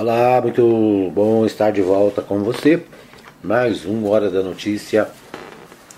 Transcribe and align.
Olá, 0.00 0.40
muito 0.40 1.10
bom 1.12 1.44
estar 1.44 1.72
de 1.72 1.82
volta 1.82 2.22
com 2.22 2.44
você. 2.44 2.84
Mais 3.42 3.84
uma 3.84 4.08
hora 4.10 4.30
da 4.30 4.44
notícia, 4.44 5.08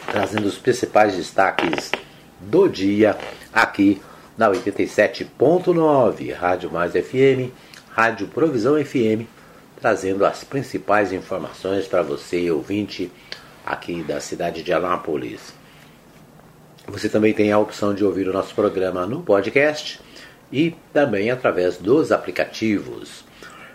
trazendo 0.07 0.47
os 0.47 0.57
principais 0.57 1.15
destaques 1.15 1.93
do 2.41 2.67
dia 2.67 3.15
aqui 3.53 4.01
na 4.39 4.51
87.9, 4.51 6.33
Rádio 6.33 6.73
Mais 6.73 6.93
FM, 6.93 7.53
Rádio 7.91 8.27
Provisão 8.29 8.83
FM, 8.83 9.29
trazendo 9.79 10.25
as 10.25 10.45
principais 10.45 11.13
informações 11.13 11.87
para 11.87 12.01
você, 12.01 12.51
ouvinte 12.51 13.13
aqui 13.67 14.03
da 14.03 14.19
cidade 14.19 14.63
de 14.63 14.73
Anápolis. 14.73 15.53
Você 16.89 17.11
também 17.11 17.35
tem 17.35 17.53
a 17.53 17.59
opção 17.59 17.93
de 17.93 18.03
ouvir 18.03 18.27
o 18.31 18.33
nosso 18.33 18.55
programa 18.55 19.05
no 19.05 19.21
podcast 19.21 20.01
e 20.51 20.75
também 20.91 21.31
através 21.31 21.77
dos 21.77 22.11
aplicativos. 22.11 23.29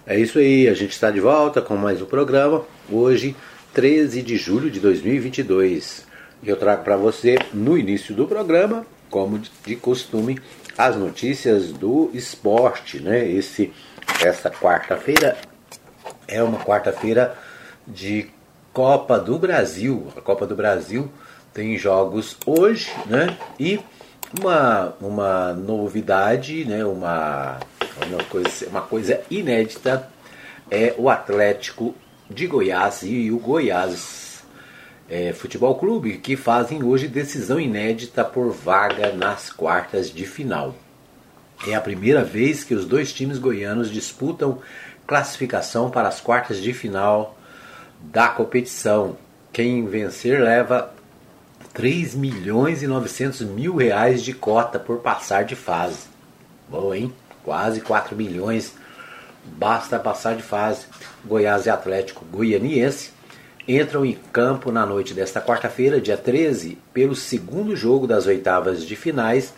É 0.08 0.20
isso 0.20 0.38
aí, 0.38 0.70
a 0.70 0.74
gente 0.76 0.92
está 0.92 1.10
de 1.10 1.20
volta 1.20 1.64
com 1.64 1.76
mais 1.76 2.00
um 2.00 2.06
programa. 2.06 2.64
Hoje, 2.92 3.36
13 3.74 4.22
de 4.22 4.38
julho 4.38 4.70
de 4.70 4.80
2022. 4.80 6.06
Eu 6.44 6.56
trago 6.58 6.84
para 6.84 6.96
você, 6.96 7.40
no 7.52 7.76
início 7.76 8.14
do 8.14 8.28
programa, 8.28 8.86
como 9.10 9.42
de 9.66 9.76
costume, 9.76 10.40
as 10.78 10.96
notícias 10.96 11.72
do 11.72 12.12
esporte. 12.14 13.00
Né? 13.00 13.28
Esse, 13.28 13.74
essa 14.24 14.52
quarta-feira 14.52 15.38
é 16.28 16.44
uma 16.44 16.60
quarta-feira 16.60 17.36
de 17.88 18.28
Copa 18.72 19.18
do 19.18 19.40
Brasil. 19.40 20.14
A 20.16 20.22
Copa 20.22 20.46
do 20.46 20.56
Brasil 20.56 21.10
tem 21.52 21.80
jogos 21.80 22.38
hoje, 22.46 22.92
né? 23.08 23.36
E 23.60 23.80
uma, 24.40 24.94
uma 25.02 25.54
novidade, 25.54 26.64
né? 26.64 26.86
uma, 26.86 27.60
uma, 27.98 28.24
coisa, 28.24 28.68
uma 28.68 28.82
coisa 28.82 29.22
inédita 29.30 30.10
é 30.70 30.96
o 30.98 31.10
Atlético 31.10 31.96
de 32.30 32.48
Goiás 32.48 33.04
e 33.04 33.32
o 33.32 33.38
Goiás 33.38 34.44
é, 35.10 35.34
Futebol 35.34 35.76
Clube 35.76 36.18
que 36.18 36.36
fazem 36.36 36.84
hoje 36.84 37.08
decisão 37.08 37.60
inédita 37.60 38.24
por 38.24 38.52
vaga 38.52 39.14
nas 39.14 39.50
quartas 39.50 40.10
de 40.10 40.26
final. 40.26 40.76
É 41.68 41.74
a 41.74 41.82
primeira 41.82 42.24
vez 42.24 42.64
que 42.64 42.74
os 42.74 42.86
dois 42.86 43.14
times 43.14 43.38
goianos 43.38 43.90
disputam 43.90 44.60
classificação 45.08 45.90
para 45.90 46.08
as 46.08 46.20
quartas 46.20 46.62
de 46.62 46.74
final 46.74 47.38
da 48.02 48.28
competição. 48.28 49.18
Quem 49.54 49.86
vencer 49.86 50.42
leva 50.42 50.94
3 51.74 52.16
milhões 52.16 52.84
e 52.84 52.88
900 52.88 53.42
mil 53.42 53.76
reais 53.76 54.22
de 54.22 54.34
cota 54.34 54.80
por 54.80 55.00
passar 55.00 55.46
de 55.46 55.56
fase. 55.56 56.08
Bom, 56.70 56.94
hein? 56.94 57.14
Quase 57.46 57.80
4 57.80 58.16
milhões. 58.16 58.74
Basta 59.46 60.00
passar 60.00 60.36
de 60.36 60.42
fase. 60.42 60.88
Goiás 61.24 61.68
e 61.68 61.70
Atlético 61.70 62.26
Goianiense 62.26 63.12
entram 63.68 64.04
em 64.04 64.18
campo 64.34 64.72
na 64.72 64.86
noite 64.86 65.14
desta 65.14 65.40
quarta-feira, 65.40 66.02
dia 66.02 66.18
13, 66.18 66.78
pelo 66.92 67.16
segundo 67.16 67.76
jogo 67.76 68.08
das 68.08 68.26
oitavas 68.26 68.84
de 68.84 68.96
finais 68.96 69.54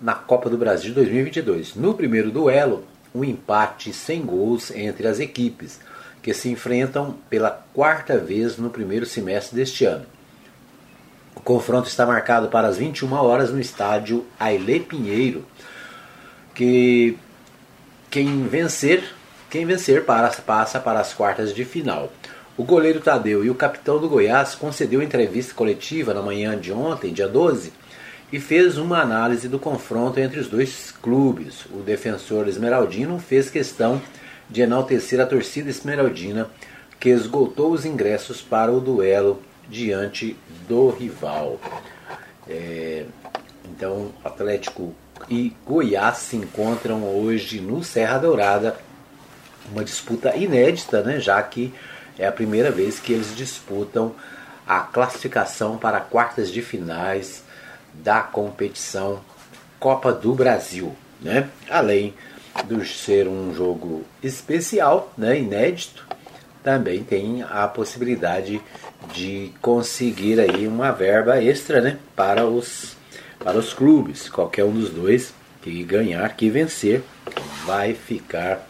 na 0.00 0.14
Copa 0.14 0.50
do 0.50 0.58
Brasil 0.58 0.92
2022. 0.94 1.74
No 1.74 1.94
primeiro 1.94 2.30
duelo, 2.30 2.84
um 3.14 3.24
empate 3.24 3.92
sem 3.92 4.22
gols 4.22 4.70
entre 4.70 5.06
as 5.06 5.18
equipes, 5.18 5.80
que 6.22 6.34
se 6.34 6.50
enfrentam 6.50 7.16
pela 7.28 7.50
quarta 7.72 8.18
vez 8.18 8.58
no 8.58 8.70
primeiro 8.70 9.06
semestre 9.06 9.56
deste 9.56 9.86
ano. 9.86 10.06
O 11.34 11.40
confronto 11.40 11.88
está 11.88 12.06
marcado 12.06 12.48
para 12.48 12.68
as 12.68 12.76
21 12.76 13.12
horas 13.14 13.50
no 13.50 13.60
estádio 13.60 14.24
Aile 14.38 14.80
Pinheiro, 14.80 15.44
que 16.54 17.18
quem 18.10 18.46
vencer, 18.46 19.04
quem 19.50 19.64
vencer 19.64 20.04
passa 20.04 20.80
para 20.80 21.00
as 21.00 21.14
quartas 21.14 21.54
de 21.54 21.64
final. 21.64 22.12
O 22.56 22.64
goleiro 22.64 23.00
Tadeu 23.00 23.44
e 23.44 23.50
o 23.50 23.54
capitão 23.54 23.98
do 23.98 24.08
Goiás 24.08 24.54
concedeu 24.54 25.02
entrevista 25.02 25.54
coletiva 25.54 26.12
na 26.12 26.20
manhã 26.20 26.58
de 26.58 26.70
ontem, 26.70 27.12
dia 27.12 27.26
12, 27.26 27.72
e 28.30 28.38
fez 28.38 28.76
uma 28.76 29.00
análise 29.00 29.48
do 29.48 29.58
confronto 29.58 30.20
entre 30.20 30.38
os 30.38 30.48
dois 30.48 30.92
clubes. 31.02 31.64
O 31.66 31.78
defensor 31.78 32.48
esmeraldino 32.48 33.18
fez 33.18 33.50
questão 33.50 34.00
de 34.48 34.60
enaltecer 34.60 35.20
a 35.20 35.26
torcida 35.26 35.70
esmeraldina, 35.70 36.50
que 37.00 37.08
esgotou 37.08 37.72
os 37.72 37.86
ingressos 37.86 38.42
para 38.42 38.70
o 38.70 38.80
duelo 38.80 39.42
diante 39.68 40.36
do 40.68 40.90
rival. 40.90 41.58
É, 42.48 43.06
então, 43.64 44.12
Atlético 44.22 44.94
e 45.32 45.56
Goiás 45.66 46.18
se 46.18 46.36
encontram 46.36 47.04
hoje 47.04 47.58
no 47.58 47.82
Serra 47.82 48.18
Dourada, 48.18 48.76
uma 49.70 49.82
disputa 49.82 50.36
inédita, 50.36 51.02
né, 51.02 51.18
já 51.18 51.42
que 51.42 51.72
é 52.18 52.26
a 52.26 52.32
primeira 52.32 52.70
vez 52.70 53.00
que 53.00 53.14
eles 53.14 53.34
disputam 53.34 54.14
a 54.66 54.80
classificação 54.80 55.78
para 55.78 56.00
quartas 56.00 56.50
de 56.50 56.60
finais 56.60 57.42
da 57.94 58.20
competição 58.20 59.20
Copa 59.80 60.12
do 60.12 60.34
Brasil, 60.34 60.94
né? 61.20 61.48
Além 61.68 62.12
de 62.66 62.86
ser 62.86 63.26
um 63.26 63.54
jogo 63.54 64.04
especial, 64.22 65.12
né, 65.16 65.38
inédito, 65.38 66.06
também 66.62 67.02
tem 67.02 67.42
a 67.42 67.66
possibilidade 67.66 68.60
de 69.14 69.50
conseguir 69.62 70.38
aí 70.38 70.68
uma 70.68 70.92
verba 70.92 71.42
extra 71.42 71.80
né, 71.80 71.98
para, 72.14 72.46
os, 72.46 72.96
para 73.42 73.58
os 73.58 73.72
clubes. 73.72 74.28
Qualquer 74.28 74.64
um 74.64 74.72
dos 74.72 74.90
dois 74.90 75.34
que 75.62 75.82
ganhar, 75.84 76.36
que 76.36 76.50
vencer, 76.50 77.02
vai 77.64 77.94
ficar 77.94 78.66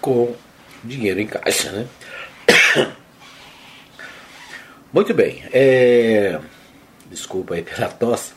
com 0.00 0.34
dinheiro 0.82 1.20
em 1.20 1.26
caixa. 1.26 1.70
Né? 1.70 1.86
Muito 4.92 5.14
bem. 5.14 5.42
É... 5.52 6.38
Desculpa 7.10 7.54
aí 7.54 7.62
pela 7.62 7.88
tosse. 7.88 8.32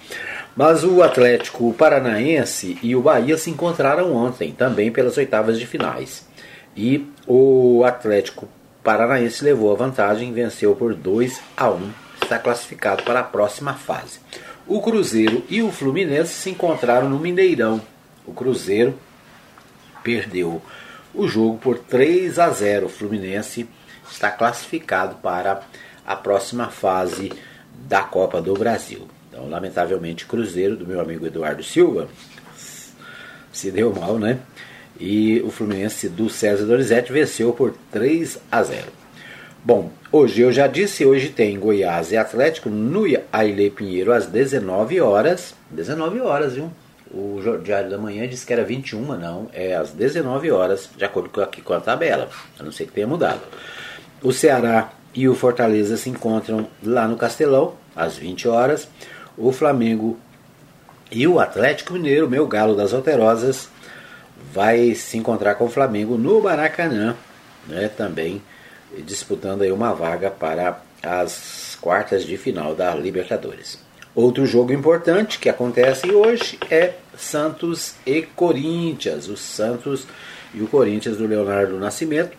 Mas 0.55 0.83
o 0.83 1.01
Atlético 1.01 1.73
Paranaense 1.73 2.77
e 2.83 2.95
o 2.95 3.01
Bahia 3.01 3.37
se 3.37 3.49
encontraram 3.49 4.13
ontem, 4.13 4.51
também 4.51 4.91
pelas 4.91 5.17
oitavas 5.17 5.59
de 5.59 5.65
finais. 5.65 6.27
E 6.75 7.07
o 7.25 7.83
Atlético 7.83 8.47
Paranaense 8.83 9.43
levou 9.43 9.71
a 9.71 9.75
vantagem 9.75 10.33
venceu 10.33 10.75
por 10.75 10.93
2 10.93 11.39
a 11.55 11.69
1, 11.69 11.91
está 12.21 12.37
classificado 12.37 13.03
para 13.03 13.21
a 13.21 13.23
próxima 13.23 13.73
fase. 13.73 14.19
O 14.65 14.81
Cruzeiro 14.81 15.43
e 15.49 15.61
o 15.61 15.71
Fluminense 15.71 16.33
se 16.33 16.49
encontraram 16.49 17.09
no 17.09 17.19
Mineirão. 17.19 17.81
O 18.25 18.33
Cruzeiro 18.33 18.97
perdeu 20.01 20.61
o 21.13 21.27
jogo 21.27 21.57
por 21.57 21.77
3 21.77 22.39
a 22.39 22.49
0. 22.49 22.85
O 22.85 22.89
Fluminense 22.89 23.67
está 24.09 24.31
classificado 24.31 25.15
para 25.15 25.63
a 26.05 26.15
próxima 26.15 26.69
fase 26.69 27.31
da 27.87 28.03
Copa 28.03 28.41
do 28.41 28.53
Brasil. 28.53 29.07
Então, 29.29 29.49
lamentavelmente, 29.49 30.25
Cruzeiro 30.25 30.77
do 30.77 30.87
meu 30.87 31.01
amigo 31.01 31.25
Eduardo 31.25 31.63
Silva 31.63 32.07
se 33.51 33.69
deu 33.69 33.93
mal, 33.93 34.17
né? 34.17 34.39
E 34.99 35.41
o 35.41 35.51
Fluminense 35.51 36.07
do 36.07 36.29
César 36.29 36.65
Dorizete 36.65 37.11
venceu 37.11 37.51
por 37.51 37.75
3 37.91 38.39
a 38.49 38.63
0. 38.63 39.02
Bom, 39.65 39.91
hoje 40.11 40.41
eu 40.41 40.51
já 40.51 40.67
disse, 40.67 41.05
hoje 41.05 41.29
tem 41.29 41.57
Goiás 41.57 42.11
e 42.11 42.17
Atlético 42.17 42.67
no 42.69 43.05
Aile 43.31 43.69
Pinheiro 43.69 44.11
às 44.11 44.25
19 44.25 44.99
horas. 44.99 45.55
19 45.71 46.19
horas, 46.19 46.55
viu? 46.55 46.69
O 47.09 47.39
Diário 47.63 47.89
da 47.89 47.97
Manhã 47.97 48.27
disse 48.27 48.45
que 48.45 48.51
era 48.51 48.65
21, 48.65 49.17
não, 49.17 49.47
é 49.53 49.73
às 49.73 49.91
19 49.91 50.51
horas, 50.51 50.89
de 50.97 51.05
acordo 51.05 51.29
com 51.29 51.39
aqui 51.39 51.61
com 51.61 51.71
a 51.71 51.79
tabela, 51.79 52.27
a 52.59 52.63
não 52.63 52.73
ser 52.73 52.87
que 52.87 52.91
tenha 52.91 53.07
mudado. 53.07 53.39
O 54.21 54.33
Ceará 54.33 54.91
e 55.15 55.29
o 55.29 55.35
Fortaleza 55.35 55.95
se 55.95 56.09
encontram 56.09 56.67
lá 56.83 57.07
no 57.07 57.15
Castelão, 57.15 57.75
às 57.95 58.17
20 58.17 58.49
horas. 58.49 58.89
O 59.37 59.53
Flamengo 59.53 60.19
e 61.09 61.25
o 61.25 61.39
Atlético 61.39 61.93
Mineiro, 61.93 62.29
meu 62.29 62.45
galo 62.47 62.75
das 62.75 62.93
Alterosas, 62.93 63.69
vai 64.51 64.93
se 64.93 65.17
encontrar 65.17 65.55
com 65.55 65.63
o 65.63 65.69
Flamengo 65.69 66.17
no 66.17 66.41
Maracanã, 66.41 67.15
né, 67.65 67.87
também 67.87 68.41
disputando 69.01 69.63
aí 69.63 69.71
uma 69.71 69.93
vaga 69.93 70.29
para 70.29 70.81
as 71.01 71.77
quartas 71.81 72.25
de 72.25 72.37
final 72.37 72.75
da 72.75 72.93
Libertadores. 72.95 73.77
Outro 74.15 74.45
jogo 74.45 74.71
importante 74.71 75.39
que 75.39 75.49
acontece 75.49 76.11
hoje 76.11 76.59
é 76.69 76.93
Santos 77.17 77.95
e 78.05 78.21
Corinthians. 78.21 79.27
O 79.27 79.35
Santos 79.35 80.05
e 80.53 80.61
o 80.61 80.67
Corinthians 80.67 81.17
do 81.17 81.25
Leonardo 81.25 81.79
Nascimento 81.79 82.37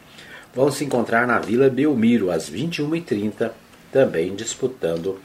vão 0.54 0.70
se 0.70 0.84
encontrar 0.84 1.26
na 1.26 1.40
Vila 1.40 1.68
Belmiro 1.68 2.30
às 2.30 2.48
21h30, 2.48 3.50
também 3.92 4.34
disputando 4.34 5.20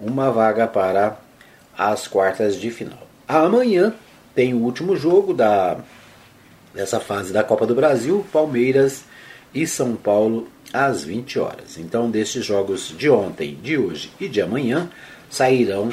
uma 0.00 0.30
vaga 0.30 0.66
para 0.66 1.18
as 1.76 2.08
quartas 2.08 2.56
de 2.56 2.70
final. 2.70 3.06
Amanhã 3.28 3.94
tem 4.34 4.54
o 4.54 4.58
último 4.58 4.96
jogo 4.96 5.34
da 5.34 5.78
dessa 6.74 6.98
fase 6.98 7.34
da 7.34 7.44
Copa 7.44 7.66
do 7.66 7.74
Brasil, 7.74 8.24
Palmeiras 8.32 9.04
e 9.54 9.66
São 9.66 9.94
Paulo 9.94 10.48
às 10.72 11.04
20 11.04 11.38
horas. 11.38 11.78
Então, 11.78 12.10
destes 12.10 12.44
jogos 12.44 12.94
de 12.96 13.10
ontem, 13.10 13.54
de 13.62 13.76
hoje 13.76 14.10
e 14.18 14.28
de 14.28 14.40
amanhã, 14.40 14.90
sairão 15.28 15.90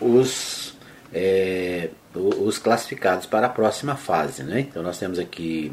os, 0.00 0.74
é, 1.12 1.90
os 2.14 2.58
classificados 2.58 3.26
para 3.26 3.46
a 3.46 3.50
próxima 3.50 3.96
fase. 3.96 4.42
Né? 4.42 4.60
Então, 4.60 4.82
nós 4.82 4.98
temos 4.98 5.18
aqui 5.18 5.72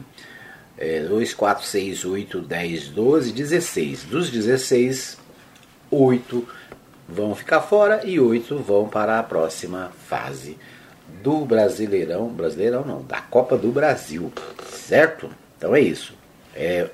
é, 0.77 1.01
2, 1.01 1.33
4, 1.33 1.65
6, 1.65 2.05
8, 2.05 2.41
10, 2.41 2.87
12, 2.89 3.31
16. 3.31 4.03
Dos 4.03 4.29
16, 4.29 5.17
8 5.91 6.47
vão 7.07 7.33
ficar 7.35 7.61
fora 7.61 8.01
e 8.05 8.19
8 8.19 8.57
vão 8.57 8.87
para 8.87 9.19
a 9.19 9.23
próxima 9.23 9.91
fase 10.07 10.57
do 11.23 11.45
Brasileirão. 11.45 12.27
Brasileirão 12.29 12.83
não, 12.85 13.01
da 13.03 13.21
Copa 13.21 13.57
do 13.57 13.71
Brasil. 13.71 14.31
Certo? 14.69 15.29
Então 15.57 15.75
é 15.75 15.81
isso. 15.81 16.13
É, 16.55 16.89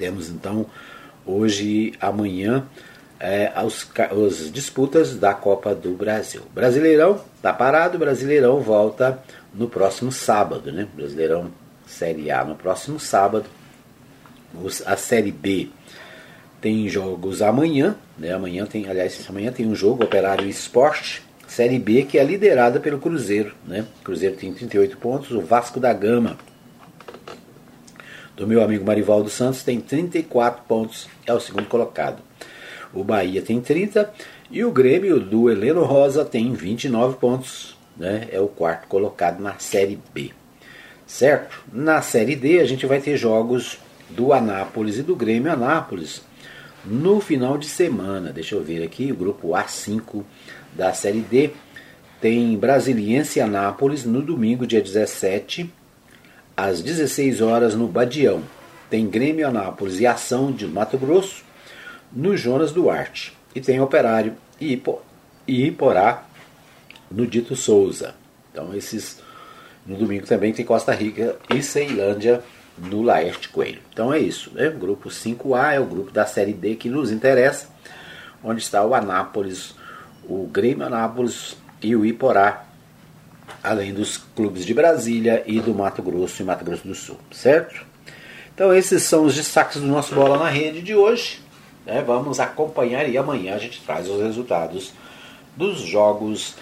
temos 0.00 0.30
então 0.30 0.64
hoje, 1.26 1.92
amanhã, 2.00 2.64
é, 3.20 3.52
os 4.14 4.50
disputas 4.50 5.14
da 5.14 5.34
Copa 5.34 5.74
do 5.74 5.92
Brasil. 5.92 6.40
Brasileirão 6.54 7.20
está 7.36 7.52
parado, 7.52 7.98
Brasileirão 7.98 8.60
volta 8.60 9.22
no 9.52 9.68
próximo 9.68 10.10
sábado, 10.10 10.72
né? 10.72 10.88
Brasileirão 10.94 11.50
Série 11.86 12.30
A 12.30 12.42
no 12.42 12.54
próximo 12.54 12.98
sábado. 12.98 13.44
Os, 14.64 14.82
a 14.86 14.96
Série 14.96 15.30
B 15.30 15.68
tem 16.62 16.88
jogos 16.88 17.42
amanhã, 17.42 17.94
né? 18.18 18.32
Amanhã 18.32 18.64
tem, 18.64 18.88
aliás, 18.88 19.22
amanhã 19.28 19.52
tem 19.52 19.66
um 19.66 19.74
jogo 19.74 20.04
Operário 20.04 20.48
Esporte, 20.48 21.22
Série 21.46 21.78
B 21.78 22.04
que 22.04 22.18
é 22.18 22.24
liderada 22.24 22.80
pelo 22.80 22.98
Cruzeiro, 22.98 23.52
né? 23.66 23.84
Cruzeiro 24.02 24.36
tem 24.36 24.50
38 24.50 24.96
pontos, 24.96 25.30
o 25.30 25.42
Vasco 25.42 25.78
da 25.78 25.92
Gama 25.92 26.38
do 28.40 28.46
meu 28.46 28.64
amigo 28.64 28.86
Marivaldo 28.86 29.28
Santos 29.28 29.62
tem 29.62 29.78
34 29.78 30.62
pontos, 30.66 31.06
é 31.26 31.34
o 31.34 31.38
segundo 31.38 31.66
colocado. 31.66 32.22
O 32.90 33.04
Bahia 33.04 33.42
tem 33.42 33.60
30 33.60 34.10
e 34.50 34.64
o 34.64 34.72
Grêmio 34.72 35.20
do 35.20 35.50
Heleno 35.50 35.84
Rosa 35.84 36.24
tem 36.24 36.50
29 36.54 37.18
pontos, 37.18 37.76
né? 37.98 38.28
É 38.32 38.40
o 38.40 38.48
quarto 38.48 38.88
colocado 38.88 39.42
na 39.42 39.58
Série 39.58 40.00
B. 40.14 40.30
Certo? 41.06 41.62
Na 41.70 42.00
Série 42.00 42.34
D 42.34 42.60
a 42.60 42.64
gente 42.64 42.86
vai 42.86 42.98
ter 42.98 43.14
jogos 43.14 43.76
do 44.08 44.32
Anápolis 44.32 44.96
e 44.96 45.02
do 45.02 45.14
Grêmio 45.14 45.52
Anápolis 45.52 46.22
no 46.82 47.20
final 47.20 47.58
de 47.58 47.66
semana. 47.66 48.32
Deixa 48.32 48.54
eu 48.54 48.64
ver 48.64 48.82
aqui, 48.82 49.12
o 49.12 49.16
grupo 49.16 49.48
A5 49.48 50.24
da 50.72 50.94
Série 50.94 51.20
D 51.20 51.50
tem 52.22 52.56
Brasiliense 52.56 53.38
e 53.38 53.42
Anápolis 53.42 54.06
no 54.06 54.22
domingo, 54.22 54.66
dia 54.66 54.80
17, 54.80 55.70
às 56.64 56.82
16 56.82 57.40
horas 57.40 57.74
no 57.74 57.86
Badião. 57.86 58.42
Tem 58.90 59.06
Grêmio 59.06 59.48
Anápolis 59.48 59.98
e 59.98 60.06
Ação 60.06 60.52
de 60.52 60.66
Mato 60.66 60.98
Grosso 60.98 61.42
no 62.12 62.36
Jonas 62.36 62.72
Duarte. 62.72 63.32
E 63.54 63.60
tem 63.60 63.80
Operário 63.80 64.34
e, 64.60 64.74
Ipo, 64.74 65.00
e 65.46 65.66
Iporá 65.66 66.24
no 67.10 67.26
Dito 67.26 67.56
Souza. 67.56 68.14
Então 68.52 68.74
esses 68.74 69.20
no 69.86 69.96
domingo 69.96 70.26
também 70.26 70.52
tem 70.52 70.64
Costa 70.64 70.92
Rica 70.92 71.36
e 71.54 71.62
Ceilândia 71.62 72.42
no 72.76 73.02
Laerte 73.02 73.48
Coelho. 73.48 73.80
Então 73.92 74.12
é 74.12 74.18
isso, 74.18 74.52
né? 74.54 74.68
O 74.68 74.78
grupo 74.78 75.08
5A 75.08 75.72
é 75.72 75.80
o 75.80 75.86
grupo 75.86 76.10
da 76.10 76.26
série 76.26 76.52
D 76.52 76.76
que 76.76 76.90
nos 76.90 77.10
interessa, 77.10 77.68
onde 78.44 78.60
está 78.60 78.84
o 78.84 78.94
Anápolis, 78.94 79.74
o 80.28 80.46
Grêmio 80.46 80.86
Anápolis 80.86 81.56
e 81.82 81.96
o 81.96 82.04
Iporá 82.04 82.69
além 83.62 83.92
dos 83.92 84.16
clubes 84.16 84.64
de 84.64 84.72
Brasília 84.74 85.42
e 85.46 85.60
do 85.60 85.74
Mato 85.74 86.02
Grosso 86.02 86.42
e 86.42 86.44
Mato 86.44 86.64
Grosso 86.64 86.86
do 86.86 86.94
Sul, 86.94 87.18
certo? 87.30 87.84
Então 88.54 88.74
esses 88.74 89.02
são 89.02 89.24
os 89.24 89.34
destaques 89.34 89.80
do 89.80 89.86
nosso 89.86 90.14
Bola 90.14 90.38
na 90.38 90.48
Rede 90.48 90.82
de 90.82 90.94
hoje. 90.94 91.40
Né? 91.86 92.02
Vamos 92.02 92.40
acompanhar 92.40 93.08
e 93.08 93.16
amanhã 93.16 93.54
a 93.54 93.58
gente 93.58 93.80
traz 93.82 94.08
os 94.08 94.20
resultados 94.20 94.92
dos 95.56 95.80
jogos 95.80 96.54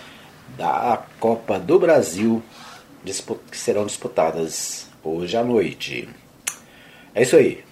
da 0.57 1.03
Copa 1.21 1.59
do 1.59 1.79
Brasil 1.79 2.43
que 3.51 3.57
serão 3.57 3.87
disputadas 3.87 4.87
hoje 5.03 5.37
à 5.37 5.43
noite. 5.43 6.09
É 7.15 7.23
isso 7.23 7.37
aí. 7.37 7.65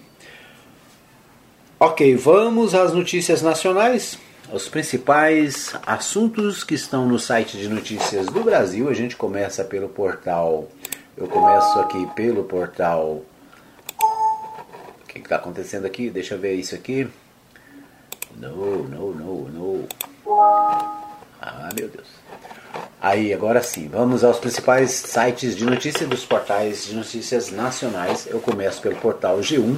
Ok, 1.79 2.15
vamos 2.15 2.73
às 2.73 2.91
notícias 2.91 3.41
nacionais 3.41 4.17
os 4.51 4.69
principais 4.69 5.73
assuntos 5.85 6.63
que 6.63 6.75
estão 6.75 7.05
no 7.05 7.19
site 7.19 7.57
de 7.57 7.67
notícias 7.67 8.27
do 8.27 8.43
Brasil. 8.43 8.89
A 8.89 8.93
gente 8.93 9.15
começa 9.15 9.63
pelo 9.63 9.89
portal. 9.89 10.67
Eu 11.15 11.27
começo 11.27 11.79
aqui 11.79 12.05
pelo 12.15 12.43
portal. 12.43 13.21
O 13.99 15.07
que 15.07 15.19
está 15.19 15.35
acontecendo 15.35 15.85
aqui? 15.85 16.09
Deixa 16.09 16.35
eu 16.35 16.39
ver 16.39 16.53
isso 16.53 16.75
aqui. 16.75 17.07
Não, 18.35 18.55
não, 18.83 19.11
não, 19.11 19.35
não. 19.49 19.87
Ah, 21.41 21.69
meu 21.75 21.89
Deus. 21.89 22.07
Aí, 23.01 23.33
agora 23.33 23.61
sim, 23.61 23.87
vamos 23.87 24.23
aos 24.23 24.39
principais 24.39 24.91
sites 24.91 25.55
de 25.55 25.65
notícias 25.65 26.07
dos 26.09 26.25
portais 26.25 26.85
de 26.85 26.95
notícias 26.95 27.51
nacionais. 27.51 28.27
Eu 28.27 28.39
começo 28.39 28.81
pelo 28.81 28.95
portal 28.95 29.39
G1 29.39 29.77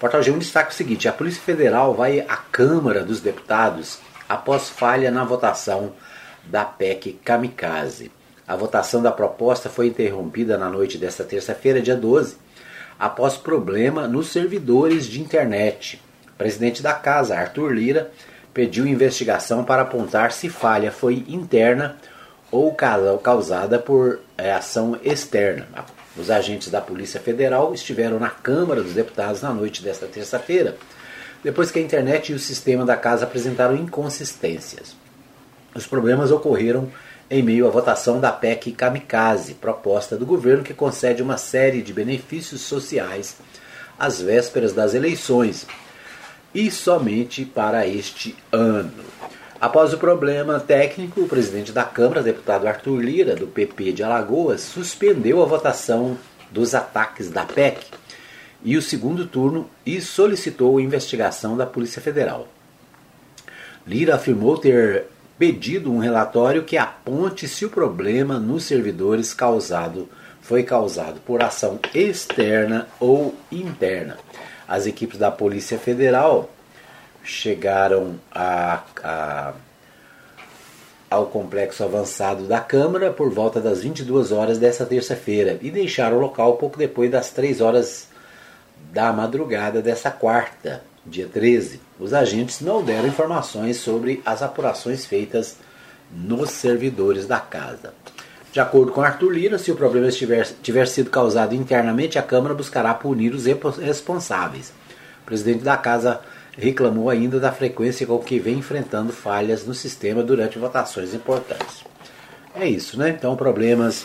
Portal 0.00 0.22
G1 0.22 0.38
destaca 0.38 0.70
o 0.70 0.74
seguinte: 0.74 1.06
a 1.06 1.12
Polícia 1.12 1.42
Federal 1.42 1.94
vai 1.94 2.20
à 2.20 2.36
Câmara 2.36 3.04
dos 3.04 3.20
Deputados 3.20 3.98
após 4.26 4.70
falha 4.70 5.10
na 5.10 5.24
votação 5.24 5.92
da 6.46 6.64
PEC 6.64 7.20
Kamikaze. 7.22 8.10
A 8.48 8.56
votação 8.56 9.02
da 9.02 9.12
proposta 9.12 9.68
foi 9.68 9.88
interrompida 9.88 10.56
na 10.56 10.70
noite 10.70 10.96
desta 10.96 11.22
terça-feira, 11.22 11.82
dia 11.82 11.94
12, 11.94 12.38
após 12.98 13.36
problema 13.36 14.08
nos 14.08 14.28
servidores 14.28 15.04
de 15.04 15.20
internet. 15.20 16.02
O 16.28 16.38
presidente 16.38 16.82
da 16.82 16.94
casa, 16.94 17.36
Arthur 17.36 17.70
Lira, 17.70 18.10
pediu 18.54 18.86
investigação 18.86 19.64
para 19.64 19.82
apontar 19.82 20.32
se 20.32 20.48
falha 20.48 20.90
foi 20.90 21.26
interna 21.28 21.96
ou 22.50 22.74
causada 23.22 23.78
por 23.78 24.18
é, 24.38 24.50
ação 24.50 24.98
externa. 25.04 25.68
Os 26.16 26.30
agentes 26.30 26.70
da 26.70 26.80
Polícia 26.80 27.20
Federal 27.20 27.72
estiveram 27.72 28.18
na 28.18 28.30
Câmara 28.30 28.82
dos 28.82 28.94
Deputados 28.94 29.42
na 29.42 29.52
noite 29.52 29.82
desta 29.82 30.06
terça-feira, 30.06 30.76
depois 31.42 31.70
que 31.70 31.78
a 31.78 31.82
internet 31.82 32.32
e 32.32 32.34
o 32.34 32.38
sistema 32.38 32.84
da 32.84 32.96
casa 32.96 33.24
apresentaram 33.24 33.76
inconsistências. 33.76 34.96
Os 35.74 35.86
problemas 35.86 36.30
ocorreram 36.30 36.90
em 37.30 37.42
meio 37.42 37.66
à 37.66 37.70
votação 37.70 38.18
da 38.18 38.32
PEC 38.32 38.72
Kamikaze, 38.72 39.54
proposta 39.54 40.16
do 40.16 40.26
governo 40.26 40.64
que 40.64 40.74
concede 40.74 41.22
uma 41.22 41.36
série 41.36 41.80
de 41.80 41.92
benefícios 41.92 42.62
sociais 42.62 43.36
às 43.96 44.20
vésperas 44.20 44.72
das 44.72 44.94
eleições 44.94 45.66
e 46.52 46.70
somente 46.70 47.44
para 47.44 47.86
este 47.86 48.34
ano. 48.50 49.04
Após 49.60 49.92
o 49.92 49.98
problema 49.98 50.58
técnico, 50.58 51.20
o 51.20 51.28
presidente 51.28 51.70
da 51.70 51.84
Câmara, 51.84 52.22
deputado 52.22 52.66
Arthur 52.66 52.98
Lira, 52.98 53.36
do 53.36 53.46
PP 53.46 53.92
de 53.92 54.02
Alagoas, 54.02 54.62
suspendeu 54.62 55.42
a 55.42 55.44
votação 55.44 56.16
dos 56.50 56.74
ataques 56.74 57.28
da 57.28 57.44
PEC 57.44 57.84
e 58.64 58.78
o 58.78 58.80
segundo 58.80 59.26
turno 59.26 59.68
e 59.84 60.00
solicitou 60.00 60.80
investigação 60.80 61.58
da 61.58 61.66
Polícia 61.66 62.00
Federal. 62.00 62.48
Lira 63.86 64.14
afirmou 64.14 64.56
ter 64.56 65.04
pedido 65.38 65.92
um 65.92 65.98
relatório 65.98 66.64
que 66.64 66.78
aponte 66.78 67.46
se 67.46 67.66
o 67.66 67.70
problema 67.70 68.38
nos 68.38 68.64
servidores 68.64 69.34
causado 69.34 70.08
foi 70.40 70.62
causado 70.62 71.20
por 71.20 71.42
ação 71.42 71.78
externa 71.94 72.88
ou 72.98 73.34
interna. 73.52 74.16
As 74.66 74.86
equipes 74.86 75.18
da 75.18 75.30
Polícia 75.30 75.78
Federal 75.78 76.48
chegaram 77.22 78.18
a, 78.32 78.82
a, 79.02 79.52
ao 81.10 81.26
complexo 81.26 81.82
avançado 81.84 82.44
da 82.44 82.60
Câmara 82.60 83.10
por 83.10 83.30
volta 83.30 83.60
das 83.60 83.82
22 83.82 84.32
horas 84.32 84.58
dessa 84.58 84.86
terça-feira 84.86 85.58
e 85.60 85.70
deixaram 85.70 86.16
o 86.16 86.20
local 86.20 86.56
pouco 86.56 86.78
depois 86.78 87.10
das 87.10 87.30
3 87.30 87.60
horas 87.60 88.08
da 88.92 89.12
madrugada 89.12 89.82
dessa 89.82 90.10
quarta, 90.10 90.82
dia 91.04 91.26
13. 91.26 91.80
Os 91.98 92.14
agentes 92.14 92.60
não 92.60 92.82
deram 92.82 93.08
informações 93.08 93.76
sobre 93.76 94.22
as 94.24 94.42
apurações 94.42 95.04
feitas 95.04 95.56
nos 96.12 96.50
servidores 96.50 97.26
da 97.26 97.38
casa. 97.38 97.92
De 98.52 98.58
acordo 98.58 98.90
com 98.90 99.00
Arthur 99.00 99.30
Lira, 99.30 99.58
se 99.58 99.70
o 99.70 99.76
problema 99.76 100.10
tiver, 100.10 100.44
tiver 100.60 100.88
sido 100.88 101.08
causado 101.08 101.54
internamente, 101.54 102.18
a 102.18 102.22
Câmara 102.22 102.52
buscará 102.52 102.92
punir 102.92 103.32
os 103.32 103.44
responsáveis. 103.44 104.72
O 105.22 105.26
presidente 105.26 105.62
da 105.62 105.76
casa 105.76 106.20
reclamou 106.56 107.08
ainda 107.08 107.38
da 107.38 107.52
frequência 107.52 108.06
com 108.06 108.18
que 108.18 108.38
vem 108.38 108.58
enfrentando 108.58 109.12
falhas 109.12 109.66
no 109.66 109.74
sistema 109.74 110.22
durante 110.22 110.58
votações 110.58 111.14
importantes. 111.14 111.84
É 112.54 112.68
isso, 112.68 112.98
né? 112.98 113.10
Então, 113.10 113.36
problemas 113.36 114.04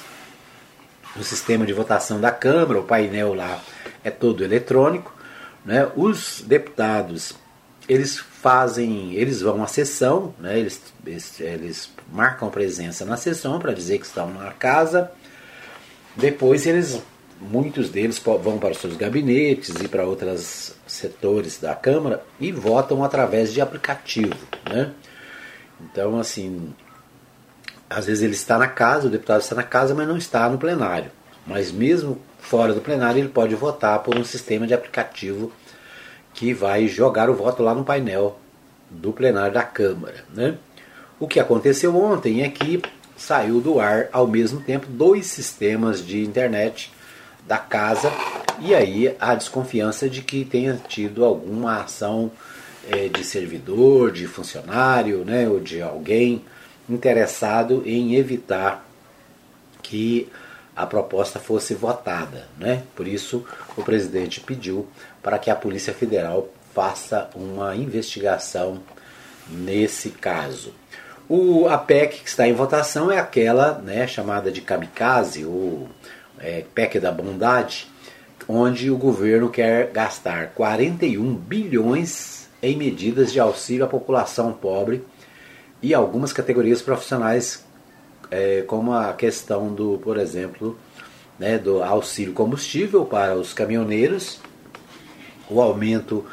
no 1.15 1.23
sistema 1.23 1.65
de 1.65 1.73
votação 1.73 2.19
da 2.19 2.31
Câmara, 2.31 2.79
o 2.79 2.83
painel 2.83 3.33
lá 3.33 3.61
é 4.03 4.11
todo 4.11 4.43
eletrônico, 4.43 5.13
né? 5.65 5.89
Os 5.95 6.43
deputados, 6.45 7.33
eles 7.89 8.17
fazem, 8.17 9.13
eles 9.15 9.41
vão 9.41 9.63
à 9.63 9.67
sessão, 9.67 10.33
né? 10.39 10.59
Eles, 10.59 10.81
eles, 11.05 11.39
eles 11.39 11.89
marcam 12.11 12.49
presença 12.49 13.03
na 13.05 13.17
sessão 13.17 13.59
para 13.59 13.73
dizer 13.73 13.97
que 13.97 14.05
estão 14.05 14.31
na 14.31 14.51
casa. 14.51 15.11
Depois 16.15 16.65
eles 16.67 17.01
muitos 17.39 17.89
deles 17.89 18.19
vão 18.19 18.57
para 18.57 18.71
os 18.71 18.77
seus 18.77 18.95
gabinetes 18.95 19.69
e 19.81 19.87
para 19.87 20.05
outros 20.05 20.74
setores 20.95 21.59
da 21.59 21.75
Câmara 21.75 22.23
e 22.39 22.51
votam 22.51 23.03
através 23.03 23.53
de 23.53 23.61
aplicativo. 23.61 24.37
Né? 24.69 24.91
Então, 25.81 26.17
assim, 26.17 26.73
às 27.89 28.05
vezes 28.05 28.23
ele 28.23 28.33
está 28.33 28.57
na 28.57 28.67
casa, 28.67 29.07
o 29.07 29.11
deputado 29.11 29.41
está 29.41 29.55
na 29.55 29.63
casa, 29.63 29.93
mas 29.93 30.07
não 30.07 30.17
está 30.17 30.49
no 30.49 30.57
plenário. 30.57 31.11
Mas 31.45 31.71
mesmo 31.71 32.19
fora 32.39 32.73
do 32.73 32.81
plenário, 32.81 33.19
ele 33.19 33.29
pode 33.29 33.53
votar 33.55 33.99
por 33.99 34.17
um 34.17 34.23
sistema 34.23 34.65
de 34.65 34.73
aplicativo 34.73 35.51
que 36.33 36.53
vai 36.53 36.87
jogar 36.87 37.29
o 37.29 37.35
voto 37.35 37.63
lá 37.63 37.73
no 37.73 37.83
painel 37.83 38.39
do 38.89 39.11
plenário 39.13 39.53
da 39.53 39.63
Câmara. 39.63 40.25
Né? 40.33 40.57
O 41.19 41.27
que 41.27 41.39
aconteceu 41.39 41.95
ontem 41.95 42.43
é 42.43 42.49
que 42.49 42.81
saiu 43.15 43.61
do 43.61 43.79
ar 43.79 44.09
ao 44.11 44.27
mesmo 44.27 44.59
tempo 44.61 44.87
dois 44.87 45.27
sistemas 45.27 46.05
de 46.05 46.23
internet 46.23 46.91
da 47.47 47.57
casa 47.57 48.11
e 48.59 48.73
aí 48.73 49.15
a 49.19 49.35
desconfiança 49.35 50.09
de 50.09 50.21
que 50.21 50.45
tenha 50.45 50.79
tido 50.87 51.23
alguma 51.23 51.81
ação 51.81 52.31
é, 52.89 53.07
de 53.07 53.23
servidor, 53.23 54.11
de 54.11 54.27
funcionário, 54.27 55.25
né, 55.25 55.47
ou 55.47 55.59
de 55.59 55.81
alguém 55.81 56.43
interessado 56.89 57.83
em 57.85 58.15
evitar 58.15 58.85
que 59.81 60.29
a 60.75 60.85
proposta 60.85 61.39
fosse 61.39 61.73
votada. 61.73 62.47
Né? 62.57 62.83
Por 62.95 63.07
isso, 63.07 63.45
o 63.77 63.83
presidente 63.83 64.41
pediu 64.41 64.87
para 65.23 65.39
que 65.39 65.49
a 65.49 65.55
Polícia 65.55 65.93
Federal 65.93 66.49
faça 66.73 67.29
uma 67.35 67.75
investigação 67.75 68.81
nesse 69.49 70.09
caso. 70.09 70.73
O, 71.27 71.67
a 71.67 71.77
PEC 71.77 72.21
que 72.21 72.29
está 72.29 72.47
em 72.47 72.53
votação 72.53 73.11
é 73.11 73.17
aquela 73.17 73.79
né, 73.79 74.05
chamada 74.05 74.51
de 74.51 74.61
kamikaze, 74.61 75.45
ou 75.45 75.89
é, 76.39 76.63
PEC 76.73 76.99
da 76.99 77.11
bondade, 77.11 77.87
onde 78.47 78.91
o 78.91 78.97
governo 78.97 79.49
quer 79.49 79.91
gastar 79.91 80.49
41 80.53 81.35
bilhões 81.35 82.47
em 82.61 82.75
medidas 82.75 83.31
de 83.31 83.39
auxílio 83.39 83.85
à 83.85 83.87
população 83.87 84.53
pobre 84.53 85.03
e 85.81 85.93
algumas 85.93 86.33
categorias 86.33 86.81
profissionais, 86.81 87.63
é, 88.31 88.63
como 88.63 88.93
a 88.93 89.13
questão 89.13 89.73
do, 89.73 89.99
por 89.99 90.17
exemplo, 90.17 90.77
né, 91.37 91.57
do 91.57 91.83
auxílio 91.83 92.33
combustível 92.33 93.05
para 93.05 93.35
os 93.35 93.53
caminhoneiros, 93.53 94.39
o 95.49 95.61
aumento 95.61 96.25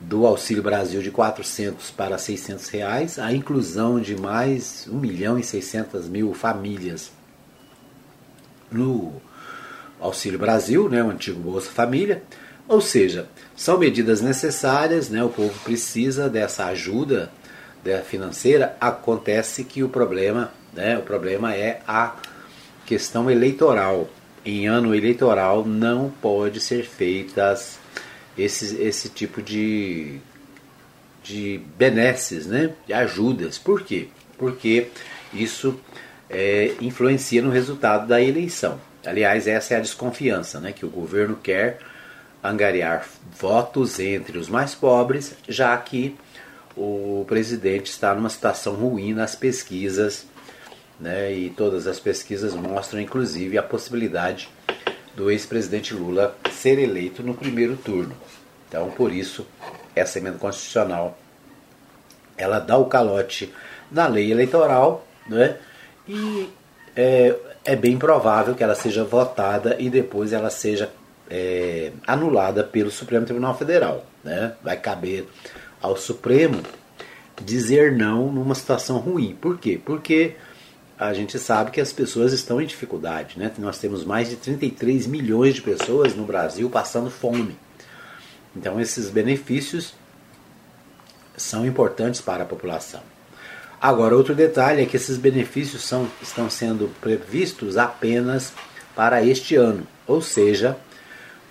do 0.00 0.26
Auxílio 0.26 0.62
Brasil 0.62 1.00
de 1.00 1.10
400 1.10 1.90
para 1.90 2.18
600 2.18 2.68
reais, 2.68 3.18
a 3.18 3.32
inclusão 3.32 3.98
de 3.98 4.16
mais 4.16 4.86
1 4.90 4.98
milhão 4.98 5.38
e 5.38 5.42
600 5.42 6.08
mil 6.08 6.34
famílias 6.34 7.10
no 8.70 9.14
Auxílio 10.00 10.38
Brasil, 10.38 10.88
né, 10.88 11.02
o 11.02 11.10
antigo 11.10 11.40
Bolsa 11.40 11.70
Família, 11.70 12.22
ou 12.68 12.80
seja, 12.80 13.28
são 13.54 13.78
medidas 13.78 14.20
necessárias, 14.20 15.08
né, 15.08 15.22
o 15.22 15.28
povo 15.28 15.58
precisa 15.64 16.28
dessa 16.28 16.66
ajuda 16.66 17.30
financeira, 18.04 18.76
acontece 18.80 19.62
que 19.62 19.82
o 19.82 19.88
problema, 19.88 20.52
né, 20.72 20.98
o 20.98 21.02
problema 21.02 21.54
é 21.54 21.80
a 21.86 22.16
questão 22.84 23.30
eleitoral. 23.30 24.08
Em 24.44 24.66
ano 24.66 24.94
eleitoral 24.94 25.64
não 25.64 26.12
pode 26.20 26.60
ser 26.60 26.84
feitas 26.84 27.78
esse, 28.36 28.76
esse 28.82 29.08
tipo 29.08 29.40
de, 29.40 30.18
de 31.22 31.60
benesses, 31.76 32.46
né, 32.46 32.72
de 32.86 32.92
ajudas. 32.92 33.58
Por 33.58 33.82
quê? 33.82 34.08
Porque 34.36 34.88
isso 35.32 35.78
é, 36.28 36.74
influencia 36.80 37.42
no 37.42 37.50
resultado 37.50 38.06
da 38.06 38.20
eleição. 38.20 38.80
Aliás, 39.06 39.46
essa 39.46 39.74
é 39.74 39.76
a 39.76 39.80
desconfiança, 39.80 40.58
né, 40.58 40.72
que 40.72 40.84
o 40.84 40.90
governo 40.90 41.36
quer 41.36 41.78
angariar 42.42 43.06
votos 43.38 43.98
entre 44.00 44.36
os 44.36 44.48
mais 44.48 44.74
pobres, 44.74 45.34
já 45.48 45.76
que 45.76 46.16
o 46.76 47.24
presidente 47.26 47.86
está 47.86 48.14
numa 48.14 48.28
situação 48.28 48.74
ruim 48.74 49.14
nas 49.14 49.34
pesquisas, 49.34 50.26
né, 51.00 51.32
e 51.32 51.50
todas 51.50 51.86
as 51.86 52.00
pesquisas 52.00 52.54
mostram 52.54 53.00
inclusive 53.00 53.56
a 53.56 53.62
possibilidade 53.62 54.48
do 55.14 55.30
ex-presidente 55.30 55.94
Lula 55.94 56.36
ser 56.50 56.78
eleito 56.78 57.22
no 57.22 57.34
primeiro 57.34 57.76
turno. 57.76 58.14
Então, 58.68 58.90
por 58.90 59.12
isso, 59.12 59.46
essa 59.94 60.18
emenda 60.18 60.38
constitucional 60.38 61.18
ela 62.36 62.58
dá 62.58 62.76
o 62.76 62.84
calote 62.84 63.52
na 63.90 64.06
lei 64.06 64.30
eleitoral, 64.30 65.06
né, 65.26 65.56
e 66.06 66.50
é, 66.94 67.34
é 67.66 67.74
bem 67.74 67.98
provável 67.98 68.54
que 68.54 68.62
ela 68.62 68.76
seja 68.76 69.04
votada 69.04 69.76
e 69.78 69.90
depois 69.90 70.32
ela 70.32 70.48
seja 70.50 70.88
é, 71.28 71.90
anulada 72.06 72.62
pelo 72.62 72.92
Supremo 72.92 73.26
Tribunal 73.26 73.58
Federal. 73.58 74.06
Né? 74.22 74.54
Vai 74.62 74.76
caber 74.76 75.26
ao 75.82 75.96
Supremo 75.96 76.62
dizer 77.42 77.92
não 77.92 78.30
numa 78.32 78.54
situação 78.54 78.98
ruim. 78.98 79.36
Por 79.40 79.58
quê? 79.58 79.80
Porque 79.84 80.36
a 80.96 81.12
gente 81.12 81.38
sabe 81.40 81.72
que 81.72 81.80
as 81.80 81.92
pessoas 81.92 82.32
estão 82.32 82.60
em 82.60 82.66
dificuldade. 82.66 83.36
Né? 83.36 83.50
Nós 83.58 83.78
temos 83.78 84.04
mais 84.04 84.30
de 84.30 84.36
33 84.36 85.08
milhões 85.08 85.56
de 85.56 85.60
pessoas 85.60 86.14
no 86.14 86.24
Brasil 86.24 86.70
passando 86.70 87.10
fome. 87.10 87.58
Então, 88.54 88.80
esses 88.80 89.10
benefícios 89.10 89.92
são 91.36 91.66
importantes 91.66 92.20
para 92.20 92.44
a 92.44 92.46
população. 92.46 93.02
Agora, 93.86 94.16
outro 94.16 94.34
detalhe 94.34 94.82
é 94.82 94.84
que 94.84 94.96
esses 94.96 95.16
benefícios 95.16 95.84
são, 95.84 96.10
estão 96.20 96.50
sendo 96.50 96.90
previstos 97.00 97.76
apenas 97.76 98.52
para 98.96 99.24
este 99.24 99.54
ano, 99.54 99.86
ou 100.08 100.20
seja, 100.20 100.76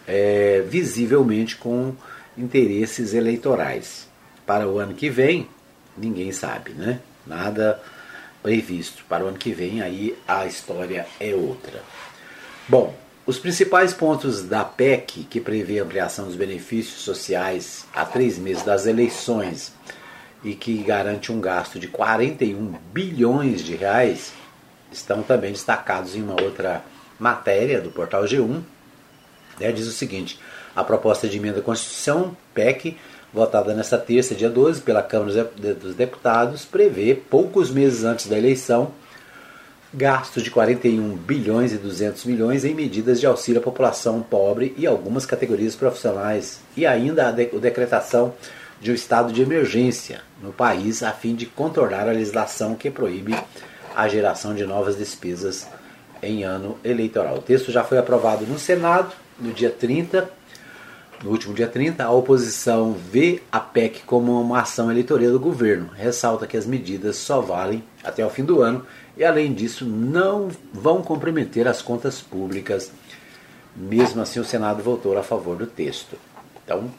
é, 0.05 0.61
visivelmente 0.67 1.55
com 1.55 1.95
interesses 2.37 3.13
eleitorais. 3.13 4.09
Para 4.45 4.67
o 4.67 4.79
ano 4.79 4.93
que 4.93 5.09
vem, 5.09 5.47
ninguém 5.97 6.33
sabe, 6.33 6.71
né? 6.71 6.99
Nada 7.25 7.81
previsto. 8.43 9.05
Para 9.07 9.23
o 9.23 9.29
ano 9.29 9.37
que 9.37 9.53
vem, 9.53 9.81
aí 9.81 10.13
a 10.27 10.45
história 10.45 11.07
é 11.21 11.33
outra. 11.33 11.81
Bom, 12.67 12.93
os 13.25 13.39
principais 13.39 13.93
pontos 13.93 14.43
da 14.43 14.65
PEC, 14.65 15.23
que 15.23 15.39
prevê 15.39 15.79
a 15.79 15.83
ampliação 15.83 16.25
dos 16.25 16.35
benefícios 16.35 16.99
sociais 16.99 17.85
a 17.95 18.03
três 18.03 18.37
meses 18.37 18.63
das 18.63 18.85
eleições 18.85 19.71
e 20.45 20.53
que 20.53 20.77
garante 20.83 21.31
um 21.31 21.41
gasto 21.41 21.79
de 21.79 21.87
41 21.87 22.75
bilhões 22.93 23.63
de 23.63 23.75
reais, 23.75 24.31
estão 24.91 25.23
também 25.23 25.51
destacados 25.51 26.15
em 26.15 26.21
uma 26.21 26.39
outra 26.39 26.83
matéria 27.19 27.81
do 27.81 27.89
portal 27.89 28.23
G1. 28.25 28.61
Né, 29.59 29.71
diz 29.71 29.87
o 29.87 29.91
seguinte: 29.91 30.39
a 30.75 30.83
proposta 30.83 31.27
de 31.27 31.37
emenda 31.37 31.59
à 31.59 31.63
Constituição, 31.63 32.37
PEC, 32.53 32.95
votada 33.33 33.73
nesta 33.73 33.97
terça, 33.97 34.35
dia 34.35 34.49
12, 34.49 34.81
pela 34.81 35.01
Câmara 35.01 35.45
dos 35.73 35.95
Deputados, 35.95 36.63
prevê, 36.63 37.15
poucos 37.15 37.71
meses 37.71 38.03
antes 38.03 38.27
da 38.27 38.37
eleição, 38.37 38.91
gastos 39.91 40.43
de 40.43 40.51
41 40.51 41.15
bilhões 41.15 41.73
e 41.73 41.77
200 41.77 42.23
milhões 42.25 42.63
em 42.63 42.75
medidas 42.75 43.19
de 43.19 43.25
auxílio 43.25 43.61
à 43.61 43.63
população 43.63 44.21
pobre 44.21 44.75
e 44.77 44.85
algumas 44.85 45.25
categorias 45.25 45.75
profissionais, 45.75 46.59
e 46.77 46.85
ainda 46.85 47.29
a, 47.29 47.31
de, 47.31 47.49
a 47.51 47.59
decretação 47.59 48.35
de 48.79 48.91
um 48.91 48.93
estado 48.93 49.31
de 49.31 49.41
emergência 49.41 50.21
no 50.41 50.51
país 50.51 51.01
a 51.01 51.11
fim 51.11 51.35
de 51.35 51.45
contornar 51.45 52.07
a 52.07 52.11
legislação 52.11 52.75
que 52.75 52.91
proíbe 52.91 53.35
a 53.95 54.07
geração 54.07 54.53
de 54.53 54.65
novas 54.65 54.97
despesas 54.97 55.67
em 56.21 56.43
ano 56.43 56.77
eleitoral. 56.83 57.37
O 57.37 57.41
texto 57.41 57.71
já 57.71 57.83
foi 57.83 57.97
aprovado 57.97 58.45
no 58.45 58.59
Senado 58.59 59.13
no 59.39 59.53
dia 59.53 59.69
30, 59.69 60.29
no 61.23 61.31
último 61.31 61.53
dia 61.53 61.67
30. 61.67 62.03
A 62.03 62.11
oposição 62.11 62.93
vê 62.93 63.41
a 63.51 63.59
PEC 63.59 64.03
como 64.05 64.39
uma 64.39 64.61
ação 64.61 64.91
eleitoral 64.91 65.31
do 65.31 65.39
governo. 65.39 65.89
Ressalta 65.95 66.47
que 66.47 66.57
as 66.57 66.65
medidas 66.65 67.15
só 67.15 67.39
valem 67.41 67.83
até 68.03 68.25
o 68.25 68.29
fim 68.29 68.43
do 68.43 68.61
ano 68.61 68.85
e, 69.17 69.23
além 69.23 69.53
disso, 69.53 69.85
não 69.85 70.49
vão 70.73 71.01
comprometer 71.01 71.67
as 71.67 71.81
contas 71.81 72.19
públicas. 72.19 72.91
Mesmo 73.75 74.21
assim, 74.21 74.39
o 74.39 74.45
Senado 74.45 74.83
votou 74.83 75.17
a 75.17 75.23
favor 75.23 75.55
do 75.55 75.67
texto. 75.67 76.17
Então, 76.63 76.89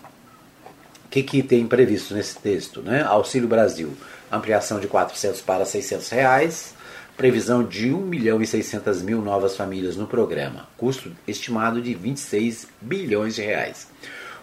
o 1.06 1.08
que, 1.08 1.22
que 1.22 1.40
tem 1.40 1.64
previsto 1.68 2.14
nesse 2.14 2.36
texto? 2.36 2.82
Né? 2.82 3.02
Auxílio 3.04 3.46
Brasil, 3.46 3.96
ampliação 4.30 4.80
de 4.80 4.88
400 4.88 5.40
para 5.40 5.64
600 5.64 6.08
reais, 6.08 6.74
previsão 7.16 7.62
de 7.62 7.92
1 7.92 8.00
milhão 8.00 8.42
e 8.42 8.46
600 8.46 9.02
mil 9.02 9.22
novas 9.22 9.56
famílias 9.56 9.96
no 9.96 10.08
programa, 10.08 10.68
custo 10.76 11.12
estimado 11.26 11.80
de 11.80 11.94
26 11.94 12.66
bilhões 12.80 13.36
de 13.36 13.42
reais. 13.42 13.86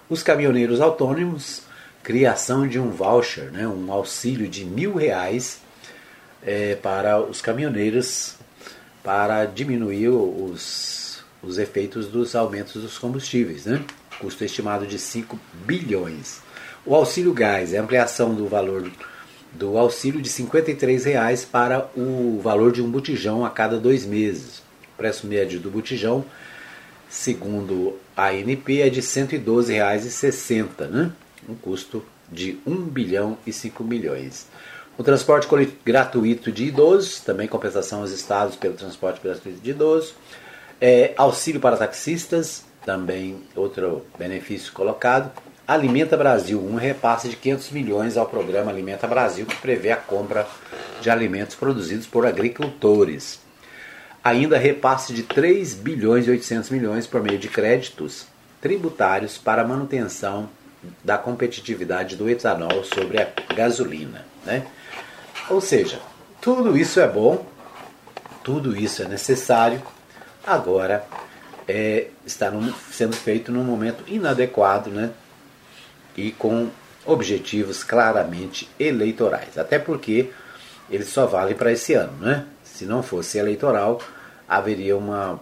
Os 0.09 0.23
caminhoneiros 0.23 0.79
autônomos, 0.79 1.63
criação 2.01 2.65
de 2.65 2.79
um 2.79 2.91
voucher, 2.91 3.51
né, 3.51 3.67
um 3.67 3.91
auxílio 3.91 4.47
de 4.47 4.63
mil 4.63 4.95
reais 4.95 5.59
é, 6.41 6.75
para 6.75 7.19
os 7.19 7.41
caminhoneiros 7.41 8.35
para 9.03 9.43
diminuir 9.43 10.07
os, 10.07 11.21
os 11.41 11.57
efeitos 11.57 12.07
dos 12.07 12.35
aumentos 12.35 12.81
dos 12.81 12.97
combustíveis, 12.97 13.65
né? 13.65 13.83
custo 14.17 14.45
estimado 14.45 14.87
de 14.87 14.97
5 14.97 15.37
bilhões. 15.65 16.42
O 16.85 16.95
auxílio 16.95 17.33
gás 17.33 17.73
é 17.73 17.77
ampliação 17.77 18.35
do 18.35 18.45
valor 18.47 18.91
do 19.53 19.77
auxílio 19.77 20.21
de 20.21 20.29
R$ 20.29 20.47
53,00 20.49 21.47
para 21.49 21.89
o 21.95 22.41
valor 22.43 22.73
de 22.73 22.81
um 22.81 22.91
botijão 22.91 23.45
a 23.45 23.49
cada 23.49 23.79
dois 23.79 24.05
meses. 24.05 24.59
O 24.93 24.97
preço 24.97 25.25
médio 25.25 25.61
do 25.61 25.71
botijão, 25.71 26.25
segundo 27.07 27.97
a 28.17 28.29
ANP, 28.29 28.81
é 28.81 28.89
de 28.89 28.99
R$ 28.99 29.05
112,60, 29.05 30.87
né? 30.89 31.11
um 31.47 31.55
custo 31.55 32.03
de 32.29 32.59
1 32.65 32.75
bilhão 32.85 33.37
e 33.47 33.53
5 33.53 33.81
milhões. 33.83 34.47
O 34.97 35.03
transporte 35.03 35.47
gratuito 35.85 36.51
de 36.51 36.65
idosos, 36.65 37.21
também 37.21 37.47
compensação 37.47 38.01
aos 38.01 38.11
estados 38.11 38.57
pelo 38.57 38.73
transporte 38.73 39.21
gratuito 39.23 39.61
de 39.61 39.69
idosos, 39.71 40.13
É, 40.81 41.13
auxílio 41.15 41.61
para 41.61 41.77
taxistas, 41.77 42.65
também 42.85 43.41
outro 43.55 44.05
benefício 44.19 44.73
colocado. 44.73 45.31
Alimenta 45.65 46.17
Brasil, 46.17 46.59
um 46.61 46.75
repasse 46.75 47.29
de 47.29 47.37
500 47.37 47.71
milhões 47.71 48.17
ao 48.17 48.25
programa 48.25 48.69
Alimenta 48.69 49.07
Brasil, 49.07 49.45
que 49.45 49.55
prevê 49.55 49.91
a 49.91 49.97
compra 49.97 50.45
de 50.99 51.09
alimentos 51.09 51.55
produzidos 51.55 52.05
por 52.05 52.25
agricultores. 52.25 53.39
Ainda 54.21 54.57
repasse 54.57 55.13
de 55.13 55.23
3 55.23 55.73
bilhões 55.75 56.27
e 56.27 56.31
800 56.31 56.69
milhões 56.69 57.07
por 57.07 57.23
meio 57.23 57.39
de 57.39 57.47
créditos 57.47 58.25
tributários 58.59 59.37
para 59.37 59.65
manutenção 59.65 60.49
da 61.01 61.17
competitividade 61.17 62.17
do 62.17 62.29
etanol 62.29 62.83
sobre 62.83 63.21
a 63.21 63.29
gasolina. 63.55 64.25
Né? 64.45 64.65
Ou 65.49 65.61
seja, 65.61 65.99
tudo 66.41 66.77
isso 66.77 66.99
é 66.99 67.07
bom, 67.07 67.45
tudo 68.43 68.75
isso 68.75 69.01
é 69.01 69.07
necessário, 69.07 69.81
agora 70.45 71.05
é, 71.69 72.07
está 72.25 72.51
sendo 72.91 73.15
feito 73.15 73.49
num 73.49 73.63
momento 73.63 74.03
inadequado 74.07 74.89
né? 74.89 75.11
E 76.15 76.31
com 76.31 76.69
objetivos 77.05 77.83
claramente 77.83 78.69
eleitorais. 78.79 79.57
Até 79.57 79.77
porque 79.79 80.29
ele 80.89 81.03
só 81.03 81.25
vale 81.25 81.55
para 81.55 81.71
esse 81.71 81.93
ano. 81.93 82.13
Né? 82.19 82.45
Se 82.63 82.85
não 82.85 83.03
fosse 83.03 83.37
eleitoral, 83.37 84.01
haveria 84.47 84.95
uma, 84.95 85.39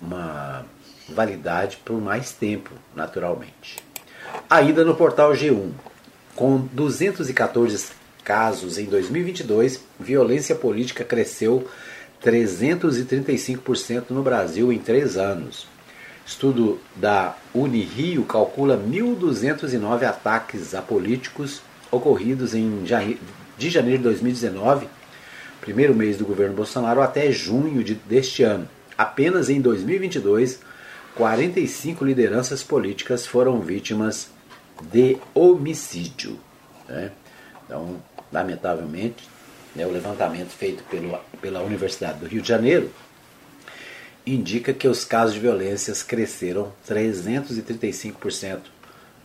uma 0.00 0.64
validade 1.08 1.78
por 1.84 2.00
mais 2.00 2.32
tempo, 2.32 2.70
naturalmente. 2.94 3.76
Ainda 4.48 4.84
no 4.84 4.94
portal 4.94 5.32
G1, 5.32 5.70
com 6.34 6.58
214 6.72 7.90
casos 8.24 8.78
em 8.78 8.84
2022, 8.84 9.82
violência 9.98 10.54
política 10.54 11.04
cresceu 11.04 11.68
335% 12.24 14.10
no 14.10 14.22
Brasil 14.22 14.72
em 14.72 14.78
três 14.78 15.16
anos. 15.16 15.66
Estudo 16.26 16.80
da 16.94 17.36
Unirio 17.52 18.24
calcula 18.24 18.76
1.209 18.76 20.04
ataques 20.04 20.74
a 20.74 20.80
políticos 20.80 21.60
ocorridos 21.90 22.54
em 22.54 22.84
de 23.58 23.70
janeiro 23.70 23.98
de 23.98 24.04
2019, 24.04 24.88
primeiro 25.60 25.94
mês 25.94 26.16
do 26.16 26.24
governo 26.24 26.54
Bolsonaro, 26.54 27.02
até 27.02 27.30
junho 27.30 27.84
de, 27.84 27.94
deste 27.94 28.42
ano. 28.42 28.68
Apenas 28.96 29.50
em 29.50 29.60
2022, 29.60 30.60
45 31.14 32.04
lideranças 32.04 32.62
políticas 32.62 33.26
foram 33.26 33.60
vítimas 33.60 34.30
de 34.90 35.18
homicídio. 35.34 36.38
Né? 36.88 37.10
Então, 37.64 38.02
lamentavelmente, 38.32 39.28
né, 39.74 39.86
o 39.86 39.90
levantamento 39.90 40.50
feito 40.50 40.82
pelo, 40.84 41.18
pela 41.40 41.62
Universidade 41.62 42.18
do 42.18 42.26
Rio 42.26 42.42
de 42.42 42.48
Janeiro 42.48 42.90
indica 44.26 44.72
que 44.72 44.86
os 44.86 45.04
casos 45.04 45.34
de 45.34 45.40
violências 45.40 46.02
cresceram 46.02 46.72
335% 46.88 48.60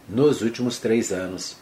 nos 0.10 0.42
últimos 0.42 0.80
três 0.80 1.12
anos. 1.12 1.58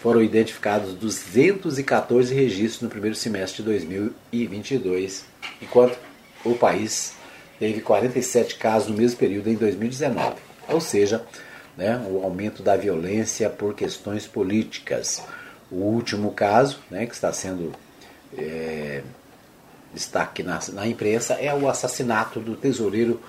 Foram 0.00 0.22
identificados 0.22 0.94
214 0.94 2.34
registros 2.34 2.82
no 2.82 2.88
primeiro 2.88 3.16
semestre 3.16 3.62
de 3.62 3.70
2022, 3.70 5.24
enquanto 5.60 5.98
o 6.44 6.54
país 6.54 7.14
teve 7.58 7.80
47 7.80 8.56
casos 8.56 8.88
no 8.88 8.96
mesmo 8.96 9.18
período 9.18 9.48
em 9.48 9.54
2019. 9.54 10.36
Ou 10.68 10.80
seja, 10.80 11.24
né, 11.76 12.04
o 12.08 12.22
aumento 12.22 12.62
da 12.62 12.76
violência 12.76 13.48
por 13.48 13.74
questões 13.74 14.26
políticas. 14.26 15.22
O 15.70 15.76
último 15.76 16.32
caso, 16.32 16.78
né, 16.90 17.06
que 17.06 17.14
está 17.14 17.32
sendo 17.32 17.72
é, 18.36 19.02
destaque 19.96 20.42
na, 20.42 20.60
na 20.74 20.86
imprensa, 20.86 21.34
é 21.34 21.52
o 21.52 21.68
assassinato 21.68 22.38
do 22.38 22.54
tesoureiro 22.54 23.20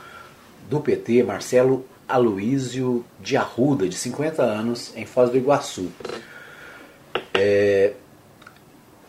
do 0.70 0.82
PT, 0.82 1.24
Marcelo 1.24 1.86
Aloísio 2.08 3.06
de 3.20 3.38
Arruda, 3.38 3.88
de 3.88 3.96
50 3.96 4.44
anos, 4.44 4.92
em 4.96 5.06
Foz 5.06 5.30
do 5.30 5.38
Iguaçu. 5.38 5.90
É, 7.34 7.94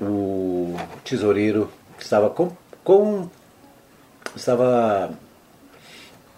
o 0.00 0.76
tesoureiro 1.04 1.68
estava 1.98 2.30
com, 2.30 2.52
com 2.84 3.28
estava 4.36 5.10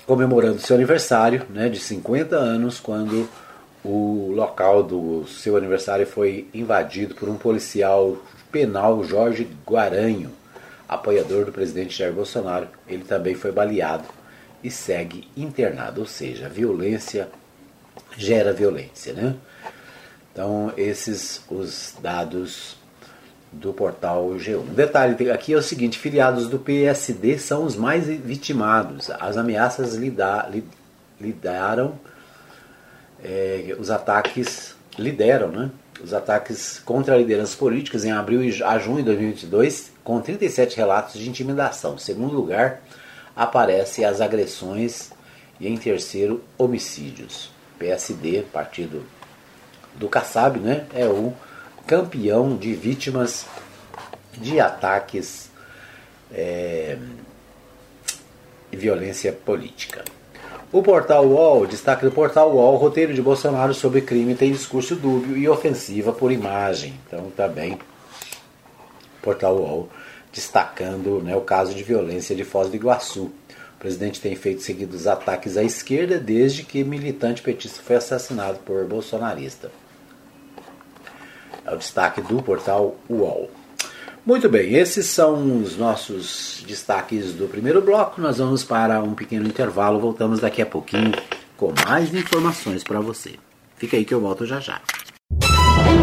comemorando 0.06 0.58
seu 0.58 0.74
aniversário 0.74 1.46
né, 1.50 1.68
de 1.68 1.78
50 1.78 2.34
anos, 2.34 2.80
quando 2.80 3.28
o 3.84 4.32
local 4.34 4.82
do 4.82 5.26
seu 5.26 5.56
aniversário 5.56 6.06
foi 6.06 6.48
invadido 6.54 7.14
por 7.14 7.28
um 7.28 7.36
policial 7.36 8.16
penal, 8.50 9.04
Jorge 9.04 9.48
Guaranho, 9.66 10.30
apoiador 10.90 11.44
do 11.44 11.52
presidente 11.52 11.96
Jair 11.96 12.12
Bolsonaro. 12.12 12.66
Ele 12.88 13.04
também 13.04 13.34
foi 13.36 13.52
baleado 13.52 14.04
e 14.62 14.70
segue 14.70 15.28
internado, 15.36 16.00
ou 16.00 16.06
seja, 16.06 16.48
violência 16.48 17.28
gera 18.16 18.52
violência, 18.52 19.12
né? 19.12 19.36
Então, 20.32 20.72
esses 20.76 21.42
os 21.48 21.94
dados 22.02 22.76
do 23.52 23.72
portal 23.72 24.30
G1. 24.30 24.64
Detalhe 24.74 25.30
aqui 25.30 25.52
é 25.52 25.56
o 25.56 25.62
seguinte: 25.62 25.98
filiados 25.98 26.48
do 26.48 26.58
PSD 26.58 27.38
são 27.38 27.64
os 27.64 27.76
mais 27.76 28.06
vitimados. 28.06 29.10
As 29.10 29.36
ameaças 29.36 29.94
lida, 29.94 30.48
lidaram, 31.20 31.98
é, 33.22 33.76
os 33.78 33.90
ataques 33.90 34.74
lideram, 34.98 35.48
né? 35.48 35.70
Os 36.02 36.14
ataques 36.14 36.80
contra 36.84 37.16
lideranças 37.16 37.54
políticas 37.54 38.04
em 38.04 38.10
abril 38.10 38.40
a 38.64 38.78
junho 38.78 38.98
de 38.98 39.04
2022, 39.04 39.92
com 40.04 40.20
37 40.20 40.76
relatos 40.76 41.20
de 41.20 41.28
intimidação. 41.28 41.94
Em 41.94 41.98
segundo 41.98 42.34
lugar, 42.34 42.80
aparece 43.34 44.04
as 44.04 44.20
agressões 44.20 45.10
e 45.58 45.68
em 45.68 45.76
terceiro, 45.76 46.42
homicídios. 46.56 47.50
PSD, 47.78 48.42
partido 48.52 49.04
do 49.94 50.08
Kassab, 50.08 50.58
né? 50.58 50.86
É 50.94 51.06
o 51.06 51.32
campeão 51.86 52.56
de 52.56 52.74
vítimas 52.74 53.46
de 54.32 54.60
ataques 54.60 55.50
é, 56.32 56.98
e 58.70 58.76
violência 58.76 59.32
política. 59.32 60.04
O 60.72 60.82
portal 60.82 61.26
UOL, 61.26 61.66
destaque 61.66 62.04
do 62.04 62.12
portal 62.12 62.52
UOL, 62.54 62.76
roteiro 62.76 63.12
de 63.12 63.20
Bolsonaro 63.20 63.74
sobre 63.74 64.02
crime 64.02 64.36
tem 64.36 64.52
discurso 64.52 64.94
dúbio 64.94 65.36
e 65.36 65.48
ofensiva 65.48 66.12
por 66.12 66.30
imagem. 66.30 66.94
Então 67.06 67.30
também 67.36 67.76
portal 69.22 69.56
UOL 69.56 69.88
destacando 70.32 71.20
né, 71.22 71.36
o 71.36 71.40
caso 71.40 71.74
de 71.74 71.82
violência 71.82 72.34
de 72.34 72.44
Foz 72.44 72.68
do 72.68 72.76
Iguaçu. 72.76 73.24
O 73.24 73.80
presidente 73.80 74.20
tem 74.20 74.36
feito 74.36 74.62
seguidos 74.62 75.06
ataques 75.06 75.56
à 75.56 75.62
esquerda 75.62 76.18
desde 76.18 76.62
que 76.62 76.84
militante 76.84 77.42
petista 77.42 77.82
foi 77.82 77.96
assassinado 77.96 78.58
por 78.58 78.84
bolsonarista. 78.84 79.70
É 81.64 81.74
o 81.74 81.78
destaque 81.78 82.20
do 82.20 82.42
portal 82.42 82.96
UOL. 83.08 83.50
Muito 84.24 84.50
bem, 84.50 84.74
esses 84.74 85.06
são 85.06 85.62
os 85.62 85.78
nossos 85.78 86.62
destaques 86.66 87.32
do 87.32 87.48
primeiro 87.48 87.80
bloco. 87.80 88.20
Nós 88.20 88.36
vamos 88.36 88.62
para 88.62 89.02
um 89.02 89.14
pequeno 89.14 89.48
intervalo. 89.48 89.98
Voltamos 89.98 90.40
daqui 90.40 90.60
a 90.60 90.66
pouquinho 90.66 91.12
com 91.56 91.72
mais 91.86 92.14
informações 92.14 92.84
para 92.84 93.00
você. 93.00 93.36
Fica 93.76 93.96
aí 93.96 94.04
que 94.04 94.12
eu 94.12 94.20
volto 94.20 94.44
já 94.44 94.60
já. 94.60 94.80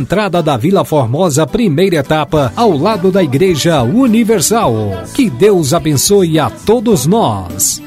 entrada 0.00 0.42
da 0.42 0.56
Vila 0.56 0.84
Formosa, 0.84 1.46
primeira 1.46 1.96
etapa, 1.96 2.52
ao 2.56 2.76
lado 2.76 3.12
da 3.12 3.22
Igreja 3.22 3.82
Universal. 3.82 4.74
Que 5.14 5.28
Deus 5.28 5.74
abençoe 5.74 6.38
a 6.38 6.48
todos 6.48 7.06
nós. 7.06 7.82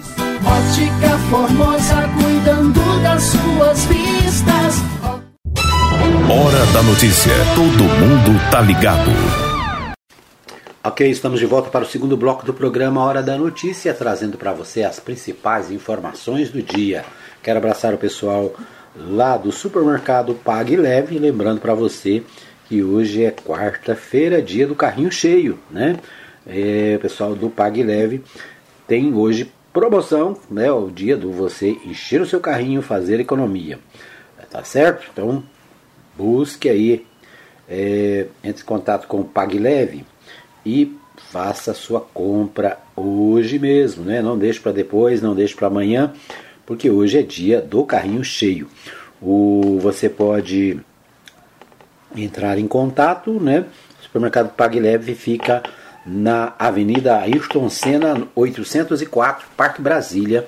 Ótica 0.45 1.17
Formosa, 1.30 2.10
cuidando 2.21 3.02
das 3.02 3.23
suas 3.23 3.86
vistas. 3.86 4.76
Hora 6.30 6.65
da 6.71 6.84
notícia. 6.84 7.34
Todo 7.56 7.84
mundo 7.84 8.39
tá 8.52 8.62
ligado. 8.62 9.10
Ok, 10.84 11.10
estamos 11.10 11.39
de 11.39 11.45
volta 11.45 11.69
para 11.69 11.86
o 11.86 11.88
segundo 11.88 12.15
bloco 12.15 12.45
do 12.45 12.54
programa 12.54 13.02
Hora 13.02 13.23
da 13.23 13.38
Notícia, 13.38 13.93
trazendo 13.93 14.38
para 14.38 14.54
você 14.54 14.84
as 14.84 14.99
principais 14.99 15.71
informações 15.71 16.52
do 16.52 16.62
dia. 16.62 17.06
Quero 17.41 17.58
abraçar 17.58 17.93
o 17.93 17.97
pessoal 17.97 18.54
lá 18.95 19.38
do 19.38 19.51
supermercado 19.51 20.34
Pague 20.36 20.75
Leve, 20.75 21.17
lembrando 21.17 21.60
para 21.60 21.73
você 21.73 22.23
que 22.65 22.84
hoje 22.84 23.23
é 23.23 23.32
quarta-feira, 23.32 24.41
dia 24.41 24.67
do 24.67 24.75
carrinho 24.75 25.12
cheio, 25.12 25.60
né? 25.69 25.97
É, 26.45 26.97
pessoal 27.01 27.36
do 27.36 27.49
Pague 27.49 27.84
Leve 27.84 28.23
tem 28.88 29.13
hoje 29.13 29.51
promoção, 29.71 30.38
né? 30.49 30.71
O 30.71 30.89
dia 30.89 31.17
do 31.17 31.32
você 31.32 31.71
encher 31.86 32.21
o 32.21 32.25
seu 32.25 32.39
carrinho, 32.39 32.82
fazer 32.82 33.19
economia, 33.19 33.79
tá 34.51 34.63
certo? 34.63 35.10
Então 35.12 35.43
busque 36.17 36.69
aí, 36.69 37.06
é, 37.67 38.27
entre 38.43 38.62
em 38.62 38.65
contato 38.65 39.08
com 39.08 39.21
o 39.21 39.25
Pague 39.25 39.58
Leve 39.58 40.06
e 40.65 40.95
faça 41.32 41.73
sua 41.73 41.99
compra 42.01 42.77
hoje 42.95 43.58
mesmo, 43.58 44.03
né? 44.03 44.21
Não 44.21 44.38
deixe 44.38 44.60
para 44.60 44.71
depois, 44.71 45.21
não 45.21 45.34
deixe 45.34 45.56
para 45.56 45.67
amanhã, 45.67 46.13
porque 46.65 46.89
hoje 46.89 47.19
é 47.19 47.21
dia 47.21 47.62
do 47.62 47.86
carrinho 47.86 48.23
cheio. 48.23 48.67
O, 49.21 49.80
você 49.82 50.10
pode 50.10 50.80
entrar 52.15 52.58
em 52.58 52.67
contato, 52.67 53.39
né? 53.39 53.65
O 53.99 54.04
supermercado 54.04 54.54
Pague 54.54 54.80
Leve 54.80 55.15
fica 55.15 55.63
na 56.06 56.54
Avenida 56.60 57.17
Ayrton 57.17 57.69
Senna 57.69 58.28
804, 58.36 59.47
Parque 59.56 59.82
Brasília, 59.82 60.47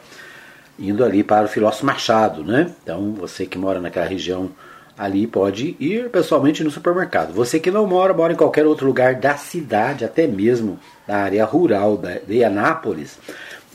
indo 0.78 1.04
ali 1.04 1.24
para 1.24 1.46
o 1.46 1.50
Filósofo 1.50 1.86
Machado, 1.86 2.44
né? 2.44 2.72
Então, 2.84 3.14
você 3.14 3.46
que 3.46 3.58
mora 3.58 3.80
naquela 3.80 4.06
região 4.06 4.52
ali 4.98 5.28
pode 5.28 5.76
ir 5.80 6.10
pessoalmente 6.10 6.64
no 6.64 6.72
supermercado. 6.72 7.34
Você 7.34 7.60
que 7.60 7.72
não 7.72 7.86
mora, 7.86 8.14
mora 8.14 8.34
em 8.34 8.38
qualquer 8.38 8.66
outro 8.66 8.88
lugar 8.88 9.16
da 9.16 9.36
cidade, 9.36 10.06
até 10.06 10.26
mesmo 10.26 10.80
na 11.08 11.18
área 11.18 11.46
rural 11.46 12.02
de 12.28 12.44
Anápolis, 12.44 13.18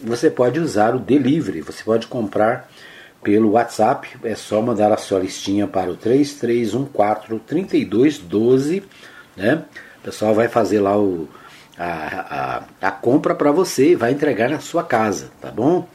você 0.02 0.30
pode 0.30 0.58
usar 0.58 0.94
o 0.94 0.98
delivery. 0.98 1.60
Você 1.62 1.82
pode 1.84 2.06
comprar 2.06 2.68
pelo 3.22 3.50
WhatsApp, 3.50 4.16
é 4.24 4.34
só 4.34 4.62
mandar 4.62 4.92
a 4.92 4.96
sua 4.96 5.20
listinha 5.20 5.66
para 5.66 5.90
o 5.90 5.96
3314 5.96 7.38
3212, 7.46 8.82
né? 9.36 9.64
O 9.98 10.02
pessoal 10.02 10.34
vai 10.34 10.48
fazer 10.48 10.80
lá 10.80 10.98
o, 10.98 11.28
a, 11.78 12.62
a, 12.80 12.88
a 12.88 12.90
compra 12.90 13.34
para 13.34 13.52
você 13.52 13.90
e 13.90 13.94
vai 13.94 14.12
entregar 14.12 14.48
na 14.48 14.60
sua 14.60 14.82
casa, 14.82 15.30
tá 15.40 15.50
bom? 15.50 15.86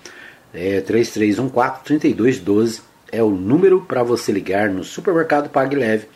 É 0.54 0.82
3314 0.82 1.84
3212 1.84 2.82
é 3.12 3.24
o 3.24 3.30
número 3.30 3.82
para 3.82 4.04
você 4.04 4.32
ligar 4.32 4.70
no 4.70 4.84
supermercado 4.84 5.50
Pague 5.50 5.76
Leve 5.76 6.08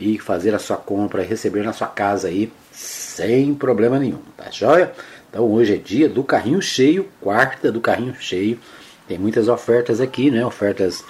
e 0.00 0.18
fazer 0.18 0.54
a 0.54 0.58
sua 0.58 0.76
compra 0.76 1.22
e 1.22 1.26
receber 1.26 1.62
na 1.62 1.72
sua 1.72 1.88
casa 1.88 2.28
aí 2.28 2.52
sem 2.72 3.54
problema 3.54 3.98
nenhum, 3.98 4.20
tá 4.36 4.50
joia? 4.50 4.92
Então 5.28 5.44
hoje 5.50 5.74
é 5.74 5.76
dia 5.76 6.08
do 6.08 6.22
carrinho 6.24 6.60
cheio, 6.62 7.08
quarta 7.20 7.70
do 7.70 7.80
carrinho 7.80 8.14
cheio. 8.18 8.58
Tem 9.06 9.18
muitas 9.18 9.48
ofertas 9.48 10.00
aqui, 10.00 10.30
né? 10.30 10.44
Ofertas 10.44 11.04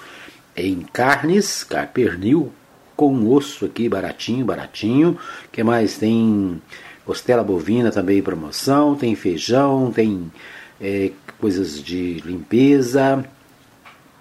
em 0.55 0.81
carnes, 0.81 1.65
pernil 1.93 2.51
com 2.95 3.29
osso 3.29 3.65
aqui, 3.65 3.87
baratinho, 3.87 4.45
baratinho. 4.45 5.17
que 5.51 5.63
mais? 5.63 5.97
Tem 5.97 6.61
costela 7.05 7.43
bovina 7.43 7.91
também 7.91 8.19
em 8.19 8.21
promoção, 8.21 8.95
tem 8.95 9.15
feijão, 9.15 9.91
tem 9.91 10.31
é, 10.79 11.11
coisas 11.39 11.81
de 11.81 12.21
limpeza, 12.25 13.25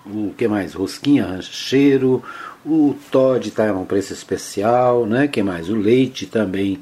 o 0.06 0.32
que 0.36 0.48
mais? 0.48 0.74
Rosquinha 0.74 1.26
rancheiro, 1.26 2.22
o 2.64 2.94
Todd 3.10 3.48
está 3.48 3.72
um 3.72 3.84
preço 3.84 4.12
especial, 4.12 5.04
né? 5.06 5.28
que 5.28 5.42
mais? 5.42 5.68
O 5.68 5.74
leite 5.74 6.26
também 6.26 6.80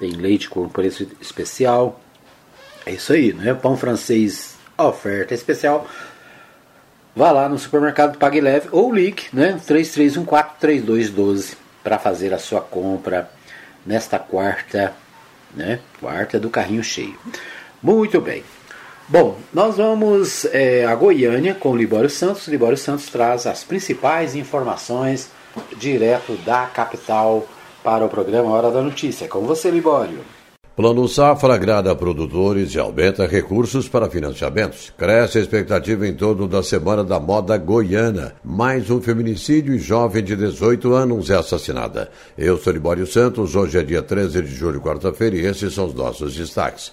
tem 0.00 0.12
leite 0.12 0.48
com 0.48 0.68
preço 0.68 1.06
especial. 1.20 2.00
É 2.86 2.92
isso 2.92 3.12
aí, 3.12 3.32
né? 3.32 3.54
Pão 3.54 3.76
francês, 3.76 4.56
oferta 4.76 5.32
especial. 5.34 5.86
Vá 7.16 7.30
lá 7.30 7.48
no 7.48 7.58
supermercado 7.58 8.18
Pague 8.18 8.40
Leve 8.40 8.68
ou 8.72 8.92
ligue, 8.92 9.24
né? 9.32 9.58
33143212 9.66 11.56
para 11.82 11.98
fazer 11.98 12.34
a 12.34 12.38
sua 12.38 12.60
compra 12.60 13.30
nesta 13.86 14.18
quarta, 14.18 14.92
né? 15.54 15.78
Quarta 16.00 16.38
do 16.38 16.50
carrinho 16.50 16.82
cheio. 16.82 17.16
Muito 17.82 18.20
bem. 18.20 18.42
Bom, 19.06 19.38
nós 19.52 19.76
vamos 19.76 20.46
é, 20.46 20.84
a 20.86 20.94
Goiânia 20.94 21.54
com 21.54 21.70
o 21.70 21.76
Libório 21.76 22.08
Santos. 22.10 22.46
O 22.46 22.50
Libório 22.50 22.76
Santos 22.76 23.06
traz 23.06 23.46
as 23.46 23.62
principais 23.62 24.34
informações 24.34 25.30
direto 25.76 26.36
da 26.38 26.66
capital 26.66 27.46
para 27.82 28.04
o 28.04 28.08
programa 28.08 28.50
Hora 28.50 28.70
da 28.70 28.80
Notícia. 28.80 29.28
Com 29.28 29.42
você, 29.42 29.70
Libório. 29.70 30.24
Plano 30.76 31.06
Safra 31.06 31.54
agrada 31.54 31.94
produtores 31.94 32.74
e 32.74 32.80
aumenta 32.80 33.28
recursos 33.28 33.88
para 33.88 34.10
financiamentos. 34.10 34.92
Cresce 34.98 35.38
a 35.38 35.40
expectativa 35.40 36.04
em 36.04 36.12
torno 36.12 36.48
da 36.48 36.64
Semana 36.64 37.04
da 37.04 37.20
Moda 37.20 37.56
Goiana. 37.56 38.34
Mais 38.42 38.90
um 38.90 39.00
feminicídio 39.00 39.72
e 39.72 39.78
jovem 39.78 40.24
de 40.24 40.34
18 40.34 40.92
anos 40.92 41.30
é 41.30 41.36
assassinada. 41.36 42.10
Eu 42.36 42.58
sou 42.58 42.72
Libório 42.72 43.06
Santos, 43.06 43.54
hoje 43.54 43.78
é 43.78 43.84
dia 43.84 44.02
13 44.02 44.42
de 44.42 44.52
julho, 44.52 44.80
quarta-feira, 44.80 45.36
e 45.36 45.46
esses 45.46 45.72
são 45.72 45.86
os 45.86 45.94
nossos 45.94 46.34
destaques. 46.34 46.90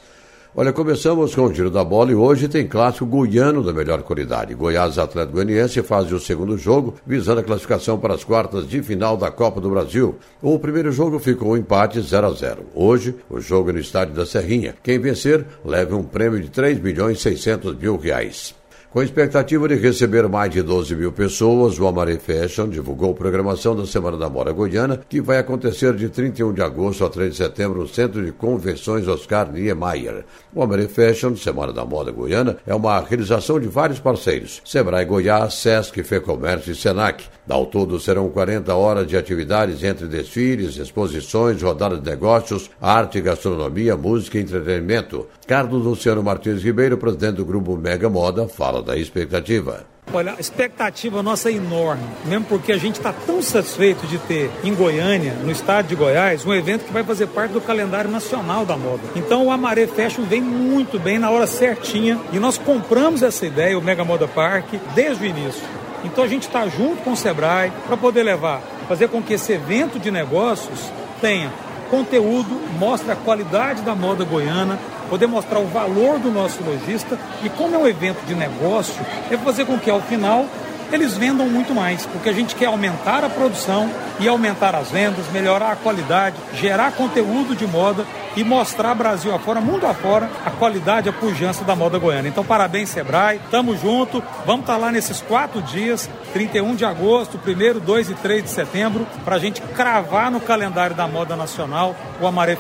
Olha, 0.54 0.74
começamos 0.74 1.34
com 1.34 1.44
o 1.44 1.54
giro 1.54 1.72
da 1.72 1.82
bola 1.82 2.12
e 2.12 2.16
hoje 2.16 2.50
tem 2.50 2.68
clássico 2.68 3.06
goiano 3.06 3.64
da 3.64 3.72
melhor 3.72 4.04
qualidade. 4.04 4.54
Goiás 4.54 4.98
Atlético 4.98 5.36
Goianiense 5.36 5.82
faz 5.82 6.12
o 6.12 6.20
segundo 6.20 6.58
jogo, 6.58 6.96
visando 7.08 7.40
a 7.40 7.44
classificação 7.44 7.98
para 7.98 8.16
as 8.16 8.26
quartas 8.26 8.68
de 8.68 8.84
final 8.84 9.16
da 9.16 9.32
Copa 9.32 9.62
do 9.62 9.70
Brasil. 9.70 10.18
O 10.42 10.60
primeiro 10.60 10.92
jogo 10.92 11.20
ficou 11.20 11.54
um 11.54 11.58
empate 11.58 12.02
0 12.02 12.28
a 12.28 12.32
0. 12.32 12.66
Hoje, 12.76 13.16
o 13.30 13.40
jogo 13.40 13.70
é 13.70 13.74
no 13.74 13.80
estádio 13.80 14.14
da 14.14 14.26
Serrinha. 14.26 14.76
Quem 14.84 15.00
vencer 15.00 15.46
leva 15.64 15.96
um 15.96 16.04
prêmio 16.04 16.42
de 16.42 16.50
3 16.50 16.82
milhões 16.82 17.20
e 17.20 17.22
600 17.22 17.78
mil 17.78 17.96
reais. 17.96 18.54
Com 18.92 19.02
expectativa 19.02 19.70
de 19.70 19.76
receber 19.76 20.28
mais 20.28 20.52
de 20.52 20.62
12 20.62 20.98
mil 20.98 21.14
pessoas, 21.14 21.80
o 21.80 21.88
Amare 21.88 22.20
Fashion 22.20 22.68
divulgou 22.68 23.14
programação 23.14 23.74
da 23.74 23.86
Semana 23.86 24.18
da 24.18 24.30
Moda 24.30 24.52
Goiana, 24.52 25.00
que 25.08 25.22
vai 25.22 25.38
acontecer 25.38 25.96
de 25.96 26.10
31 26.10 26.52
de 26.52 26.62
agosto 26.62 27.06
a 27.06 27.10
3 27.10 27.32
de 27.32 27.38
setembro 27.38 27.80
no 27.80 27.88
Centro 27.88 28.22
de 28.22 28.34
Convenções 28.34 29.08
Oscar 29.08 29.50
Niemeyer. 29.50 30.26
O 30.54 30.62
Amare 30.62 30.90
Fashion, 30.90 31.38
Semana 31.38 31.72
da 31.72 31.86
Moda 31.86 32.12
Goiana, 32.12 32.58
é 32.68 32.76
uma 32.76 33.00
realização 33.00 33.62
de 33.62 33.68
vários 33.70 34.02
parceiros, 34.02 34.62
Sebrae 34.66 35.06
Goiás, 35.06 35.54
Sesc, 35.54 36.04
Fecomércio 36.04 36.74
e 36.74 36.76
Senac. 36.76 37.24
Ao 37.48 37.66
todo, 37.66 37.98
serão 37.98 38.30
40 38.30 38.76
horas 38.76 39.08
de 39.08 39.16
atividades 39.16 39.84
entre 39.86 40.08
desfiles, 40.08 40.76
exposições, 40.76 41.62
rodadas 41.62 42.02
de 42.02 42.10
negócios, 42.10 42.70
arte, 42.82 43.22
gastronomia, 43.22 43.96
música 43.96 44.38
e 44.38 44.42
entretenimento. 44.42 45.28
Carlos 45.52 45.84
Luciano 45.84 46.24
Martins 46.24 46.64
Ribeiro, 46.64 46.98
presidente 46.98 47.36
do 47.36 47.44
grupo 47.44 47.76
Mega 47.76 48.10
Moda, 48.10 48.48
fala 48.48 48.82
da 48.82 48.96
expectativa. 48.96 49.86
Olha, 50.14 50.36
a 50.38 50.40
expectativa 50.40 51.22
nossa 51.22 51.50
é 51.50 51.56
enorme, 51.56 52.06
mesmo 52.24 52.46
porque 52.46 52.72
a 52.72 52.78
gente 52.78 52.96
está 52.96 53.12
tão 53.12 53.42
satisfeito 53.42 54.08
de 54.08 54.18
ter 54.18 54.50
em 54.64 54.74
Goiânia, 54.74 55.34
no 55.44 55.52
estado 55.52 55.88
de 55.88 55.96
Goiás, 55.96 56.46
um 56.46 56.54
evento 56.54 56.86
que 56.86 56.94
vai 56.94 57.04
fazer 57.04 57.28
parte 57.28 57.52
do 57.52 57.60
calendário 57.60 58.10
nacional 58.10 58.66
da 58.66 58.78
moda. 58.78 59.02
Então 59.14 59.48
o 59.48 59.52
Amaré 59.52 59.88
Fashion 59.88 60.24
vem 60.24 60.40
muito 60.42 60.98
bem 60.98 61.20
na 61.20 61.30
hora 61.30 61.46
certinha 61.46 62.18
e 62.32 62.40
nós 62.40 62.58
compramos 62.58 63.22
essa 63.22 63.46
ideia, 63.46 63.78
o 63.78 63.82
Mega 63.82 64.06
Moda 64.06 64.30
Park, 64.30 64.76
desde 64.96 65.22
o 65.22 65.28
início. 65.28 65.64
Então 66.06 66.24
a 66.24 66.28
gente 66.30 66.44
está 66.44 66.66
junto 66.70 67.04
com 67.04 67.12
o 67.12 67.18
Sebrae 67.18 67.74
para 67.86 67.98
poder 67.98 68.24
levar, 68.24 68.62
fazer 68.88 69.10
com 69.10 69.22
que 69.22 69.34
esse 69.34 69.52
evento 69.52 70.00
de 70.00 70.12
negócios 70.12 70.80
tenha 71.20 71.52
conteúdo, 71.92 72.60
mostre 72.80 73.12
a 73.12 73.16
qualidade 73.16 73.82
da 73.82 73.94
moda 73.94 74.24
goiana, 74.24 74.80
poder 75.10 75.28
mostrar 75.28 75.60
o 75.60 75.68
valor 75.68 76.18
do 76.18 76.32
nosso 76.32 76.64
lojista 76.64 77.20
e 77.44 77.50
como 77.50 77.76
é 77.76 77.78
um 77.78 77.88
evento 77.88 78.26
de 78.26 78.34
negócio, 78.34 79.06
é 79.30 79.38
fazer 79.38 79.66
com 79.66 79.78
que 79.78 79.90
ao 79.90 80.02
final 80.02 80.46
eles 80.92 81.16
vendam 81.16 81.48
muito 81.48 81.74
mais, 81.76 82.06
porque 82.06 82.30
a 82.30 82.34
gente 82.34 82.56
quer 82.56 82.66
aumentar 82.66 83.24
a 83.24 83.30
produção 83.30 83.90
e 84.20 84.28
aumentar 84.28 84.74
as 84.74 84.90
vendas, 84.90 85.30
melhorar 85.32 85.74
a 85.74 85.76
qualidade, 85.76 86.36
gerar 86.54 86.94
conteúdo 86.94 87.56
de 87.56 87.68
moda 87.68 88.06
e 88.36 88.44
mostrar 88.44 88.94
Brasil 88.94 89.34
afora, 89.34 89.60
mundo 89.60 89.86
afora, 89.88 90.30
a 90.46 90.52
qualidade, 90.52 91.10
a 91.10 91.14
pujança 91.14 91.64
da 91.64 91.76
moda 91.76 91.98
goiana. 91.98 92.28
Então, 92.28 92.46
parabéns, 92.46 92.90
Sebrae, 92.90 93.40
tamo 93.50 93.76
junto, 93.76 94.24
vamos 94.46 94.62
estar 94.62 94.74
tá 94.74 94.80
lá 94.80 94.92
nesses 94.92 95.22
quatro 95.22 95.62
dias, 95.62 96.10
31 96.34 96.76
de 96.76 96.86
agosto, 96.86 97.38
1 97.38 97.80
2 97.80 98.10
e 98.10 98.14
3 98.14 98.44
de 98.44 98.50
setembro, 98.50 99.08
para 99.26 99.36
a 99.36 99.40
gente 99.40 99.62
cravar 99.62 100.32
no 100.32 100.40
calendário 100.40 100.96
da 100.96 101.08
moda 101.08 101.36
nacional 101.36 101.96
o 102.22 102.28
Amaré. 102.28 102.52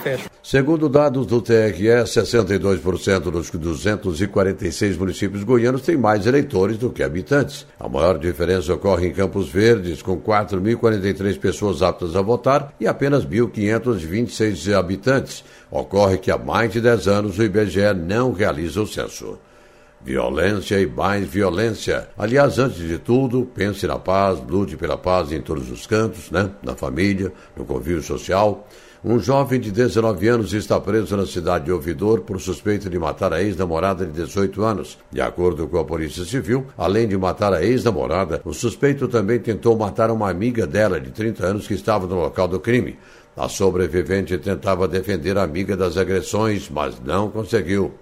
Segundo 0.43 0.89
dados 0.89 1.27
do 1.27 1.39
TRE, 1.39 2.03
62% 2.03 3.19
dos 3.29 3.49
246 3.51 4.97
municípios 4.97 5.43
goianos 5.43 5.81
têm 5.83 5.97
mais 5.97 6.25
eleitores 6.25 6.77
do 6.77 6.89
que 6.89 7.03
habitantes. 7.03 7.67
A 7.79 7.87
maior 7.87 8.17
diferença 8.17 8.73
ocorre 8.73 9.07
em 9.07 9.13
Campos 9.13 9.49
Verdes, 9.49 10.01
com 10.01 10.19
4.043 10.19 11.39
pessoas 11.39 11.81
aptas 11.81 12.15
a 12.15 12.21
votar 12.21 12.73
e 12.79 12.87
apenas 12.87 13.25
1.526 13.25 14.73
habitantes. 14.73 15.43
Ocorre 15.71 16.17
que 16.17 16.29
há 16.29 16.37
mais 16.37 16.73
de 16.73 16.81
10 16.81 17.07
anos 17.07 17.39
o 17.39 17.43
IBGE 17.43 17.93
não 17.93 18.33
realiza 18.33 18.81
o 18.81 18.87
censo. 18.87 19.39
Violência 20.03 20.81
e 20.81 20.85
mais 20.85 21.25
violência. 21.25 22.09
Aliás, 22.17 22.59
antes 22.59 22.79
de 22.79 22.97
tudo, 22.97 23.45
pense 23.45 23.87
na 23.87 23.97
paz, 23.97 24.41
lute 24.45 24.75
pela 24.75 24.97
paz 24.97 25.31
em 25.31 25.39
todos 25.39 25.71
os 25.71 25.87
cantos, 25.87 26.29
né? 26.29 26.49
Na 26.61 26.75
família, 26.75 27.31
no 27.55 27.63
convívio 27.63 28.03
social. 28.03 28.67
Um 29.03 29.17
jovem 29.17 29.59
de 29.59 29.71
19 29.71 30.27
anos 30.27 30.53
está 30.53 30.79
preso 30.79 31.17
na 31.17 31.25
cidade 31.25 31.65
de 31.65 31.71
Ouvidor 31.71 32.21
por 32.21 32.39
suspeita 32.39 32.87
de 32.87 32.99
matar 32.99 33.33
a 33.33 33.41
ex-namorada 33.41 34.05
de 34.05 34.11
18 34.11 34.63
anos. 34.63 34.97
De 35.11 35.19
acordo 35.19 35.67
com 35.67 35.79
a 35.79 35.83
Polícia 35.83 36.23
Civil, 36.23 36.67
além 36.77 37.07
de 37.07 37.17
matar 37.17 37.51
a 37.51 37.63
ex-namorada, 37.63 38.41
o 38.45 38.53
suspeito 38.53 39.07
também 39.07 39.39
tentou 39.39 39.75
matar 39.75 40.11
uma 40.11 40.29
amiga 40.29 40.67
dela 40.67 40.99
de 40.99 41.09
30 41.09 41.45
anos 41.45 41.67
que 41.67 41.73
estava 41.73 42.05
no 42.05 42.15
local 42.15 42.47
do 42.47 42.59
crime. 42.59 42.99
A 43.35 43.47
sobrevivente 43.47 44.37
tentava 44.37 44.87
defender 44.87 45.37
a 45.37 45.43
amiga 45.43 45.77
das 45.77 45.97
agressões, 45.97 46.69
mas 46.69 46.99
não 47.03 47.29
conseguiu. 47.29 47.93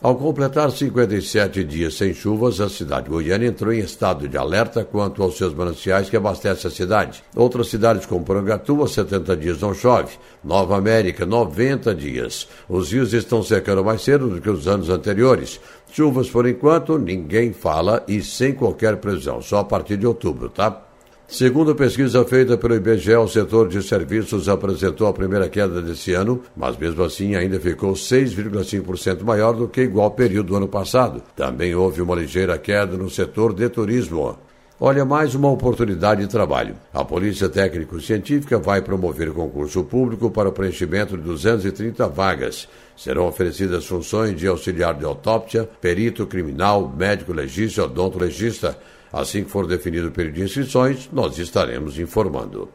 Ao 0.00 0.14
completar 0.14 0.70
57 0.70 1.64
dias 1.64 1.94
sem 1.94 2.14
chuvas, 2.14 2.60
a 2.60 2.68
cidade 2.68 3.10
goiana 3.10 3.46
entrou 3.46 3.72
em 3.72 3.80
estado 3.80 4.28
de 4.28 4.38
alerta 4.38 4.84
quanto 4.84 5.24
aos 5.24 5.36
seus 5.36 5.52
mananciais 5.52 6.08
que 6.08 6.16
abastecem 6.16 6.70
a 6.70 6.72
cidade. 6.72 7.24
Outras 7.34 7.66
cidades 7.66 8.06
como 8.06 8.24
Porangatuba, 8.24 8.86
70 8.86 9.36
dias 9.36 9.60
não 9.60 9.74
chove. 9.74 10.16
Nova 10.42 10.76
América, 10.76 11.26
90 11.26 11.92
dias. 11.96 12.46
Os 12.68 12.92
rios 12.92 13.12
estão 13.12 13.42
secando 13.42 13.84
mais 13.84 14.00
cedo 14.02 14.28
do 14.28 14.40
que 14.40 14.48
os 14.48 14.68
anos 14.68 14.88
anteriores. 14.88 15.60
Chuvas, 15.90 16.30
por 16.30 16.46
enquanto, 16.46 16.96
ninguém 16.96 17.52
fala 17.52 18.04
e 18.06 18.22
sem 18.22 18.52
qualquer 18.52 18.98
previsão, 18.98 19.42
só 19.42 19.58
a 19.58 19.64
partir 19.64 19.96
de 19.96 20.06
outubro, 20.06 20.48
tá? 20.48 20.87
Segundo 21.30 21.74
pesquisa 21.74 22.24
feita 22.24 22.56
pelo 22.56 22.74
IBGE, 22.74 23.14
o 23.14 23.28
setor 23.28 23.68
de 23.68 23.82
serviços 23.82 24.48
apresentou 24.48 25.06
a 25.06 25.12
primeira 25.12 25.46
queda 25.46 25.82
desse 25.82 26.14
ano, 26.14 26.42
mas 26.56 26.74
mesmo 26.78 27.04
assim 27.04 27.34
ainda 27.34 27.60
ficou 27.60 27.92
6,5% 27.92 29.22
maior 29.24 29.52
do 29.52 29.68
que 29.68 29.82
igual 29.82 30.10
período 30.12 30.46
do 30.46 30.56
ano 30.56 30.66
passado. 30.66 31.22
Também 31.36 31.74
houve 31.74 32.00
uma 32.00 32.16
ligeira 32.16 32.56
queda 32.56 32.96
no 32.96 33.10
setor 33.10 33.52
de 33.52 33.68
turismo. 33.68 34.38
Olha, 34.80 35.04
mais 35.04 35.34
uma 35.34 35.50
oportunidade 35.50 36.22
de 36.22 36.28
trabalho. 36.28 36.76
A 36.94 37.04
Polícia 37.04 37.48
Técnico-Científica 37.48 38.58
vai 38.58 38.80
promover 38.80 39.30
concurso 39.32 39.84
público 39.84 40.30
para 40.30 40.48
o 40.48 40.52
preenchimento 40.52 41.14
de 41.14 41.24
230 41.24 42.08
vagas. 42.08 42.66
Serão 42.96 43.26
oferecidas 43.26 43.84
funções 43.84 44.34
de 44.34 44.46
auxiliar 44.46 44.94
de 44.94 45.04
autópsia, 45.04 45.68
perito 45.78 46.26
criminal, 46.26 46.90
médico 46.96 47.34
legista, 47.34 47.84
odonto 47.84 48.18
legista 48.18 48.78
Assim 49.12 49.44
que 49.44 49.50
for 49.50 49.66
definido 49.66 50.08
o 50.08 50.12
período 50.12 50.34
de 50.34 50.42
inscrições, 50.42 51.08
nós 51.12 51.38
estaremos 51.38 51.98
informando. 51.98 52.68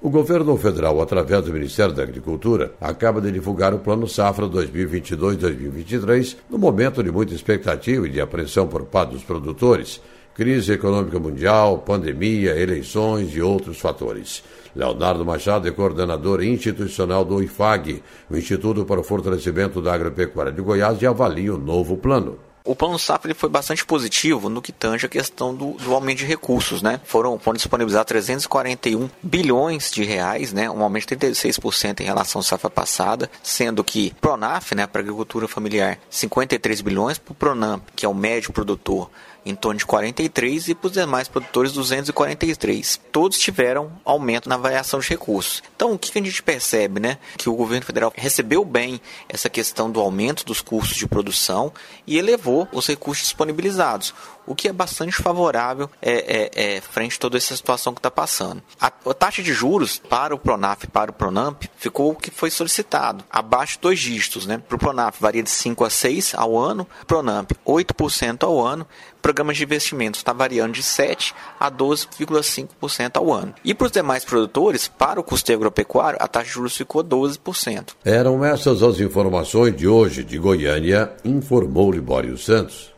O 0.00 0.10
governo 0.10 0.56
federal, 0.56 1.00
através 1.02 1.44
do 1.44 1.52
Ministério 1.52 1.92
da 1.92 2.04
Agricultura, 2.04 2.72
acaba 2.80 3.20
de 3.20 3.32
divulgar 3.32 3.74
o 3.74 3.80
Plano 3.80 4.06
Safra 4.06 4.46
2022-2023, 4.46 6.36
no 6.48 6.56
momento 6.56 7.02
de 7.02 7.10
muita 7.10 7.34
expectativa 7.34 8.06
e 8.06 8.10
de 8.10 8.20
apreensão 8.20 8.68
por 8.68 8.84
parte 8.84 9.14
dos 9.14 9.24
produtores, 9.24 10.00
crise 10.34 10.72
econômica 10.72 11.18
mundial, 11.18 11.78
pandemia, 11.78 12.56
eleições 12.56 13.34
e 13.34 13.42
outros 13.42 13.80
fatores. 13.80 14.44
Leonardo 14.74 15.24
Machado 15.24 15.66
é 15.66 15.72
coordenador 15.72 16.44
institucional 16.44 17.24
do 17.24 17.42
IFAG, 17.42 18.00
o 18.30 18.36
Instituto 18.36 18.84
para 18.84 19.00
o 19.00 19.04
Fortalecimento 19.04 19.82
da 19.82 19.94
Agropecuária 19.94 20.52
de 20.52 20.62
Goiás, 20.62 21.02
e 21.02 21.06
avalia 21.06 21.52
o 21.52 21.58
novo 21.58 21.96
plano 21.96 22.38
o 22.68 22.76
plano 22.76 22.98
safra 22.98 23.34
foi 23.34 23.48
bastante 23.48 23.82
positivo 23.82 24.50
no 24.50 24.60
que 24.60 24.72
tange 24.72 25.06
a 25.06 25.08
questão 25.08 25.54
do, 25.54 25.72
do 25.72 25.94
aumento 25.94 26.18
de 26.18 26.26
recursos, 26.26 26.82
né? 26.82 27.00
Foram, 27.02 27.38
foram 27.38 27.56
disponibilizados 27.56 28.06
341 28.08 29.08
bilhões 29.22 29.90
de 29.90 30.04
reais, 30.04 30.52
né? 30.52 30.68
Um 30.68 30.82
aumento 30.82 31.08
de 31.08 31.16
36% 31.16 32.00
em 32.00 32.04
relação 32.04 32.42
à 32.42 32.44
safra 32.44 32.68
passada, 32.68 33.30
sendo 33.42 33.82
que 33.82 34.14
Pronaf, 34.20 34.74
né, 34.74 34.86
para 34.86 35.00
agricultura 35.00 35.48
familiar, 35.48 35.98
53 36.10 36.82
bilhões, 36.82 37.16
para 37.16 37.32
o 37.32 37.34
Pronamp, 37.34 37.82
que 37.96 38.04
é 38.04 38.08
o 38.08 38.14
médio 38.14 38.52
produtor, 38.52 39.10
em 39.48 39.54
torno 39.54 39.78
de 39.78 39.86
43 39.86 40.68
e 40.68 40.74
para 40.74 40.86
os 40.86 40.92
demais 40.92 41.28
produtores 41.28 41.72
243. 41.72 43.00
Todos 43.10 43.38
tiveram 43.38 43.92
aumento 44.04 44.48
na 44.48 44.56
variação 44.56 45.00
de 45.00 45.08
recursos. 45.08 45.62
Então, 45.74 45.92
o 45.92 45.98
que, 45.98 46.16
a 46.18 46.22
gente 46.22 46.42
percebe, 46.42 47.00
né? 47.00 47.18
Que 47.36 47.48
o 47.48 47.54
governo 47.54 47.86
federal 47.86 48.12
recebeu 48.14 48.64
bem 48.64 49.00
essa 49.28 49.48
questão 49.48 49.90
do 49.90 50.00
aumento 50.00 50.44
dos 50.44 50.60
custos 50.60 50.96
de 50.96 51.06
produção 51.06 51.72
e 52.06 52.18
elevou 52.18 52.68
os 52.72 52.86
recursos 52.86 53.24
disponibilizados 53.24 54.14
o 54.48 54.54
que 54.54 54.68
é 54.68 54.72
bastante 54.72 55.14
favorável 55.16 55.90
é, 56.00 56.50
é, 56.56 56.76
é 56.76 56.80
frente 56.80 57.16
a 57.16 57.20
toda 57.20 57.36
essa 57.36 57.54
situação 57.54 57.92
que 57.92 57.98
está 57.98 58.10
passando. 58.10 58.62
A, 58.80 58.86
a, 58.86 59.14
taxa 59.14 59.42
de 59.42 59.52
juros 59.52 59.98
para 59.98 60.34
o 60.34 60.38
Pronaf 60.38 60.84
e 60.84 60.86
para 60.86 61.10
o 61.10 61.14
Pronamp 61.14 61.64
ficou 61.76 62.12
o 62.12 62.16
que 62.16 62.30
foi 62.30 62.50
solicitado, 62.50 63.22
abaixo 63.30 63.74
de 63.74 63.82
dois 63.82 64.00
dígitos. 64.00 64.46
Né? 64.46 64.58
Para 64.58 64.76
o 64.76 64.78
Pronaf 64.78 65.20
varia 65.20 65.42
de 65.42 65.50
5 65.50 65.84
a 65.84 65.90
6 65.90 66.34
ao 66.34 66.56
ano, 66.56 66.86
Pronamp 67.06 67.52
8% 67.66 68.44
ao 68.44 68.64
ano, 68.64 68.86
programas 69.20 69.58
de 69.58 69.64
investimentos 69.64 70.20
está 70.20 70.32
variando 70.32 70.72
de 70.72 70.82
7 70.82 71.34
a 71.60 71.70
12,5% 71.70 73.16
ao 73.16 73.32
ano. 73.32 73.54
E 73.62 73.74
para 73.74 73.86
os 73.86 73.92
demais 73.92 74.24
produtores, 74.24 74.88
para 74.88 75.20
o 75.20 75.24
custeio 75.24 75.58
agropecuário, 75.58 76.18
a 76.20 76.26
taxa 76.26 76.46
de 76.46 76.52
juros 76.52 76.76
ficou 76.76 77.04
12%. 77.04 77.90
Eram 78.04 78.42
essas 78.42 78.82
as 78.82 78.98
informações 79.00 79.76
de 79.76 79.86
hoje 79.86 80.24
de 80.24 80.38
Goiânia, 80.38 81.12
informou 81.24 81.92
Libório 81.92 82.38
Santos. 82.38 82.97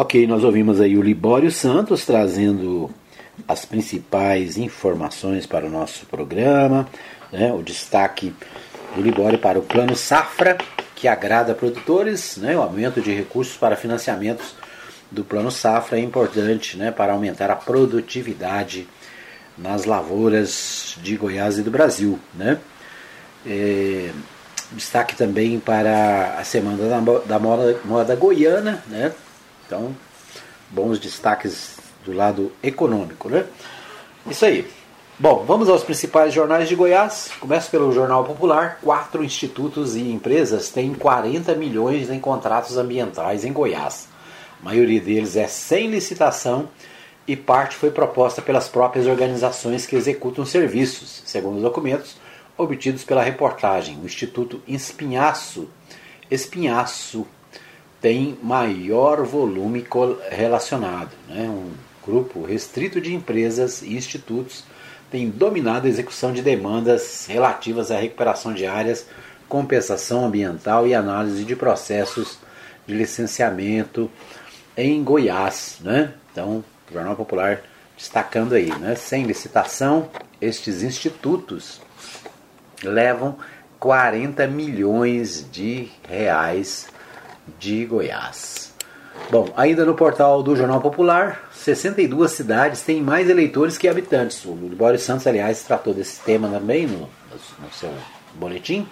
Ok, 0.00 0.28
nós 0.28 0.44
ouvimos 0.44 0.80
aí 0.80 0.96
o 0.96 1.02
Libório 1.02 1.50
Santos 1.50 2.06
trazendo 2.06 2.88
as 3.48 3.64
principais 3.64 4.56
informações 4.56 5.44
para 5.44 5.66
o 5.66 5.68
nosso 5.68 6.06
programa, 6.06 6.88
né, 7.32 7.52
o 7.52 7.64
destaque 7.64 8.32
do 8.94 9.02
Libório 9.02 9.40
para 9.40 9.58
o 9.58 9.62
Plano 9.62 9.96
Safra, 9.96 10.56
que 10.94 11.08
agrada 11.08 11.52
produtores, 11.52 12.36
né, 12.36 12.56
o 12.56 12.62
aumento 12.62 13.00
de 13.00 13.12
recursos 13.12 13.56
para 13.56 13.74
financiamentos 13.74 14.54
do 15.10 15.24
Plano 15.24 15.50
Safra 15.50 15.98
é 15.98 16.00
importante 16.00 16.76
né, 16.76 16.92
para 16.92 17.12
aumentar 17.12 17.50
a 17.50 17.56
produtividade 17.56 18.86
nas 19.58 19.84
lavouras 19.84 20.96
de 21.02 21.16
Goiás 21.16 21.58
e 21.58 21.62
do 21.62 21.72
Brasil. 21.72 22.20
Né? 22.36 22.56
É, 23.44 24.12
destaque 24.70 25.16
também 25.16 25.58
para 25.58 26.36
a 26.38 26.44
Semana 26.44 26.88
da, 26.88 27.00
da 27.18 27.38
moda, 27.40 27.80
moda 27.84 28.14
Goiana, 28.14 28.80
né? 28.86 29.12
Então, 29.68 29.94
bons 30.70 30.98
destaques 30.98 31.76
do 32.02 32.10
lado 32.14 32.50
econômico, 32.62 33.28
né? 33.28 33.44
Isso 34.26 34.46
aí. 34.46 34.66
Bom, 35.18 35.44
vamos 35.44 35.68
aos 35.68 35.82
principais 35.82 36.32
jornais 36.32 36.70
de 36.70 36.74
Goiás. 36.74 37.30
Começa 37.38 37.70
pelo 37.70 37.92
Jornal 37.92 38.24
Popular. 38.24 38.78
Quatro 38.80 39.22
institutos 39.22 39.94
e 39.94 40.10
empresas 40.10 40.70
têm 40.70 40.94
40 40.94 41.54
milhões 41.54 42.08
em 42.08 42.18
contratos 42.18 42.78
ambientais 42.78 43.44
em 43.44 43.52
Goiás. 43.52 44.08
A 44.58 44.64
maioria 44.64 45.02
deles 45.02 45.36
é 45.36 45.46
sem 45.46 45.90
licitação 45.90 46.70
e 47.26 47.36
parte 47.36 47.76
foi 47.76 47.90
proposta 47.90 48.40
pelas 48.40 48.68
próprias 48.68 49.06
organizações 49.06 49.84
que 49.84 49.96
executam 49.96 50.46
serviços, 50.46 51.22
segundo 51.26 51.60
documentos 51.60 52.16
obtidos 52.56 53.04
pela 53.04 53.22
reportagem. 53.22 53.98
O 54.00 54.06
Instituto 54.06 54.62
Espinhaço, 54.66 55.68
Espinhaço 56.30 57.26
tem 58.00 58.38
maior 58.42 59.24
volume 59.24 59.84
relacionado. 60.30 61.10
Né? 61.28 61.42
Um 61.48 61.72
grupo 62.04 62.44
restrito 62.44 63.00
de 63.00 63.14
empresas 63.14 63.82
e 63.82 63.94
institutos 63.94 64.64
tem 65.10 65.28
dominado 65.28 65.86
a 65.86 65.90
execução 65.90 66.32
de 66.32 66.42
demandas 66.42 67.26
relativas 67.26 67.90
à 67.90 67.98
recuperação 67.98 68.52
de 68.52 68.66
áreas, 68.66 69.06
compensação 69.48 70.24
ambiental 70.24 70.86
e 70.86 70.94
análise 70.94 71.44
de 71.44 71.56
processos 71.56 72.38
de 72.86 72.94
licenciamento 72.94 74.10
em 74.76 75.02
Goiás. 75.02 75.78
Né? 75.80 76.12
Então, 76.30 76.64
o 76.90 76.92
Jornal 76.92 77.16
Popular 77.16 77.62
destacando 77.96 78.54
aí, 78.54 78.70
né? 78.78 78.94
sem 78.94 79.24
licitação, 79.24 80.08
estes 80.40 80.82
institutos 80.82 81.80
levam 82.82 83.36
40 83.80 84.46
milhões 84.46 85.44
de 85.50 85.88
reais 86.08 86.86
de 87.58 87.84
Goiás. 87.84 88.72
Bom, 89.30 89.52
ainda 89.56 89.84
no 89.84 89.94
portal 89.94 90.42
do 90.42 90.56
Jornal 90.56 90.80
Popular, 90.80 91.50
62 91.52 92.30
cidades 92.30 92.82
têm 92.82 93.02
mais 93.02 93.28
eleitores 93.28 93.76
que 93.76 93.88
habitantes. 93.88 94.44
O 94.44 94.52
Boris 94.52 95.02
Santos, 95.02 95.26
aliás, 95.26 95.62
tratou 95.62 95.92
desse 95.92 96.20
tema 96.20 96.48
também 96.48 96.86
no, 96.86 97.00
no 97.00 97.72
seu 97.72 97.92
boletim. 98.34 98.86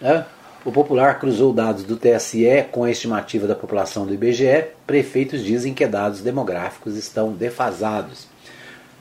Né? 0.00 0.26
O 0.64 0.72
Popular 0.72 1.18
cruzou 1.18 1.52
dados 1.52 1.84
do 1.84 1.96
TSE 1.96 2.66
com 2.70 2.84
a 2.84 2.90
estimativa 2.90 3.46
da 3.46 3.54
população 3.54 4.04
do 4.04 4.12
IBGE. 4.12 4.66
Prefeitos 4.86 5.42
dizem 5.42 5.72
que 5.72 5.86
dados 5.86 6.20
demográficos 6.20 6.96
estão 6.96 7.32
defasados. 7.32 8.26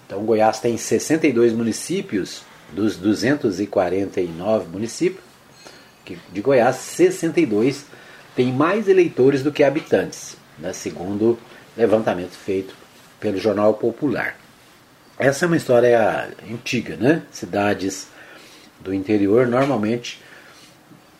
Então, 0.06 0.24
Goiás 0.24 0.60
tem 0.60 0.78
62 0.78 1.52
municípios, 1.52 2.44
dos 2.72 2.96
249 2.96 4.70
municípios 4.70 5.28
de 6.32 6.42
Goiás, 6.42 6.78
62 6.78 7.86
têm 8.38 8.54
mais 8.54 8.88
eleitores 8.88 9.42
do 9.42 9.52
que 9.52 9.64
habitantes, 9.64 10.38
né, 10.60 10.72
segundo 10.72 11.40
levantamento 11.76 12.34
feito 12.34 12.76
pelo 13.20 13.40
Jornal 13.40 13.74
Popular. 13.74 14.38
Essa 15.18 15.46
é 15.46 15.48
uma 15.48 15.58
história 15.58 16.30
antiga, 16.48 16.96
né? 16.96 17.24
Cidades 17.32 18.08
do 18.80 18.94
interior, 18.94 19.48
normalmente 19.48 20.22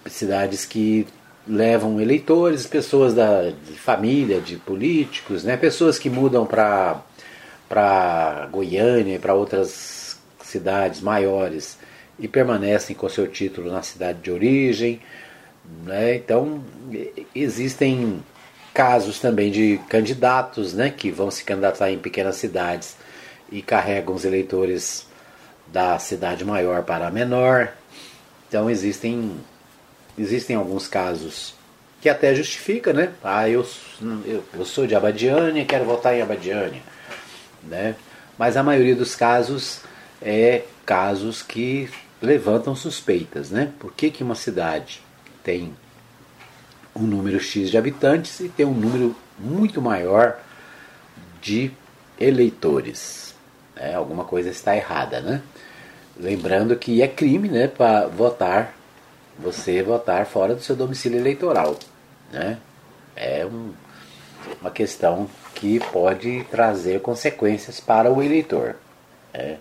cidades 0.06 0.64
que 0.64 1.08
levam 1.48 2.00
eleitores, 2.00 2.68
pessoas 2.68 3.16
da 3.16 3.50
de 3.50 3.74
família, 3.74 4.40
de 4.40 4.58
políticos, 4.58 5.44
né? 5.44 5.58
Pessoas 5.58 5.98
que 5.98 6.12
mudam 6.12 6.46
para 6.46 7.02
Goiânia 8.52 9.16
e 9.16 9.20
para 9.20 9.34
outras 9.34 10.20
cidades 10.44 11.02
maiores 11.02 11.80
e 12.20 12.28
permanecem 12.28 12.96
com 12.96 13.10
seu 13.10 13.28
título 13.28 13.72
na 13.72 13.82
cidade 13.82 14.20
de 14.22 14.30
origem. 14.30 15.02
Né? 15.84 16.16
Então, 16.16 16.64
existem 17.36 18.24
casos 18.74 19.20
também 19.20 19.52
de 19.52 19.80
candidatos 19.90 20.74
né, 20.74 20.90
que 20.90 21.10
vão 21.12 21.32
se 21.32 21.44
candidatar 21.44 21.92
em 21.92 21.98
pequenas 21.98 22.36
cidades 22.36 22.96
e 23.52 23.62
carregam 23.62 24.14
os 24.14 24.24
eleitores 24.24 25.08
da 25.68 25.98
cidade 26.00 26.46
maior 26.46 26.84
para 26.84 27.08
a 27.08 27.12
menor. 27.12 27.74
Então, 28.48 28.70
existem, 28.70 29.36
existem 30.18 30.56
alguns 30.56 30.88
casos 30.88 31.56
que 32.00 32.08
até 32.08 32.34
justifica, 32.36 32.94
né? 32.94 33.12
Ah, 33.24 33.50
eu, 33.50 33.66
eu, 34.26 34.44
eu 34.54 34.66
sou 34.66 34.86
de 34.86 34.96
Abadiânia, 34.96 35.66
quero 35.66 35.84
votar 35.84 36.16
em 36.16 36.22
Abadiânia. 36.22 36.82
Né? 37.64 37.96
Mas 38.38 38.56
a 38.56 38.64
maioria 38.64 38.96
dos 38.96 39.16
casos 39.16 39.82
é 40.22 40.62
casos 40.86 41.42
que 41.42 41.90
levantam 42.22 42.76
suspeitas, 42.76 43.50
né? 43.50 43.72
Por 43.80 43.92
que, 43.92 44.10
que 44.10 44.24
uma 44.24 44.36
cidade 44.36 45.02
tem 45.48 45.74
um 46.94 47.04
número 47.04 47.40
X 47.40 47.72
de 47.72 47.78
habitantes 47.78 48.38
e 48.42 48.50
tem 48.50 48.66
um 48.66 48.74
número 48.74 49.16
muito 49.40 49.82
maior 49.82 50.38
de 51.42 51.72
eleitores? 52.20 53.34
É, 53.74 53.94
alguma 53.94 54.26
coisa 54.26 54.50
está 54.50 54.76
errada, 54.76 55.22
né? 55.22 55.42
Lembrando 56.20 56.76
que 56.76 57.02
é 57.02 57.08
crime, 57.08 57.48
né, 57.48 57.68
para 57.70 58.08
votar, 58.08 58.76
você 59.40 59.82
votar 59.82 60.26
fora 60.26 60.54
do 60.54 60.62
seu 60.62 60.76
domicílio 60.76 61.18
eleitoral, 61.18 61.78
né? 62.30 62.58
É 63.16 63.46
um, 63.46 63.72
uma 64.60 64.70
questão 64.70 65.30
que 65.56 65.80
pode 65.80 66.44
trazer 66.52 67.00
consequências 67.00 67.80
para 67.80 68.12
o 68.12 68.22
eleitor. 68.22 68.76
É, 69.34 69.56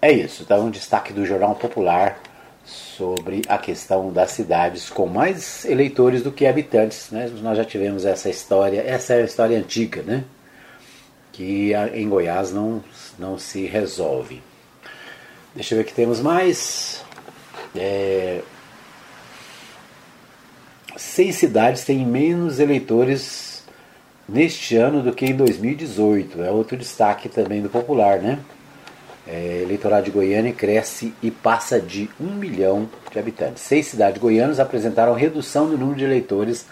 é 0.00 0.12
isso. 0.12 0.44
Então, 0.44 0.64
um 0.64 0.70
destaque 0.70 1.12
do 1.12 1.26
Jornal 1.26 1.54
Popular 1.56 2.18
sobre 2.64 3.42
a 3.48 3.58
questão 3.58 4.12
das 4.12 4.30
cidades 4.30 4.88
com 4.88 5.06
mais 5.06 5.64
eleitores 5.64 6.22
do 6.22 6.32
que 6.32 6.46
habitantes. 6.46 7.10
Né? 7.10 7.30
Nós 7.42 7.56
já 7.56 7.64
tivemos 7.64 8.04
essa 8.04 8.30
história, 8.30 8.82
essa 8.86 9.14
é 9.14 9.22
a 9.22 9.24
história 9.24 9.58
antiga, 9.58 10.02
né? 10.02 10.24
que 11.34 11.72
em 11.92 12.08
Goiás 12.08 12.52
não, 12.52 12.82
não 13.18 13.36
se 13.38 13.66
resolve. 13.66 14.40
Deixa 15.54 15.74
eu 15.74 15.78
ver 15.78 15.84
o 15.84 15.86
que 15.86 15.94
temos 15.94 16.20
mais. 16.20 17.04
É... 17.74 18.40
Seis 20.96 21.34
cidades 21.36 21.84
têm 21.84 22.06
menos 22.06 22.60
eleitores 22.60 23.64
neste 24.28 24.76
ano 24.76 25.02
do 25.02 25.12
que 25.12 25.26
em 25.26 25.34
2018. 25.34 26.42
É 26.42 26.50
outro 26.50 26.76
destaque 26.76 27.28
também 27.28 27.60
do 27.60 27.68
popular, 27.68 28.20
né? 28.20 28.38
É, 29.26 29.62
eleitorado 29.62 30.04
de 30.04 30.10
Goiânia 30.10 30.52
cresce 30.52 31.14
e 31.22 31.30
passa 31.30 31.80
de 31.80 32.10
um 32.20 32.34
milhão 32.34 32.88
de 33.10 33.18
habitantes. 33.18 33.62
Seis 33.62 33.86
cidades 33.86 34.20
goianas 34.20 34.60
apresentaram 34.60 35.14
redução 35.14 35.68
do 35.68 35.78
número 35.78 35.98
de 35.98 36.04
eleitores 36.04 36.66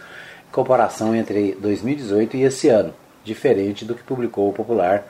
em 0.49 0.53
comparação 0.53 1.15
entre 1.15 1.55
2018 1.55 2.37
e 2.37 2.43
esse 2.43 2.69
ano, 2.69 2.95
diferente 3.25 3.85
do 3.85 3.95
que 3.95 4.03
publicou 4.03 4.51
o 4.51 4.53
Popular 4.53 5.05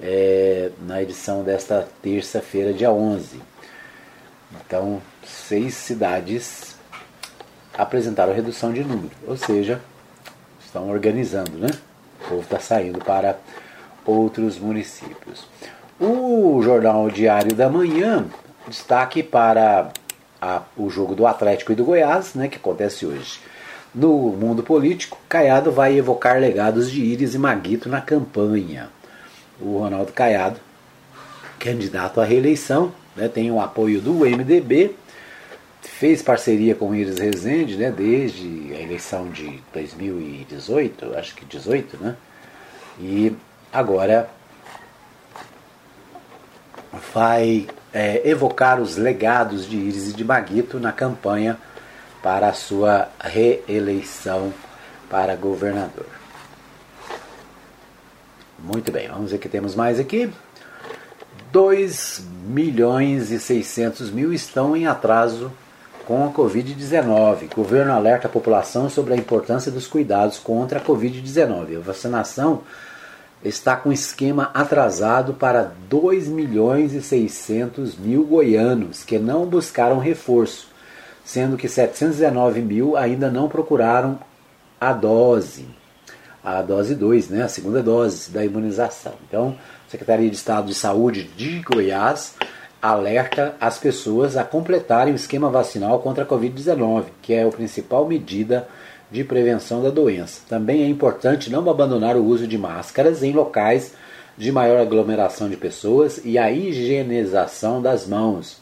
é, 0.00 0.70
na 0.80 1.02
edição 1.02 1.42
desta 1.42 1.86
terça-feira, 2.00 2.72
dia 2.72 2.90
11. 2.90 3.40
Então, 4.66 5.00
seis 5.24 5.74
cidades 5.74 6.76
apresentaram 7.76 8.32
redução 8.32 8.72
de 8.72 8.82
número, 8.82 9.12
ou 9.26 9.36
seja, 9.36 9.80
estão 10.64 10.88
organizando, 10.90 11.52
né? 11.52 11.68
O 12.20 12.28
povo 12.28 12.42
está 12.42 12.58
saindo 12.58 12.98
para 13.04 13.38
outros 14.04 14.58
municípios. 14.58 15.46
O 16.00 16.62
Jornal 16.62 17.10
Diário 17.10 17.54
da 17.54 17.68
Manhã 17.68 18.24
destaque 18.66 19.22
para 19.22 19.92
a, 20.40 20.62
o 20.74 20.88
jogo 20.88 21.14
do 21.14 21.26
Atlético 21.26 21.72
e 21.72 21.74
do 21.74 21.84
Goiás, 21.84 22.32
né, 22.32 22.48
que 22.48 22.56
acontece 22.56 23.04
hoje. 23.04 23.38
No 23.94 24.30
mundo 24.30 24.62
político, 24.62 25.18
Caiado 25.28 25.70
vai 25.70 25.98
evocar 25.98 26.40
legados 26.40 26.90
de 26.90 27.02
Íris 27.04 27.34
e 27.34 27.38
Maguito 27.38 27.86
na 27.90 28.00
campanha. 28.00 28.88
O 29.60 29.76
Ronaldo 29.76 30.10
Caiado, 30.14 30.58
candidato 31.58 32.18
à 32.18 32.24
reeleição, 32.24 32.94
né, 33.14 33.28
tem 33.28 33.50
o 33.50 33.60
apoio 33.60 34.00
do 34.00 34.24
MDB, 34.24 34.96
fez 35.82 36.22
parceria 36.22 36.74
com 36.74 36.94
Iris 36.94 37.18
Rezende 37.18 37.76
né, 37.76 37.90
desde 37.94 38.72
a 38.74 38.80
eleição 38.80 39.28
de 39.28 39.62
2018, 39.70 41.14
acho 41.18 41.34
que 41.34 41.44
18, 41.44 41.98
né? 41.98 42.16
E 42.98 43.36
agora 43.70 44.30
vai 47.12 47.66
é, 47.92 48.28
evocar 48.28 48.80
os 48.80 48.96
legados 48.96 49.68
de 49.68 49.76
Iris 49.76 50.08
e 50.08 50.12
de 50.12 50.24
Maguito 50.24 50.78
na 50.78 50.92
campanha 50.92 51.56
para 52.22 52.48
a 52.48 52.52
sua 52.52 53.08
reeleição 53.20 54.52
para 55.08 55.34
governador. 55.34 56.06
Muito 58.58 58.92
bem, 58.92 59.08
vamos 59.08 59.30
ver 59.30 59.38
o 59.38 59.40
que 59.40 59.48
temos 59.48 59.74
mais 59.74 59.98
aqui. 59.98 60.30
2 61.50 62.22
milhões 62.46 63.30
e 63.30 63.40
600 63.40 64.10
mil 64.10 64.32
estão 64.32 64.76
em 64.76 64.86
atraso 64.86 65.50
com 66.06 66.26
a 66.26 66.30
Covid-19. 66.30 67.44
O 67.52 67.56
governo 67.56 67.92
alerta 67.92 68.28
a 68.28 68.30
população 68.30 68.88
sobre 68.90 69.14
a 69.14 69.16
importância 69.16 69.72
dos 69.72 69.86
cuidados 69.86 70.38
contra 70.38 70.78
a 70.78 70.82
Covid-19. 70.82 71.78
A 71.78 71.80
vacinação 71.80 72.62
está 73.44 73.76
com 73.76 73.92
esquema 73.92 74.50
atrasado 74.52 75.34
para 75.34 75.72
2 75.88 76.28
milhões 76.28 76.92
e 76.92 77.00
600 77.00 77.96
mil 77.96 78.24
goianos 78.24 79.02
que 79.02 79.18
não 79.18 79.46
buscaram 79.46 79.98
reforço, 79.98 80.68
sendo 81.24 81.56
que 81.56 81.68
719 81.68 82.60
mil 82.60 82.96
ainda 82.96 83.30
não 83.30 83.48
procuraram 83.48 84.18
a 84.80 84.92
dose, 84.92 85.66
a 86.44 86.60
dose 86.62 86.94
2, 86.94 87.30
né, 87.30 87.42
a 87.42 87.48
segunda 87.48 87.82
dose 87.82 88.30
da 88.30 88.44
imunização. 88.44 89.14
Então, 89.26 89.56
a 89.86 89.90
Secretaria 89.90 90.28
de 90.28 90.36
Estado 90.36 90.66
de 90.66 90.74
Saúde 90.74 91.24
de 91.24 91.60
Goiás 91.60 92.34
alerta 92.80 93.54
as 93.60 93.78
pessoas 93.78 94.36
a 94.36 94.44
completarem 94.44 95.12
o 95.12 95.16
esquema 95.16 95.50
vacinal 95.50 95.98
contra 96.00 96.24
a 96.24 96.26
Covid-19, 96.26 97.04
que 97.20 97.34
é 97.34 97.44
a 97.44 97.48
principal 97.48 98.06
medida 98.06 98.66
de 99.10 99.24
prevenção 99.24 99.82
da 99.82 99.90
doença. 99.90 100.42
Também 100.48 100.82
é 100.82 100.86
importante 100.86 101.50
não 101.50 101.68
abandonar 101.68 102.16
o 102.16 102.24
uso 102.24 102.46
de 102.46 102.56
máscaras 102.56 103.22
em 103.22 103.32
locais 103.32 103.92
de 104.36 104.52
maior 104.52 104.80
aglomeração 104.80 105.48
de 105.48 105.56
pessoas 105.56 106.20
e 106.24 106.38
a 106.38 106.50
higienização 106.50 107.82
das 107.82 108.06
mãos. 108.06 108.58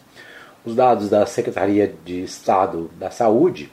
Os 0.65 0.75
dados 0.75 1.09
da 1.09 1.25
Secretaria 1.27 1.95
de 2.05 2.23
Estado 2.23 2.91
da 2.99 3.11
Saúde 3.11 3.73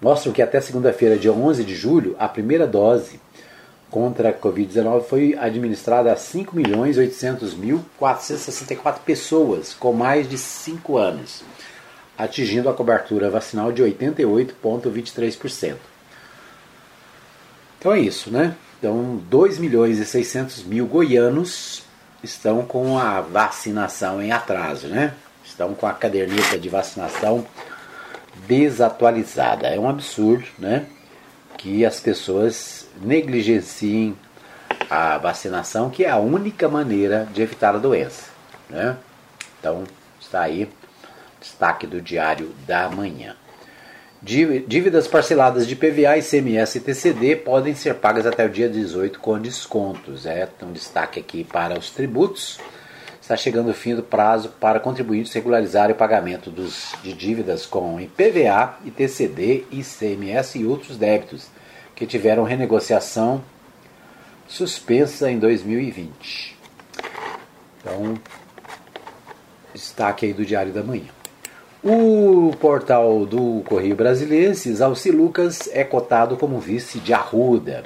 mostram 0.00 0.32
que 0.32 0.42
até 0.42 0.60
segunda-feira, 0.60 1.18
dia 1.18 1.32
11 1.32 1.64
de 1.64 1.74
julho, 1.74 2.14
a 2.18 2.28
primeira 2.28 2.66
dose 2.66 3.20
contra 3.90 4.30
a 4.30 4.32
Covid-19 4.32 5.02
foi 5.02 5.36
administrada 5.38 6.10
a 6.12 6.16
5.800.464 6.16 9.00
pessoas 9.04 9.74
com 9.74 9.92
mais 9.92 10.28
de 10.28 10.38
5 10.38 10.96
anos 10.96 11.44
atingindo 12.16 12.68
a 12.68 12.74
cobertura 12.74 13.30
vacinal 13.30 13.72
de 13.72 13.82
88,23%. 13.82 15.76
Então 17.78 17.92
é 17.92 18.00
isso, 18.00 18.30
né? 18.30 18.56
Então, 18.78 19.16
2 19.28 19.58
milhões 19.58 19.98
e 19.98 20.04
600 20.04 20.64
mil 20.64 20.86
goianos 20.86 21.82
estão 22.22 22.62
com 22.62 22.98
a 22.98 23.20
vacinação 23.20 24.22
em 24.22 24.32
atraso, 24.32 24.88
né? 24.88 25.14
Estão 25.44 25.74
com 25.74 25.86
a 25.86 25.92
caderneta 25.92 26.58
de 26.58 26.68
vacinação 26.68 27.46
desatualizada. 28.46 29.68
É 29.68 29.78
um 29.78 29.88
absurdo, 29.88 30.46
né? 30.58 30.86
Que 31.56 31.84
as 31.84 32.00
pessoas 32.00 32.88
negligenciem 33.00 34.16
a 34.88 35.18
vacinação, 35.18 35.90
que 35.90 36.04
é 36.04 36.10
a 36.10 36.18
única 36.18 36.68
maneira 36.68 37.28
de 37.32 37.42
evitar 37.42 37.74
a 37.74 37.78
doença. 37.78 38.30
Né? 38.68 38.96
Então, 39.58 39.84
está 40.20 40.42
aí 40.42 40.68
destaque 41.44 41.86
do 41.86 42.00
Diário 42.00 42.54
da 42.66 42.88
Manhã. 42.88 43.36
Dívidas 44.22 45.06
parceladas 45.06 45.66
de 45.66 45.76
PVA, 45.76 46.16
ICMS 46.16 46.78
e 46.78 46.80
TCD 46.80 47.36
podem 47.36 47.74
ser 47.74 47.96
pagas 47.96 48.24
até 48.24 48.46
o 48.46 48.48
dia 48.48 48.70
18 48.70 49.20
com 49.20 49.38
descontos. 49.38 50.24
É 50.24 50.48
um 50.62 50.72
destaque 50.72 51.20
aqui 51.20 51.44
para 51.44 51.78
os 51.78 51.90
tributos. 51.90 52.58
Está 53.20 53.36
chegando 53.36 53.70
o 53.70 53.74
fim 53.74 53.94
do 53.94 54.02
prazo 54.02 54.48
para 54.58 54.80
contribuintes 54.80 55.32
regularizarem 55.34 55.94
o 55.94 55.98
pagamento 55.98 56.50
dos, 56.50 56.94
de 57.02 57.12
dívidas 57.12 57.66
com 57.66 58.00
IPVA, 58.00 58.78
ITCD, 58.86 59.66
ICMS 59.70 60.58
e 60.58 60.64
outros 60.64 60.96
débitos 60.96 61.48
que 61.94 62.06
tiveram 62.06 62.44
renegociação 62.44 63.44
suspensa 64.48 65.30
em 65.30 65.38
2020. 65.38 66.56
Então, 67.78 68.14
destaque 69.74 70.26
aí 70.26 70.32
do 70.32 70.44
Diário 70.44 70.72
da 70.72 70.82
Manhã. 70.82 71.13
O 71.86 72.50
portal 72.58 73.26
do 73.26 73.62
Correio 73.66 73.94
Brasilenses, 73.94 74.80
Alci 74.80 75.10
Lucas 75.10 75.68
é 75.70 75.84
cotado 75.84 76.34
como 76.34 76.58
vice 76.58 76.98
de 76.98 77.12
Arruda. 77.12 77.84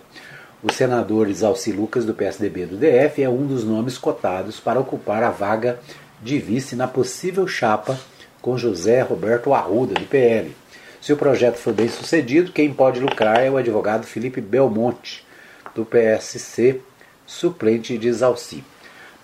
O 0.63 0.73
senador 0.73 1.29
Isalci 1.29 1.73
Lucas, 1.73 2.05
do 2.05 2.15
PSDB 2.15 2.67
do 2.67 2.77
DF, 2.77 3.21
é 3.21 3.29
um 3.29 3.45
dos 3.45 3.65
nomes 3.65 3.99
cotados 3.99 4.61
para 4.61 4.79
ocupar 4.79 5.25
a 5.25 5.31
vaga 5.31 5.81
de 6.23 6.39
vice 6.39 6.77
na 6.77 6.87
possível 6.87 7.49
chapa 7.49 7.99
com 8.41 8.57
José 8.57 9.01
Roberto 9.01 9.53
Arruda, 9.53 9.95
do 9.95 10.07
PL. 10.07 10.55
Se 11.01 11.13
o 11.13 11.17
projeto 11.17 11.57
for 11.57 11.73
bem 11.73 11.89
sucedido, 11.89 12.53
quem 12.53 12.73
pode 12.73 13.01
lucrar 13.01 13.43
é 13.43 13.51
o 13.51 13.57
advogado 13.57 14.07
Felipe 14.07 14.41
Belmonte, 14.41 15.27
do 15.75 15.85
PSC, 15.85 16.81
suplente 17.27 17.99
de 17.99 18.07
Isalci. 18.07 18.63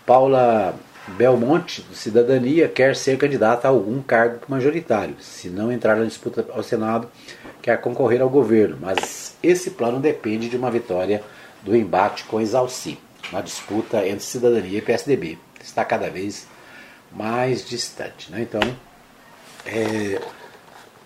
Paula 0.04 0.74
Belmonte, 1.08 1.82
do 1.82 1.94
Cidadania, 1.94 2.68
quer 2.68 2.96
ser 2.96 3.18
candidata 3.18 3.68
a 3.68 3.70
algum 3.70 4.00
cargo 4.00 4.40
majoritário. 4.48 5.16
Se 5.20 5.48
não 5.48 5.70
entrar 5.70 5.96
na 5.96 6.04
disputa 6.04 6.46
ao 6.50 6.62
Senado, 6.62 7.08
quer 7.60 7.80
concorrer 7.80 8.22
ao 8.22 8.30
governo. 8.30 8.78
Mas 8.80 9.36
esse 9.42 9.70
plano 9.70 10.00
depende 10.00 10.48
de 10.48 10.56
uma 10.56 10.70
vitória 10.70 11.22
do 11.62 11.76
embate 11.76 12.24
com 12.24 12.40
Exalci, 12.40 12.98
na 13.32 13.40
disputa 13.40 14.06
entre 14.06 14.24
Cidadania 14.24 14.78
e 14.78 14.82
PSDB, 14.82 15.38
está 15.62 15.84
cada 15.84 16.10
vez 16.10 16.46
mais 17.10 17.66
distante. 17.66 18.30
Né? 18.30 18.42
Então, 18.42 18.60
é, 19.66 20.20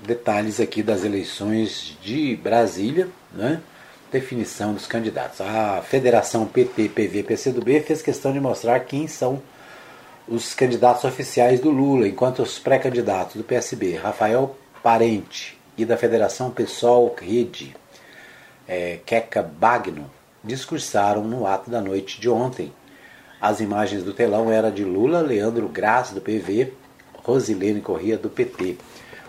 detalhes 0.05 0.61
aqui 0.61 0.83
das 0.83 1.05
eleições 1.05 1.97
de 2.03 2.37
Brasília, 2.37 3.09
né? 3.33 3.61
definição 4.11 4.75
dos 4.75 4.87
candidatos. 4.87 5.41
A 5.41 5.83
Federação 5.83 6.47
PT, 6.47 6.89
PV, 6.89 7.23
PCdoB 7.23 7.81
fez 7.81 8.03
questão 8.03 8.33
de 8.33 8.41
mostrar 8.41 8.81
quem 8.81 9.07
são 9.07 9.35
os 9.35 9.43
candidatos 10.55 11.05
oficiais 11.05 11.61
do 11.61 11.71
Lula, 11.71 12.07
enquanto 12.07 12.43
os 12.43 12.59
pré-candidatos 12.59 13.37
do 13.37 13.45
PSB, 13.45 13.97
Rafael 13.97 14.57
Parente, 14.83 15.59
e 15.79 15.85
da 15.85 15.97
Federação 15.97 16.51
Pessoal 16.51 17.15
Rede, 17.17 17.75
é, 18.67 18.99
Queca 19.07 19.43
Bagno, 19.43 20.11
discursaram 20.43 21.23
no 21.23 21.47
ato 21.47 21.71
da 21.71 21.81
noite 21.81 22.21
de 22.21 22.29
ontem. 22.29 22.73
As 23.41 23.61
imagens 23.61 24.03
do 24.03 24.13
telão 24.13 24.51
eram 24.51 24.73
de 24.73 24.83
Lula, 24.83 25.21
Leandro 25.21 25.69
Graz, 25.69 26.11
do 26.11 26.21
PV, 26.21 26.73
Rosilene 27.23 27.81
Corrêa, 27.81 28.19
do 28.19 28.29
PT. 28.29 28.77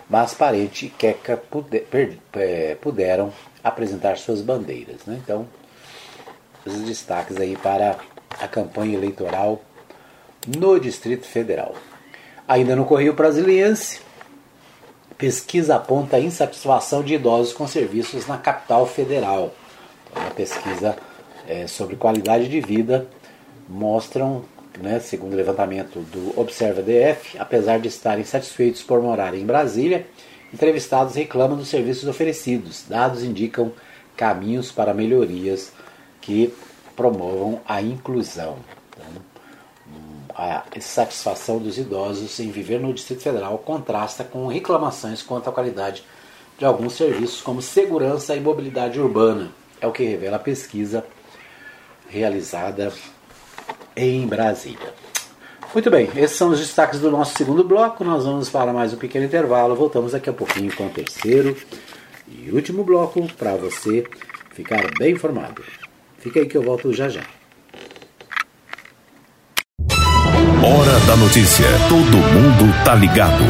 Mas 0.08 0.34
Parente 0.34 0.86
e 0.86 0.90
Queca 0.90 1.36
puder, 1.36 1.84
per, 1.84 2.18
é, 2.32 2.74
puderam 2.74 3.32
apresentar 3.62 4.18
suas 4.18 4.42
bandeiras. 4.42 5.04
Né? 5.06 5.20
Então, 5.22 5.46
os 6.66 6.80
destaques 6.80 7.36
aí 7.36 7.56
para 7.56 7.96
a 8.40 8.48
campanha 8.48 8.96
eleitoral 8.96 9.62
no 10.46 10.78
Distrito 10.78 11.26
Federal. 11.26 11.74
Ainda 12.48 12.74
no 12.74 12.84
Correio 12.84 13.12
Brasiliense, 13.12 14.00
pesquisa 15.16 15.76
aponta 15.76 16.16
a 16.16 16.20
insatisfação 16.20 17.02
de 17.02 17.14
idosos 17.14 17.52
com 17.52 17.66
serviços 17.66 18.26
na 18.26 18.38
capital 18.38 18.86
federal. 18.86 19.52
Então, 20.10 20.22
uma 20.22 20.30
pesquisa 20.30 20.96
é, 21.46 21.66
sobre 21.66 21.96
qualidade 21.96 22.48
de 22.48 22.60
vida 22.60 23.06
mostram, 23.68 24.44
né, 24.80 24.98
segundo 24.98 25.34
o 25.34 25.36
levantamento 25.36 26.00
do 26.00 26.38
Observa 26.40 26.82
DF, 26.82 27.38
apesar 27.38 27.78
de 27.78 27.88
estarem 27.88 28.24
satisfeitos 28.24 28.82
por 28.82 29.00
morar 29.00 29.34
em 29.34 29.44
Brasília, 29.44 30.06
entrevistados 30.52 31.14
reclamam 31.14 31.56
dos 31.56 31.68
serviços 31.68 32.08
oferecidos. 32.08 32.84
Dados 32.88 33.22
indicam 33.22 33.72
caminhos 34.16 34.72
para 34.72 34.92
melhorias 34.92 35.70
que 36.20 36.52
promovam 36.96 37.60
a 37.66 37.80
inclusão 37.80 38.58
a 40.40 40.64
insatisfação 40.74 41.58
dos 41.58 41.76
idosos 41.76 42.40
em 42.40 42.50
viver 42.50 42.80
no 42.80 42.94
Distrito 42.94 43.22
Federal 43.22 43.58
contrasta 43.58 44.24
com 44.24 44.46
reclamações 44.46 45.20
quanto 45.20 45.50
à 45.50 45.52
qualidade 45.52 46.02
de 46.58 46.64
alguns 46.64 46.94
serviços, 46.94 47.42
como 47.42 47.60
segurança 47.60 48.34
e 48.34 48.40
mobilidade 48.40 48.98
urbana. 48.98 49.50
É 49.82 49.86
o 49.86 49.92
que 49.92 50.02
revela 50.02 50.36
a 50.36 50.40
pesquisa 50.40 51.04
realizada 52.08 52.90
em 53.94 54.26
Brasília. 54.26 54.94
Muito 55.74 55.90
bem, 55.90 56.08
esses 56.16 56.38
são 56.38 56.48
os 56.48 56.58
destaques 56.58 57.00
do 57.00 57.10
nosso 57.10 57.36
segundo 57.36 57.62
bloco. 57.62 58.02
Nós 58.02 58.24
vamos 58.24 58.48
para 58.48 58.72
mais 58.72 58.94
um 58.94 58.96
pequeno 58.96 59.26
intervalo. 59.26 59.76
Voltamos 59.76 60.12
daqui 60.12 60.30
a 60.30 60.32
pouquinho 60.32 60.74
com 60.74 60.86
o 60.86 60.90
terceiro 60.90 61.54
e 62.26 62.50
último 62.50 62.82
bloco 62.82 63.30
para 63.34 63.56
você 63.56 64.06
ficar 64.52 64.90
bem 64.98 65.12
informado. 65.12 65.62
Fica 66.18 66.40
aí 66.40 66.46
que 66.46 66.56
eu 66.56 66.62
volto 66.62 66.94
já 66.94 67.10
já. 67.10 67.39
Hora 70.62 71.00
da 71.06 71.16
notícia. 71.16 71.64
Todo 71.88 72.18
mundo 72.18 72.74
tá 72.84 72.94
ligado. 72.94 73.42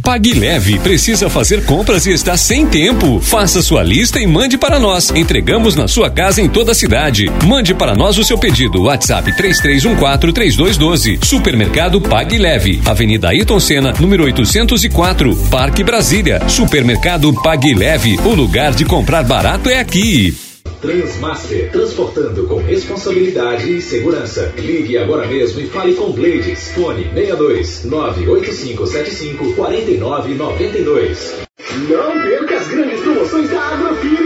Pague 0.00 0.32
Leve 0.32 0.78
precisa 0.78 1.28
fazer 1.28 1.64
compras 1.64 2.06
e 2.06 2.12
está 2.12 2.36
sem 2.36 2.64
tempo. 2.64 3.20
Faça 3.20 3.60
sua 3.60 3.82
lista 3.82 4.20
e 4.20 4.26
mande 4.28 4.56
para 4.56 4.78
nós. 4.78 5.10
Entregamos 5.10 5.74
na 5.74 5.88
sua 5.88 6.08
casa 6.08 6.40
em 6.40 6.48
toda 6.48 6.70
a 6.70 6.74
cidade. 6.74 7.28
Mande 7.44 7.74
para 7.74 7.96
nós 7.96 8.16
o 8.16 8.22
seu 8.22 8.38
pedido. 8.38 8.84
WhatsApp 8.84 9.32
33143212. 9.32 11.24
Supermercado 11.24 12.00
Pague 12.00 12.38
Leve. 12.38 12.80
Avenida 12.86 13.30
Ayrton 13.30 13.58
Senna, 13.58 13.92
número 13.98 14.22
804, 14.22 15.34
Parque 15.50 15.82
Brasília. 15.82 16.40
Supermercado 16.48 17.32
Pague 17.42 17.74
Leve. 17.74 18.16
O 18.24 18.32
lugar 18.32 18.72
de 18.72 18.84
comprar 18.84 19.24
barato 19.24 19.68
é 19.68 19.80
aqui. 19.80 20.45
Transmaster, 20.86 21.68
transportando 21.72 22.46
com 22.46 22.58
responsabilidade 22.58 23.76
e 23.76 23.80
segurança. 23.80 24.54
Ligue 24.56 24.96
agora 24.96 25.26
mesmo 25.26 25.60
e 25.60 25.66
fale 25.66 25.96
com 25.96 26.12
Blades. 26.12 26.70
Fone 26.76 27.10
62 27.12 27.84
98575 27.86 29.54
4992. 29.54 31.34
Não 31.88 32.22
perca 32.22 32.56
as 32.56 32.68
grandes 32.68 33.00
promoções 33.00 33.50
da 33.50 33.60
Agrofires. 33.60 34.25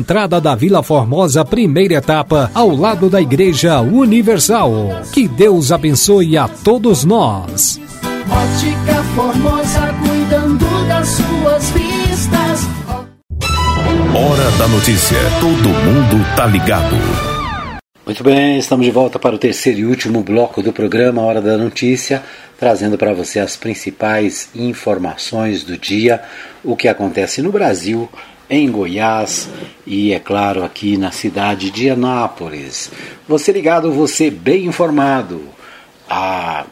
entrada 0.00 0.40
da 0.40 0.54
Vila 0.54 0.82
Formosa, 0.82 1.44
primeira 1.44 1.94
etapa, 1.94 2.50
ao 2.54 2.74
lado 2.74 3.10
da 3.10 3.20
Igreja 3.20 3.80
Universal. 3.80 5.02
Que 5.12 5.28
Deus 5.28 5.70
abençoe 5.70 6.38
a 6.38 6.48
todos 6.48 7.04
nós. 7.04 7.78
Ótica 8.30 9.02
Formosa, 9.14 9.94
cuidando 10.02 10.88
das 10.88 11.08
suas 11.08 11.70
vistas. 11.70 12.60
Hora 14.14 14.50
da 14.58 14.68
notícia. 14.68 15.18
Todo 15.38 15.68
mundo 15.68 16.34
tá 16.34 16.46
ligado. 16.46 16.96
Muito 18.06 18.24
bem, 18.24 18.58
estamos 18.58 18.84
de 18.86 18.90
volta 18.90 19.18
para 19.18 19.36
o 19.36 19.38
terceiro 19.38 19.80
e 19.80 19.84
último 19.84 20.22
bloco 20.22 20.62
do 20.62 20.72
programa 20.72 21.22
Hora 21.22 21.40
da 21.40 21.56
Notícia, 21.56 22.22
trazendo 22.58 22.96
para 22.96 23.12
você 23.12 23.38
as 23.38 23.56
principais 23.56 24.48
informações 24.54 25.62
do 25.62 25.76
dia, 25.76 26.22
o 26.64 26.74
que 26.74 26.88
acontece 26.88 27.40
no 27.40 27.52
Brasil, 27.52 28.08
em 28.50 28.70
Goiás 28.70 29.48
e, 29.86 30.12
é 30.12 30.18
claro, 30.18 30.64
aqui 30.64 30.96
na 30.96 31.12
cidade 31.12 31.70
de 31.70 31.88
Anápolis. 31.88 32.90
Você 33.28 33.52
ligado, 33.52 33.92
você 33.92 34.28
bem 34.28 34.66
informado. 34.66 35.42
A 36.08 36.66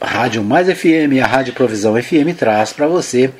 Rádio 0.00 0.44
Mais 0.44 0.66
FM 0.68 1.20
a 1.22 1.26
Rádio 1.26 1.52
Provisão 1.52 2.00
FM 2.00 2.34
traz 2.38 2.72
para 2.72 2.86
você 2.86 3.32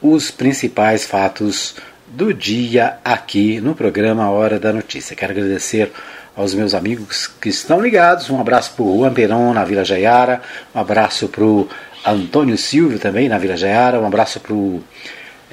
os 0.00 0.30
principais 0.30 1.04
fatos 1.04 1.74
do 2.06 2.32
dia 2.32 2.98
aqui 3.04 3.60
no 3.60 3.74
programa 3.74 4.30
Hora 4.30 4.58
da 4.60 4.72
Notícia. 4.72 5.16
Quero 5.16 5.32
agradecer 5.32 5.92
aos 6.36 6.54
meus 6.54 6.74
amigos 6.74 7.26
que 7.26 7.48
estão 7.48 7.80
ligados. 7.80 8.30
Um 8.30 8.40
abraço 8.40 8.72
para 8.74 8.84
o 8.84 8.98
Juan 8.98 9.12
Peron 9.12 9.52
na 9.52 9.64
Vila 9.64 9.84
Jaiara, 9.84 10.40
um 10.74 10.80
abraço 10.80 11.28
para 11.28 11.44
o 11.44 11.68
Antônio 12.06 12.56
Silvio 12.56 12.98
também 12.98 13.28
na 13.28 13.38
Vila 13.38 13.56
Jaiara, 13.56 14.00
um 14.00 14.06
abraço 14.06 14.40
para 14.40 14.54
o 14.54 14.82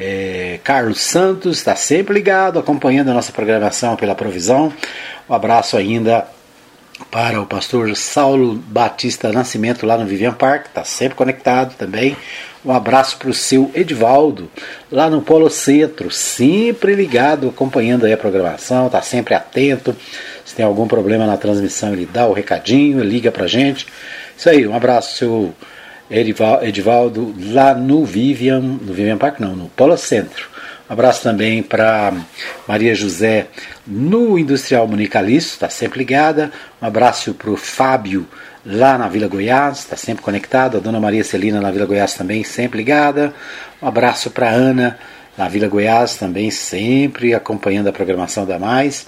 é, 0.02 0.60
Carlos 0.64 1.02
Santos, 1.02 1.58
está 1.58 1.76
sempre 1.76 2.14
ligado, 2.14 2.58
acompanhando 2.58 3.10
a 3.10 3.14
nossa 3.14 3.34
programação 3.34 3.97
pela 3.97 4.16
provisão. 4.16 4.72
Um 5.30 5.34
abraço 5.34 5.76
ainda 5.76 6.26
para 7.12 7.41
o 7.41 7.45
pastor 7.45 7.93
Saulo 7.97 8.56
Batista 8.56 9.32
Nascimento 9.34 9.86
lá 9.86 9.97
no 9.97 10.06
Vivian 10.06 10.34
Park, 10.34 10.68
está 10.68 10.86
sempre 10.86 11.16
conectado 11.16 11.76
também. 11.76 12.16
Um 12.64 12.72
abraço 12.72 13.18
para 13.18 13.30
o 13.30 13.34
seu 13.34 13.72
Edivaldo, 13.74 14.50
lá 14.89 15.10
no 15.10 15.22
Polo 15.22 15.50
Centro, 15.50 16.10
sempre 16.10 16.95
ligado, 16.95 17.50
acompanhando 17.50 18.06
a 18.06 18.18
programação, 18.18 18.86
está 18.86 19.02
sempre 19.02 19.34
atento. 19.34 19.93
Se 20.45 20.56
tem 20.56 20.66
algum 20.66 20.88
problema 20.88 21.26
na 21.26 21.36
transmissão, 21.36 21.91
ele 21.91 22.06
dá 22.06 22.26
o 22.26 22.34
recadinho, 22.34 23.04
liga 23.04 23.32
para 23.32 23.47
gente. 23.47 23.86
Isso 24.38 24.50
aí, 24.50 24.66
um 24.66 24.76
abraço, 24.76 25.18
seu 25.18 25.54
Edivaldo, 26.10 27.36
lá 27.51 27.74
no 27.74 28.03
Vivian, 28.03 28.60
no 28.60 28.93
Vivian 28.93 29.18
Park 29.18 29.39
não, 29.39 29.55
no 29.55 29.70
Polo 29.70 29.97
Centro. 29.97 30.49
Um 30.89 30.93
abraço 30.93 31.22
também 31.22 31.62
para 31.62 32.14
Maria 32.68 32.95
José 32.95 33.47
no 33.86 34.39
Industrial 34.39 34.88
Municaliço, 34.88 35.53
está 35.53 35.70
sempre 35.70 35.99
ligada. 35.99 36.51
Um 36.82 36.88
abraço 36.88 37.34
para 37.36 37.51
o 37.51 37.55
Fábio 37.55 38.28
lá 38.66 38.97
na 38.97 39.07
Vila 39.07 39.28
Goiás, 39.28 39.80
está 39.80 39.95
sempre 39.95 40.24
conectado. 40.24 40.78
A 40.78 40.80
dona 40.80 40.99
Maria 40.99 41.24
Celina 41.24 41.62
na 41.62 41.70
Vila 41.70 41.86
Goiás 41.86 42.16
também, 42.16 42.43
sempre 42.43 42.80
ligada. 42.80 43.34
Um 43.80 43.88
abraço 43.88 44.32
para 44.32 44.49
Ana 44.49 44.97
na 45.38 45.47
Vila 45.47 45.68
Goiás 45.68 46.16
também, 46.16 46.49
sempre 46.49 47.36
acompanhando 47.36 47.88
a 47.88 47.93
programação 47.93 48.45
da 48.45 48.57
Mais. 48.57 49.07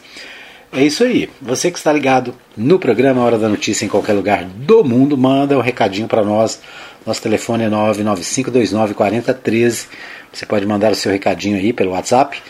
É 0.74 0.84
isso 0.84 1.04
aí. 1.04 1.30
Você 1.42 1.70
que 1.70 1.78
está 1.78 1.92
ligado 1.92 2.34
no 2.56 2.80
programa 2.80 3.22
Hora 3.22 3.38
da 3.38 3.50
Notícia 3.50 3.84
em 3.84 3.90
qualquer 3.90 4.14
lugar 4.14 4.46
do 4.46 4.86
mundo, 4.86 5.18
manda 5.18 5.58
um 5.58 5.62
recadinho 5.62 6.08
para 6.08 6.24
nós. 6.24 6.62
Nosso 7.06 7.22
telefone 7.22 7.64
é 7.64 7.70
995294013. 7.70 9.88
Você 10.32 10.46
pode 10.46 10.66
mandar 10.66 10.92
o 10.92 10.96
seu 10.96 11.12
recadinho 11.12 11.58
aí 11.58 11.74
pelo 11.74 11.92
WhatsApp 11.92 12.42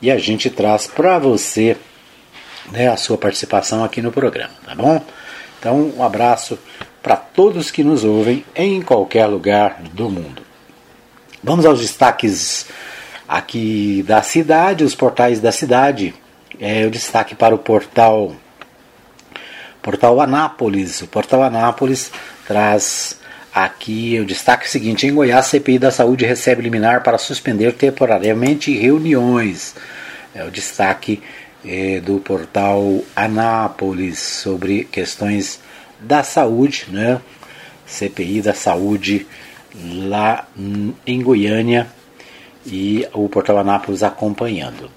e 0.00 0.10
a 0.10 0.18
gente 0.18 0.48
traz 0.48 0.86
para 0.86 1.18
você 1.18 1.76
né, 2.70 2.88
a 2.88 2.96
sua 2.96 3.18
participação 3.18 3.82
aqui 3.82 4.00
no 4.00 4.12
programa, 4.12 4.54
tá 4.64 4.74
bom? 4.74 5.02
Então, 5.58 5.92
um 5.96 6.02
abraço 6.02 6.58
para 7.02 7.16
todos 7.16 7.70
que 7.70 7.82
nos 7.82 8.04
ouvem 8.04 8.44
em 8.54 8.82
qualquer 8.82 9.26
lugar 9.26 9.82
do 9.92 10.08
mundo. 10.08 10.42
Vamos 11.42 11.66
aos 11.66 11.80
destaques 11.80 12.66
aqui 13.28 14.04
da 14.06 14.22
cidade, 14.22 14.84
os 14.84 14.94
portais 14.94 15.40
da 15.40 15.50
cidade. 15.50 16.14
É 16.60 16.86
o 16.86 16.90
destaque 16.90 17.34
para 17.34 17.54
o 17.54 17.58
portal 17.58 18.34
Portal 19.82 20.20
Anápolis. 20.20 21.02
O 21.02 21.06
Portal 21.06 21.42
Anápolis 21.42 22.10
traz 22.46 23.18
aqui 23.56 24.20
o 24.20 24.26
destaque 24.26 24.68
seguinte: 24.68 25.06
em 25.06 25.14
Goiás, 25.14 25.46
CPI 25.46 25.78
da 25.78 25.90
Saúde 25.90 26.26
recebe 26.26 26.60
liminar 26.60 27.02
para 27.02 27.16
suspender 27.16 27.72
temporariamente 27.72 28.76
reuniões. 28.76 29.74
É 30.34 30.44
o 30.44 30.50
destaque 30.50 31.22
é, 31.64 31.98
do 32.00 32.18
portal 32.18 33.02
Anápolis 33.16 34.18
sobre 34.18 34.84
questões 34.84 35.58
da 35.98 36.22
saúde, 36.22 36.86
né? 36.90 37.18
CPI 37.86 38.42
da 38.42 38.52
saúde 38.52 39.26
lá 39.74 40.46
em 41.06 41.22
Goiânia 41.22 41.86
e 42.66 43.06
o 43.14 43.28
portal 43.28 43.56
Anápolis 43.58 44.02
acompanhando. 44.02 44.90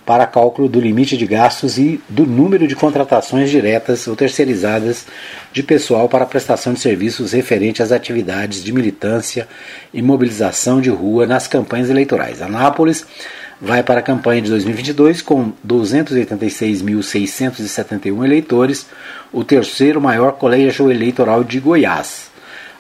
para 0.08 0.26
cálculo 0.26 0.68
do 0.70 0.80
limite 0.80 1.18
de 1.18 1.28
gastos 1.28 1.78
e 1.78 2.00
do 2.08 2.26
número 2.26 2.66
de 2.66 2.76
contratações 2.76 3.50
diretas 3.50 4.08
ou 4.08 4.16
terceirizadas 4.16 5.06
de 5.52 5.62
pessoal 5.62 6.08
para 6.08 6.26
prestação 6.26 6.74
de 6.74 6.80
serviços 6.80 7.34
referente 7.34 7.84
às 7.84 7.92
atividades 7.92 8.64
de 8.64 8.72
militância 8.72 9.46
e 9.94 10.02
mobilização 10.02 10.80
de 10.80 10.90
rua 10.90 11.28
nas 11.28 11.46
campanhas 11.46 11.90
eleitorais. 11.90 12.42
Anápolis 12.42 13.06
vai 13.62 13.84
para 13.84 14.00
a 14.00 14.04
campanha 14.04 14.42
de 14.42 14.50
2022 14.50 15.22
com 15.22 15.52
286.671 15.68 18.24
eleitores, 18.24 18.88
o 19.34 19.44
terceiro 19.44 20.00
maior 20.00 20.32
colégio 20.32 20.90
eleitoral 20.90 21.44
de 21.44 21.60
Goiás 21.60 22.28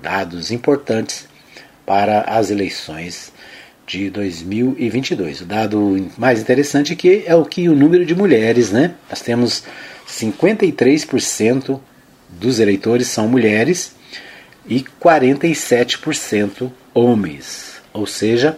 dados 0.00 0.50
importantes 0.50 1.28
para 1.84 2.22
as 2.22 2.50
eleições 2.50 3.32
de 3.86 4.08
2022. 4.10 5.42
O 5.42 5.44
dado 5.44 6.10
mais 6.16 6.40
interessante 6.40 6.96
que 6.96 7.24
é 7.26 7.34
o 7.34 7.44
que 7.44 7.68
o 7.68 7.74
número 7.74 8.06
de 8.06 8.14
mulheres, 8.14 8.70
né? 8.70 8.94
Nós 9.10 9.20
temos 9.20 9.64
53% 10.08 11.80
dos 12.28 12.58
eleitores 12.58 13.08
são 13.08 13.28
mulheres 13.28 13.94
e 14.66 14.84
47% 15.02 16.70
homens. 16.94 17.82
Ou 17.92 18.06
seja, 18.06 18.56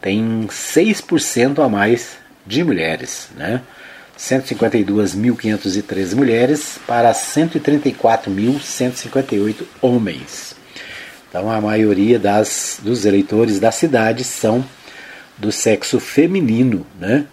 tem 0.00 0.48
6% 0.48 1.64
a 1.64 1.68
mais 1.68 2.16
de 2.46 2.64
mulheres, 2.64 3.28
né? 3.36 3.60
152.513 4.18 6.14
mulheres 6.14 6.78
para 6.86 7.12
134.158 7.12 9.64
homens. 9.80 10.61
Então 11.32 11.50
a 11.50 11.58
maioria 11.62 12.18
das, 12.18 12.78
dos 12.82 13.06
eleitores 13.06 13.58
da 13.58 13.72
cidade 13.72 14.22
são 14.22 14.62
do 15.38 15.50
sexo 15.50 15.98
feminino, 15.98 16.86
né? 17.00 17.24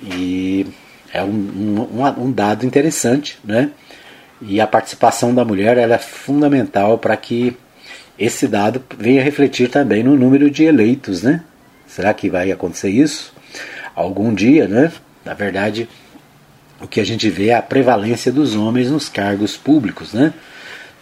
E 0.00 0.64
é 1.12 1.20
um, 1.20 1.88
um, 1.92 2.26
um 2.26 2.30
dado 2.30 2.64
interessante, 2.64 3.36
né? 3.44 3.70
E 4.40 4.60
a 4.60 4.68
participação 4.68 5.34
da 5.34 5.44
mulher 5.44 5.76
é 5.78 5.98
fundamental 5.98 6.96
para 6.96 7.16
que 7.16 7.56
esse 8.16 8.46
dado 8.46 8.80
venha 8.96 9.20
refletir 9.20 9.68
também 9.68 10.04
no 10.04 10.14
número 10.14 10.48
de 10.48 10.62
eleitos, 10.62 11.24
né? 11.24 11.42
Será 11.88 12.14
que 12.14 12.30
vai 12.30 12.52
acontecer 12.52 12.90
isso? 12.90 13.34
Algum 13.96 14.32
dia, 14.32 14.68
né? 14.68 14.92
Na 15.24 15.34
verdade, 15.34 15.88
o 16.80 16.86
que 16.86 17.00
a 17.00 17.04
gente 17.04 17.28
vê 17.28 17.48
é 17.48 17.54
a 17.56 17.62
prevalência 17.62 18.30
dos 18.30 18.54
homens 18.54 18.92
nos 18.92 19.08
cargos 19.08 19.56
públicos, 19.56 20.12
né? 20.12 20.32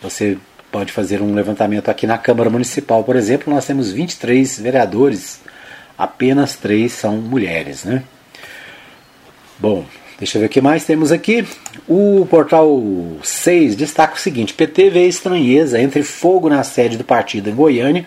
Você 0.01 0.39
pode 0.73 0.91
fazer 0.91 1.21
um 1.21 1.35
levantamento 1.35 1.91
aqui 1.91 2.07
na 2.07 2.17
Câmara 2.17 2.49
Municipal, 2.49 3.05
por 3.05 3.15
exemplo, 3.15 3.53
nós 3.53 3.67
temos 3.67 3.93
23 3.93 4.59
vereadores, 4.59 5.39
apenas 5.99 6.57
três 6.57 6.93
são 6.93 7.19
mulheres, 7.19 7.85
né? 7.85 8.03
Bom, 9.59 9.85
deixa 10.19 10.39
eu 10.39 10.41
ver 10.41 10.47
o 10.47 10.49
que 10.51 10.63
mais 10.63 10.85
temos 10.87 11.13
aqui. 11.13 11.47
O 11.87 12.27
portal 12.29 12.83
6 13.23 13.77
destaca 13.77 14.17
o 14.17 14.19
seguinte: 14.19 14.55
PT 14.55 14.89
vê 14.89 15.07
estranheza 15.07 15.81
entre 15.81 16.03
fogo 16.03 16.49
na 16.49 16.65
sede 16.65 16.97
do 16.97 17.05
partido 17.05 17.51
em 17.51 17.55
Goiânia 17.55 18.07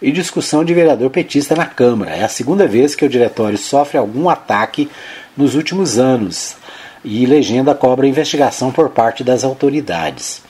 e 0.00 0.10
discussão 0.10 0.64
de 0.64 0.72
vereador 0.72 1.10
petista 1.10 1.54
na 1.54 1.66
Câmara. 1.66 2.16
É 2.16 2.24
a 2.24 2.28
segunda 2.28 2.66
vez 2.66 2.94
que 2.94 3.04
o 3.04 3.08
diretório 3.08 3.58
sofre 3.58 3.98
algum 3.98 4.28
ataque 4.28 4.88
nos 5.36 5.54
últimos 5.54 5.98
anos 5.98 6.56
e 7.04 7.26
legenda 7.26 7.74
cobra 7.74 8.08
investigação 8.08 8.72
por 8.72 8.88
parte 8.88 9.22
das 9.22 9.44
autoridades. 9.44 10.42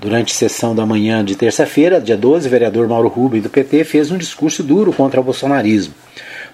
Durante 0.00 0.32
sessão 0.32 0.76
da 0.76 0.86
manhã 0.86 1.24
de 1.24 1.34
terça-feira, 1.34 2.00
dia 2.00 2.16
12, 2.16 2.46
o 2.46 2.50
vereador 2.50 2.86
Mauro 2.86 3.08
Rubem, 3.08 3.40
do 3.40 3.50
PT, 3.50 3.82
fez 3.82 4.12
um 4.12 4.16
discurso 4.16 4.62
duro 4.62 4.92
contra 4.92 5.20
o 5.20 5.24
bolsonarismo. 5.24 5.92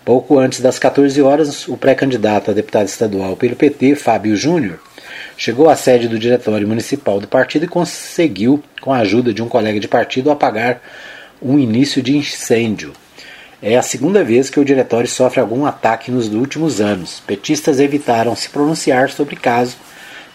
Pouco 0.03 0.39
antes 0.39 0.61
das 0.61 0.79
14 0.79 1.21
horas, 1.21 1.69
o 1.69 1.77
pré-candidato 1.77 2.51
a 2.51 2.55
deputado 2.55 2.87
estadual 2.87 3.37
pelo 3.37 3.55
PT, 3.55 3.97
Fábio 3.97 4.35
Júnior, 4.35 4.81
chegou 5.37 5.69
à 5.69 5.77
sede 5.77 6.09
do 6.09 6.19
diretório 6.19 6.67
municipal 6.67 7.21
do 7.21 7.29
partido 7.29 7.67
e 7.67 7.69
conseguiu, 7.69 8.63
com 8.81 8.95
a 8.95 9.01
ajuda 9.01 9.31
de 9.35 9.43
um 9.43 9.49
colega 9.49 9.79
de 9.79 9.89
partido, 9.89 10.31
apagar 10.31 10.81
um 11.43 11.59
início 11.59 12.03
de 12.03 12.17
incêndio. 12.17 12.95
É 13.61 13.77
a 13.77 13.83
segunda 13.83 14.25
vez 14.25 14.49
que 14.49 14.61
o 14.61 14.65
diretório 14.65 15.09
sofre 15.09 15.41
algum 15.41 15.67
ataque 15.67 16.11
nos 16.11 16.33
últimos 16.33 16.81
anos. 16.81 17.23
Petistas 17.27 17.79
evitaram 17.79 18.35
se 18.35 18.49
pronunciar 18.49 19.11
sobre 19.11 19.37
caso 19.37 19.77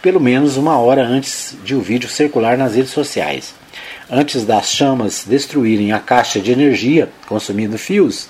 pelo 0.01 0.19
menos 0.19 0.57
uma 0.57 0.77
hora 0.77 1.03
antes 1.03 1.55
de 1.63 1.75
o 1.75 1.81
vídeo 1.81 2.09
circular 2.09 2.57
nas 2.57 2.75
redes 2.75 2.91
sociais. 2.91 3.53
Antes 4.09 4.45
das 4.45 4.71
chamas 4.71 5.25
destruírem 5.27 5.91
a 5.91 5.99
caixa 5.99 6.39
de 6.39 6.51
energia, 6.51 7.09
consumindo 7.27 7.77
fios, 7.77 8.27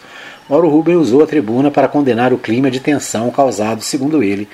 Mauro 0.49 0.67
Rubem 0.67 0.95
usou 0.95 1.23
a 1.23 1.27
tribuna 1.27 1.69
para 1.69 1.87
condenar 1.87 2.33
o 2.33 2.37
clima 2.37 2.71
de 2.71 2.79
tensão 2.79 3.29
causado, 3.29 3.81
segundo 3.83 4.23
ele, 4.23 4.49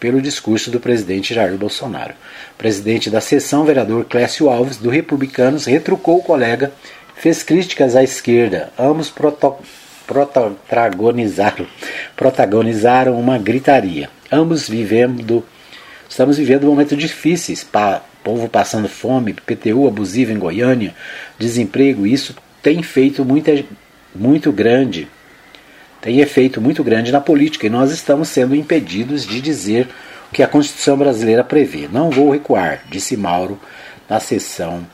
pelo 0.00 0.20
discurso 0.20 0.70
do 0.70 0.80
presidente 0.80 1.34
Jair 1.34 1.56
Bolsonaro. 1.56 2.14
Presidente 2.56 3.10
da 3.10 3.20
sessão, 3.20 3.64
vereador 3.64 4.06
Clécio 4.06 4.48
Alves, 4.48 4.78
do 4.78 4.88
Republicanos, 4.88 5.66
retrucou 5.66 6.18
o 6.18 6.22
colega, 6.22 6.72
fez 7.14 7.42
críticas 7.42 7.94
à 7.94 8.02
esquerda. 8.02 8.72
Ambos 8.78 9.12
protagonizaram, 10.06 11.66
protagonizaram 12.16 13.20
uma 13.20 13.38
gritaria. 13.38 14.08
Ambos 14.32 14.68
vivendo, 14.68 15.44
estamos 16.08 16.38
vivendo 16.38 16.66
momentos 16.66 16.96
difíceis, 16.98 17.64
pa, 17.64 18.02
povo 18.22 18.48
passando 18.48 18.88
fome, 18.88 19.34
PTU 19.34 19.86
abusivo 19.86 20.32
em 20.32 20.38
Goiânia, 20.38 20.94
desemprego, 21.38 22.06
isso 22.06 22.34
tem 22.62 22.82
feito 22.82 23.24
muita, 23.24 23.64
muito 24.14 24.50
grande, 24.50 25.08
tem 26.00 26.20
efeito 26.20 26.60
muito 26.60 26.82
grande 26.82 27.12
na 27.12 27.20
política 27.20 27.66
e 27.66 27.70
nós 27.70 27.90
estamos 27.90 28.28
sendo 28.28 28.54
impedidos 28.54 29.26
de 29.26 29.40
dizer 29.40 29.88
o 30.30 30.34
que 30.34 30.42
a 30.42 30.48
Constituição 30.48 30.96
brasileira 30.96 31.44
prevê. 31.44 31.88
Não 31.90 32.10
vou 32.10 32.30
recuar, 32.30 32.82
disse 32.90 33.16
Mauro 33.16 33.60
na 34.08 34.20
sessão 34.20 34.86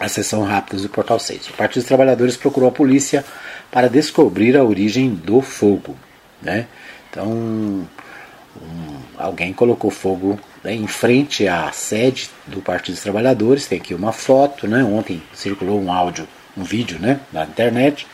a 0.00 0.08
sessão 0.08 0.42
rápida 0.42 0.80
do 0.80 0.88
Portal 0.88 1.20
6. 1.20 1.50
O 1.50 1.52
Partido 1.52 1.82
dos 1.82 1.88
Trabalhadores 1.88 2.34
procurou 2.34 2.70
a 2.70 2.72
polícia 2.72 3.22
para 3.70 3.86
descobrir 3.86 4.56
a 4.56 4.64
origem 4.64 5.10
do 5.10 5.42
fogo. 5.42 5.94
Né? 6.40 6.66
Então, 7.10 7.26
um, 7.30 8.89
alguém 9.20 9.52
colocou 9.52 9.90
fogo 9.90 10.38
né, 10.64 10.74
em 10.74 10.86
frente 10.86 11.46
à 11.46 11.70
sede 11.72 12.30
do 12.46 12.60
Partido 12.60 12.94
dos 12.94 13.02
Trabalhadores. 13.02 13.66
Tem 13.66 13.78
aqui 13.78 13.94
uma 13.94 14.12
foto, 14.12 14.66
né? 14.66 14.82
ontem 14.82 15.22
circulou 15.34 15.80
um 15.80 15.92
áudio, 15.92 16.26
um 16.56 16.62
vídeo 16.62 16.98
né, 16.98 17.20
na 17.32 17.44
internet. 17.44 18.06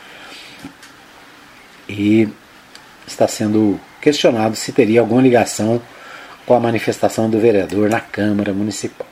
E 1.89 2.27
está 3.07 3.27
sendo 3.27 3.79
questionado 4.01 4.55
se 4.55 4.71
teria 4.71 4.99
alguma 4.99 5.21
ligação 5.21 5.81
com 6.45 6.53
a 6.53 6.59
manifestação 6.59 7.29
do 7.29 7.39
vereador 7.39 7.89
na 7.89 7.99
Câmara 7.99 8.53
Municipal. 8.53 9.07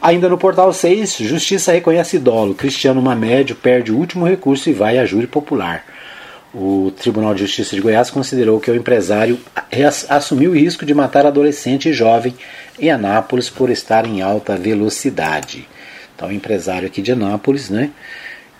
Ainda 0.00 0.28
no 0.28 0.36
portal 0.36 0.72
6, 0.72 1.18
Justiça 1.18 1.72
reconhece 1.72 2.18
dolo. 2.18 2.54
Cristiano 2.54 3.00
Mamédio 3.00 3.54
perde 3.54 3.92
o 3.92 3.96
último 3.96 4.26
recurso 4.26 4.68
e 4.68 4.72
vai 4.72 4.98
a 4.98 5.06
júri 5.06 5.28
popular. 5.28 5.84
O 6.54 6.90
Tribunal 6.90 7.34
de 7.34 7.40
Justiça 7.40 7.74
de 7.74 7.80
Goiás 7.80 8.10
considerou 8.10 8.60
que 8.60 8.70
o 8.70 8.74
empresário 8.74 9.40
assumiu 10.08 10.50
o 10.50 10.54
risco 10.54 10.84
de 10.84 10.92
matar 10.92 11.24
adolescente 11.24 11.88
e 11.88 11.94
jovem 11.94 12.34
em 12.78 12.90
Anápolis 12.90 13.48
por 13.48 13.70
estar 13.70 14.04
em 14.04 14.20
alta 14.20 14.54
velocidade. 14.54 15.66
Então, 16.14 16.28
o 16.28 16.32
empresário 16.32 16.86
aqui 16.86 17.00
de 17.00 17.10
Anápolis, 17.10 17.70
né, 17.70 17.90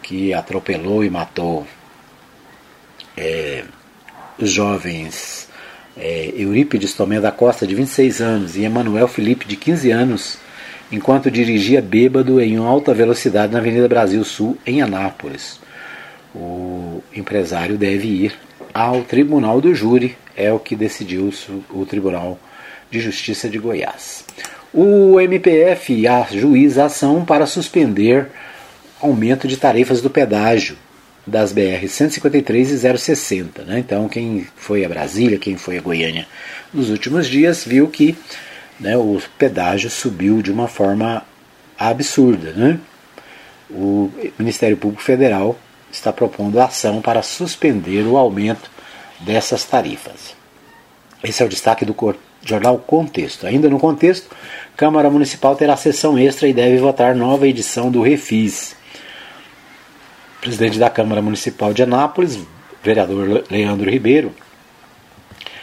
que 0.02 0.32
atropelou 0.32 1.04
e 1.04 1.10
matou 1.10 1.66
é, 3.14 3.62
jovens 4.38 5.48
é, 5.94 6.32
Eurípides 6.34 6.94
Tomé 6.94 7.20
da 7.20 7.30
Costa, 7.30 7.66
de 7.66 7.74
26 7.74 8.22
anos, 8.22 8.56
e 8.56 8.64
Emanuel 8.64 9.06
Felipe, 9.06 9.44
de 9.44 9.56
15 9.56 9.90
anos, 9.90 10.38
enquanto 10.90 11.30
dirigia 11.30 11.82
bêbado 11.82 12.40
em 12.40 12.56
alta 12.56 12.94
velocidade 12.94 13.52
na 13.52 13.58
Avenida 13.58 13.86
Brasil 13.86 14.24
Sul, 14.24 14.56
em 14.66 14.80
Anápolis. 14.80 15.60
O 16.34 17.02
empresário 17.14 17.76
deve 17.76 18.08
ir 18.08 18.34
ao 18.72 19.02
Tribunal 19.02 19.60
do 19.60 19.74
Júri, 19.74 20.16
é 20.36 20.52
o 20.52 20.58
que 20.58 20.74
decidiu 20.74 21.32
o 21.70 21.84
Tribunal 21.84 22.38
de 22.90 23.00
Justiça 23.00 23.48
de 23.48 23.58
Goiás. 23.58 24.24
O 24.72 25.20
MPF 25.20 26.06
ajuiza 26.06 26.86
ação 26.86 27.24
para 27.24 27.46
suspender 27.46 28.28
aumento 29.00 29.46
de 29.46 29.56
tarifas 29.56 30.00
do 30.00 30.08
pedágio 30.08 30.76
das 31.26 31.52
BR 31.52 31.86
153 31.86 32.70
e 32.70 32.98
060. 32.98 33.64
Né? 33.64 33.78
Então, 33.78 34.08
quem 34.08 34.46
foi 34.56 34.84
a 34.84 34.88
Brasília, 34.88 35.38
quem 35.38 35.56
foi 35.56 35.78
a 35.78 35.82
Goiânia 35.82 36.26
nos 36.72 36.88
últimos 36.88 37.26
dias, 37.26 37.64
viu 37.64 37.88
que 37.88 38.16
né, 38.80 38.96
o 38.96 39.20
pedágio 39.38 39.90
subiu 39.90 40.40
de 40.40 40.50
uma 40.50 40.66
forma 40.66 41.22
absurda. 41.78 42.52
Né? 42.52 42.78
o 43.72 44.10
Ministério 44.38 44.76
Público 44.76 45.02
Federal 45.02 45.58
está 45.92 46.12
propondo 46.12 46.58
ação 46.58 47.02
para 47.02 47.22
suspender 47.22 48.02
o 48.06 48.16
aumento 48.16 48.70
dessas 49.20 49.64
tarifas. 49.64 50.34
Esse 51.22 51.42
é 51.42 51.46
o 51.46 51.48
destaque 51.48 51.84
do 51.84 51.94
jornal 52.44 52.78
Contexto. 52.78 53.46
Ainda 53.46 53.68
no 53.68 53.78
contexto, 53.78 54.34
Câmara 54.76 55.10
Municipal 55.10 55.54
terá 55.54 55.76
sessão 55.76 56.18
extra 56.18 56.48
e 56.48 56.52
deve 56.52 56.78
votar 56.78 57.14
nova 57.14 57.46
edição 57.46 57.90
do 57.90 58.02
Refis. 58.02 58.74
O 60.38 60.40
presidente 60.40 60.78
da 60.78 60.90
Câmara 60.90 61.22
Municipal 61.22 61.72
de 61.72 61.84
Anápolis, 61.84 62.40
vereador 62.82 63.44
Leandro 63.48 63.88
Ribeiro, 63.88 64.34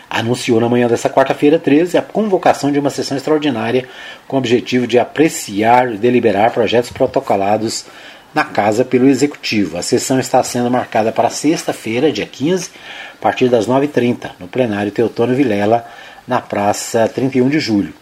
anunciou 0.09 0.59
na 0.61 0.69
manhã 0.69 0.87
desta 0.87 1.09
quarta-feira 1.09 1.59
13 1.59 1.97
a 1.97 2.01
convocação 2.01 2.71
de 2.71 2.79
uma 2.79 2.89
sessão 2.89 3.17
extraordinária 3.17 3.87
com 4.27 4.37
o 4.37 4.39
objetivo 4.39 4.87
de 4.87 4.97
apreciar 4.97 5.93
e 5.93 5.97
deliberar 5.97 6.51
projetos 6.51 6.91
protocolados 6.91 7.85
na 8.33 8.43
casa 8.43 8.85
pelo 8.85 9.07
Executivo. 9.07 9.77
A 9.77 9.81
sessão 9.81 10.19
está 10.19 10.43
sendo 10.43 10.69
marcada 10.69 11.11
para 11.11 11.29
sexta-feira, 11.29 12.11
dia 12.11 12.25
15, 12.25 12.69
a 13.13 13.21
partir 13.21 13.49
das 13.49 13.67
9h30, 13.67 14.31
no 14.39 14.47
plenário 14.47 14.91
Teotônio 14.91 15.35
Vilela, 15.35 15.85
na 16.27 16.39
Praça 16.39 17.07
31 17.07 17.49
de 17.49 17.59
Julho. 17.59 17.93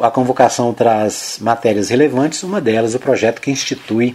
A 0.00 0.10
convocação 0.10 0.72
traz 0.72 1.38
matérias 1.40 1.88
relevantes, 1.88 2.42
uma 2.42 2.60
delas 2.60 2.94
o 2.94 2.98
projeto 2.98 3.40
que 3.40 3.50
institui 3.50 4.14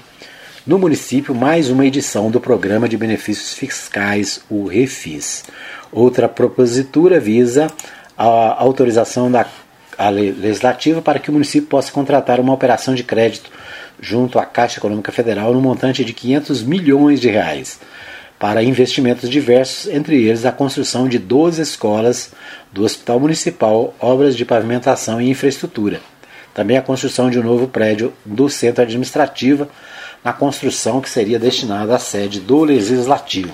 no 0.65 0.79
município 0.79 1.35
mais 1.35 1.69
uma 1.69 1.85
edição 1.85 2.31
do 2.31 2.39
Programa 2.41 2.89
de 2.89 2.97
Benefícios 2.97 3.53
Fiscais, 3.53 4.41
o 4.49 4.65
REFIS. 4.65 5.43
Outra 5.91 6.27
propositura 6.27 7.19
visa 7.19 7.67
a 8.17 8.61
autorização 8.61 9.29
da 9.29 9.45
legislativa 10.09 11.01
para 11.01 11.19
que 11.19 11.29
o 11.29 11.33
município 11.33 11.69
possa 11.69 11.91
contratar 11.91 12.39
uma 12.39 12.53
operação 12.53 12.95
de 12.95 13.03
crédito 13.03 13.51
junto 13.99 14.39
à 14.39 14.45
Caixa 14.45 14.79
Econômica 14.79 15.11
Federal 15.11 15.53
no 15.53 15.61
montante 15.61 16.03
de 16.03 16.13
500 16.13 16.63
milhões 16.63 17.19
de 17.19 17.29
reais 17.29 17.79
para 18.37 18.63
investimentos 18.63 19.29
diversos, 19.29 19.87
entre 19.87 20.23
eles 20.23 20.45
a 20.45 20.51
construção 20.51 21.07
de 21.07 21.17
12 21.17 21.61
escolas 21.61 22.31
do 22.71 22.83
Hospital 22.83 23.19
Municipal, 23.19 23.93
obras 23.99 24.35
de 24.35 24.45
pavimentação 24.45 25.21
e 25.21 25.29
infraestrutura. 25.29 26.01
Também 26.53 26.77
a 26.77 26.81
construção 26.81 27.29
de 27.29 27.39
um 27.39 27.43
novo 27.43 27.67
prédio 27.67 28.13
do 28.25 28.49
Centro 28.49 28.83
Administrativo, 28.83 29.67
na 30.23 30.33
construção 30.33 31.01
que 31.01 31.09
seria 31.09 31.39
destinada 31.39 31.95
à 31.95 31.99
sede 31.99 32.39
do 32.39 32.63
Legislativo. 32.63 33.53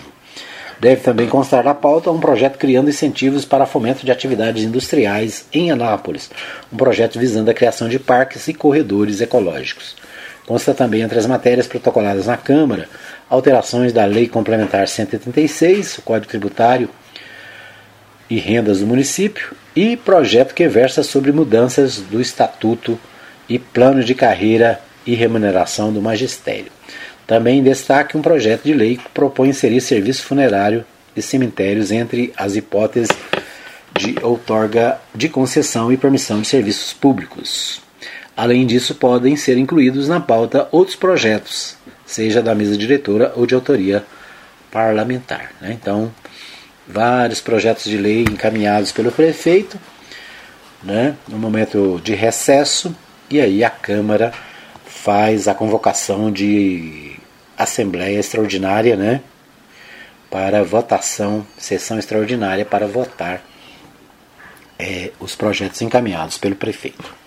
Deve 0.79 1.01
também 1.01 1.27
constar 1.27 1.63
na 1.63 1.75
pauta 1.75 2.09
um 2.09 2.19
projeto 2.19 2.57
criando 2.57 2.89
incentivos 2.89 3.45
para 3.45 3.67
fomento 3.67 4.03
de 4.03 4.11
atividades 4.11 4.63
industriais 4.63 5.45
em 5.53 5.69
Anápolis, 5.69 6.31
um 6.73 6.77
projeto 6.77 7.19
visando 7.19 7.51
a 7.51 7.53
criação 7.53 7.87
de 7.87 7.99
parques 7.99 8.47
e 8.47 8.53
corredores 8.53 9.21
ecológicos. 9.21 9.95
Consta 10.51 10.73
também 10.73 10.99
entre 10.99 11.17
as 11.17 11.25
matérias 11.25 11.65
protocoladas 11.65 12.27
na 12.27 12.35
Câmara 12.35 12.89
alterações 13.29 13.93
da 13.93 14.03
Lei 14.03 14.27
Complementar 14.27 14.85
136, 14.85 15.99
o 15.99 16.01
Código 16.01 16.27
Tributário 16.27 16.89
e 18.29 18.37
Rendas 18.37 18.81
do 18.81 18.85
Município, 18.85 19.55
e 19.73 19.95
projeto 19.95 20.53
que 20.53 20.67
versa 20.67 21.03
sobre 21.03 21.31
mudanças 21.31 21.99
do 21.99 22.19
Estatuto 22.19 22.99
e 23.47 23.57
Plano 23.57 24.03
de 24.03 24.13
Carreira 24.13 24.81
e 25.07 25.15
Remuneração 25.15 25.93
do 25.93 26.01
Magistério. 26.01 26.69
Também 27.25 27.63
destaque 27.63 28.17
um 28.17 28.21
projeto 28.21 28.63
de 28.63 28.73
lei 28.73 28.97
que 28.97 29.07
propõe 29.07 29.47
inserir 29.47 29.79
serviço 29.79 30.23
funerário 30.23 30.83
e 31.15 31.21
cemitérios 31.21 31.93
entre 31.93 32.33
as 32.35 32.57
hipóteses 32.57 33.07
de 33.97 34.17
outorga 34.21 34.99
de 35.15 35.29
concessão 35.29 35.93
e 35.93 35.95
permissão 35.95 36.41
de 36.41 36.47
serviços 36.49 36.91
públicos. 36.91 37.89
Além 38.36 38.65
disso, 38.65 38.95
podem 38.95 39.36
ser 39.36 39.57
incluídos 39.57 40.07
na 40.07 40.19
pauta 40.19 40.67
outros 40.71 40.95
projetos, 40.95 41.75
seja 42.05 42.41
da 42.41 42.55
mesa 42.55 42.77
diretora 42.77 43.34
ou 43.36 43.45
de 43.45 43.53
autoria 43.53 44.05
parlamentar. 44.71 45.51
Né? 45.59 45.77
Então, 45.79 46.11
vários 46.88 47.41
projetos 47.41 47.84
de 47.86 47.97
lei 47.97 48.21
encaminhados 48.21 48.91
pelo 48.91 49.11
prefeito, 49.11 49.77
né? 50.82 51.15
no 51.27 51.38
momento 51.38 51.99
de 52.03 52.15
recesso, 52.15 52.95
e 53.29 53.39
aí 53.39 53.63
a 53.63 53.69
Câmara 53.69 54.34
faz 54.86 55.47
a 55.47 55.53
convocação 55.53 56.32
de 56.32 57.15
Assembleia 57.57 58.19
Extraordinária, 58.19 58.95
né? 58.95 59.21
Para 60.29 60.63
votação, 60.63 61.45
sessão 61.57 61.97
extraordinária 61.97 62.65
para 62.65 62.88
votar 62.88 63.43
é, 64.77 65.11
os 65.19 65.36
projetos 65.36 65.82
encaminhados 65.82 66.38
pelo 66.38 66.55
prefeito. 66.55 67.20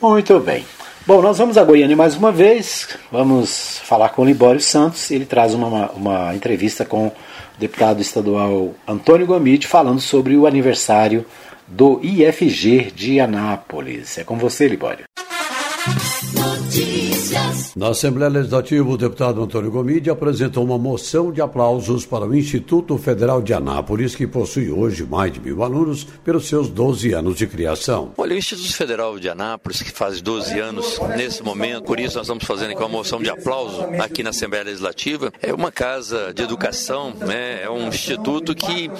Muito 0.00 0.38
bem. 0.38 0.64
Bom, 1.04 1.20
nós 1.22 1.38
vamos 1.38 1.56
a 1.56 1.64
Goiânia 1.64 1.96
mais 1.96 2.14
uma 2.14 2.30
vez, 2.30 2.88
vamos 3.10 3.80
falar 3.82 4.10
com 4.10 4.22
o 4.22 4.24
Libório 4.24 4.60
Santos, 4.60 5.10
ele 5.10 5.24
traz 5.24 5.54
uma, 5.54 5.90
uma 5.92 6.34
entrevista 6.34 6.84
com 6.84 7.06
o 7.06 7.12
deputado 7.58 8.00
estadual 8.00 8.74
Antônio 8.86 9.26
Gomide 9.26 9.66
falando 9.66 10.00
sobre 10.00 10.36
o 10.36 10.46
aniversário 10.46 11.24
do 11.66 11.98
IFG 12.02 12.92
de 12.94 13.18
Anápolis. 13.20 14.18
É 14.18 14.24
com 14.24 14.36
você, 14.36 14.68
Libório. 14.68 15.04
Notícias. 16.34 17.74
Na 17.74 17.88
Assembleia 17.88 18.30
Legislativa, 18.30 18.88
o 18.88 18.96
deputado 18.96 19.42
Antônio 19.42 19.70
Gomide 19.70 20.10
apresentou 20.10 20.64
uma 20.64 20.76
moção 20.76 21.30
de 21.32 21.40
aplausos 21.40 22.04
para 22.04 22.26
o 22.26 22.34
Instituto 22.34 22.98
Federal 22.98 23.40
de 23.40 23.54
Anápolis, 23.54 24.14
que 24.14 24.26
possui 24.26 24.70
hoje 24.70 25.04
mais 25.04 25.32
de 25.32 25.40
mil 25.40 25.62
alunos 25.62 26.04
pelos 26.24 26.48
seus 26.48 26.68
12 26.68 27.12
anos 27.12 27.36
de 27.36 27.46
criação. 27.46 28.12
Olha, 28.16 28.34
o 28.34 28.38
Instituto 28.38 28.74
Federal 28.74 29.18
de 29.18 29.28
Anápolis, 29.28 29.80
que 29.82 29.92
faz 29.92 30.20
12 30.20 30.58
anos 30.58 30.98
nesse 31.16 31.42
momento, 31.42 31.84
por 31.84 32.00
isso 32.00 32.16
nós 32.16 32.26
estamos 32.26 32.44
fazendo 32.44 32.72
aqui 32.72 32.80
uma 32.80 32.88
moção 32.88 33.22
de 33.22 33.30
aplauso 33.30 33.82
aqui 34.00 34.22
na 34.22 34.30
Assembleia 34.30 34.64
Legislativa, 34.64 35.32
é 35.40 35.52
uma 35.54 35.70
casa 35.70 36.32
de 36.34 36.42
educação, 36.42 37.14
né? 37.14 37.62
é 37.62 37.70
um 37.70 37.88
instituto 37.88 38.54
que 38.54 38.90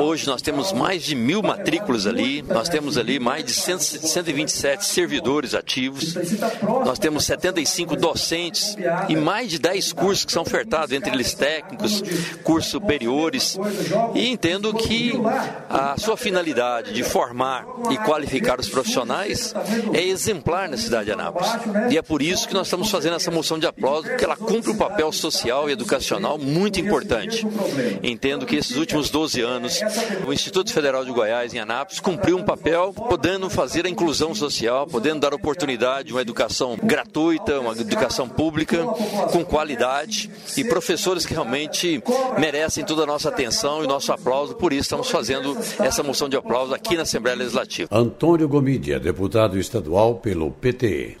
hoje 0.00 0.26
nós 0.26 0.40
temos 0.40 0.72
mais 0.72 1.02
de 1.02 1.14
mil 1.14 1.42
matrículas 1.42 2.06
ali, 2.06 2.42
nós 2.42 2.68
temos 2.68 2.96
ali 2.96 3.18
mais 3.18 3.44
de 3.44 3.52
127 3.52 4.84
servidores 4.84 5.54
ativos, 5.54 6.14
nós 6.84 6.98
temos 6.98 7.24
75 7.24 7.96
docentes 7.96 8.76
e 9.08 9.16
mais 9.16 9.50
de 9.50 9.58
10 9.58 9.92
cursos 9.92 10.24
que 10.24 10.32
são 10.32 10.42
ofertados, 10.42 10.92
entre 10.92 11.12
eles 11.12 11.34
técnicos, 11.34 12.02
cursos 12.42 12.70
superiores. 12.70 13.58
E 14.14 14.28
entendo 14.28 14.72
que 14.74 15.12
a 15.68 15.96
sua 15.98 16.16
finalidade 16.16 16.92
de 16.92 17.02
formar 17.02 17.66
e 17.90 17.96
qualificar 17.98 18.60
os 18.60 18.68
profissionais 18.68 19.54
é 19.92 20.02
exemplar 20.02 20.68
na 20.68 20.76
cidade 20.76 21.06
de 21.06 21.12
Anápolis. 21.12 21.48
E 21.90 21.98
é 21.98 22.02
por 22.02 22.22
isso 22.22 22.48
que 22.48 22.54
nós 22.54 22.66
estamos 22.66 22.90
fazendo 22.90 23.16
essa 23.16 23.30
moção 23.30 23.58
de 23.58 23.66
aplauso, 23.66 24.08
porque 24.08 24.24
ela 24.24 24.36
cumpre 24.36 24.70
um 24.70 24.76
papel 24.76 25.10
social 25.12 25.68
e 25.68 25.72
educacional 25.72 26.38
muito 26.38 26.80
importante. 26.80 27.46
Entendo 28.02 28.46
que 28.46 28.56
esses 28.56 28.76
últimos 28.76 29.10
12 29.10 29.40
anos, 29.40 29.80
o 30.26 30.32
Instituto 30.32 30.72
Federal 30.72 31.04
de 31.04 31.12
Goiás, 31.12 31.54
em 31.54 31.58
Anápolis, 31.58 32.00
cumpriu 32.00 32.36
um 32.36 32.44
papel 32.44 32.92
podendo 32.92 33.48
fazer 33.48 33.86
a 33.86 33.88
inclusão 33.88 34.34
social, 34.34 34.86
podendo 34.86 35.20
dar 35.20 35.34
oportunidade, 35.34 36.12
uma 36.12 36.22
educação 36.22 36.57
gratuita, 36.82 37.60
uma 37.60 37.72
educação 37.72 38.28
pública 38.28 38.84
com 39.32 39.44
qualidade 39.44 40.30
e 40.56 40.64
professores 40.64 41.24
que 41.24 41.32
realmente 41.32 42.02
merecem 42.38 42.84
toda 42.84 43.02
a 43.02 43.06
nossa 43.06 43.28
atenção 43.28 43.84
e 43.84 43.86
nosso 43.86 44.12
aplauso. 44.12 44.54
Por 44.54 44.72
isso 44.72 44.82
estamos 44.82 45.10
fazendo 45.10 45.56
essa 45.80 46.02
moção 46.02 46.28
de 46.28 46.36
aplauso 46.36 46.74
aqui 46.74 46.96
na 46.96 47.02
Assembleia 47.02 47.36
Legislativa. 47.36 47.88
Antônio 47.92 48.48
Gomidia, 48.48 48.98
deputado 48.98 49.58
estadual 49.58 50.16
pelo 50.16 50.50
PT. 50.50 51.16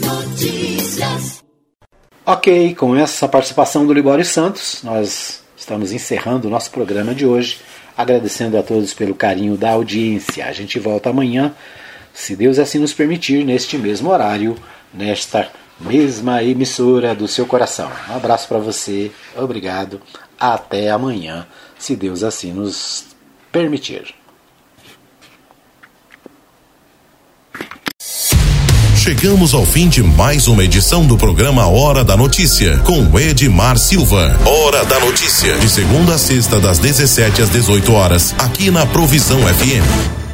Notícias. 0.00 1.42
Ok, 2.24 2.74
com 2.74 2.94
essa 2.94 3.26
participação 3.26 3.86
do 3.86 3.92
Libório 3.92 4.24
Santos, 4.24 4.80
nós 4.84 5.42
estamos 5.56 5.92
encerrando 5.92 6.46
o 6.46 6.50
nosso 6.50 6.70
programa 6.70 7.14
de 7.14 7.26
hoje, 7.26 7.58
agradecendo 7.96 8.56
a 8.56 8.62
todos 8.62 8.94
pelo 8.94 9.14
carinho 9.14 9.56
da 9.56 9.72
audiência. 9.72 10.46
A 10.46 10.52
gente 10.52 10.78
volta 10.78 11.10
amanhã 11.10 11.54
se 12.14 12.36
Deus 12.36 12.58
assim 12.58 12.78
nos 12.78 12.92
permitir, 12.92 13.44
neste 13.44 13.78
mesmo 13.78 14.10
horário, 14.10 14.56
nesta 14.92 15.50
mesma 15.80 16.42
emissora 16.42 17.14
do 17.14 17.26
seu 17.26 17.46
coração. 17.46 17.90
Um 18.08 18.16
abraço 18.16 18.46
para 18.48 18.58
você, 18.58 19.10
obrigado, 19.36 20.00
até 20.38 20.90
amanhã, 20.90 21.46
se 21.78 21.96
Deus 21.96 22.22
assim 22.22 22.52
nos 22.52 23.04
permitir. 23.50 24.14
Chegamos 28.96 29.54
ao 29.54 29.64
fim 29.64 29.88
de 29.88 30.02
mais 30.02 30.46
uma 30.46 30.62
edição 30.62 31.06
do 31.06 31.16
programa 31.16 31.66
Hora 31.66 32.04
da 32.04 32.16
Notícia, 32.16 32.78
com 32.80 33.18
Edmar 33.18 33.78
Silva. 33.78 34.38
Hora 34.46 34.84
da 34.84 35.00
Notícia, 35.00 35.56
de 35.58 35.68
segunda 35.68 36.14
a 36.14 36.18
sexta, 36.18 36.60
das 36.60 36.78
17 36.78 37.42
às 37.42 37.48
18 37.48 37.92
horas, 37.92 38.34
aqui 38.38 38.70
na 38.70 38.84
Provisão 38.84 39.40
FM. 39.40 40.29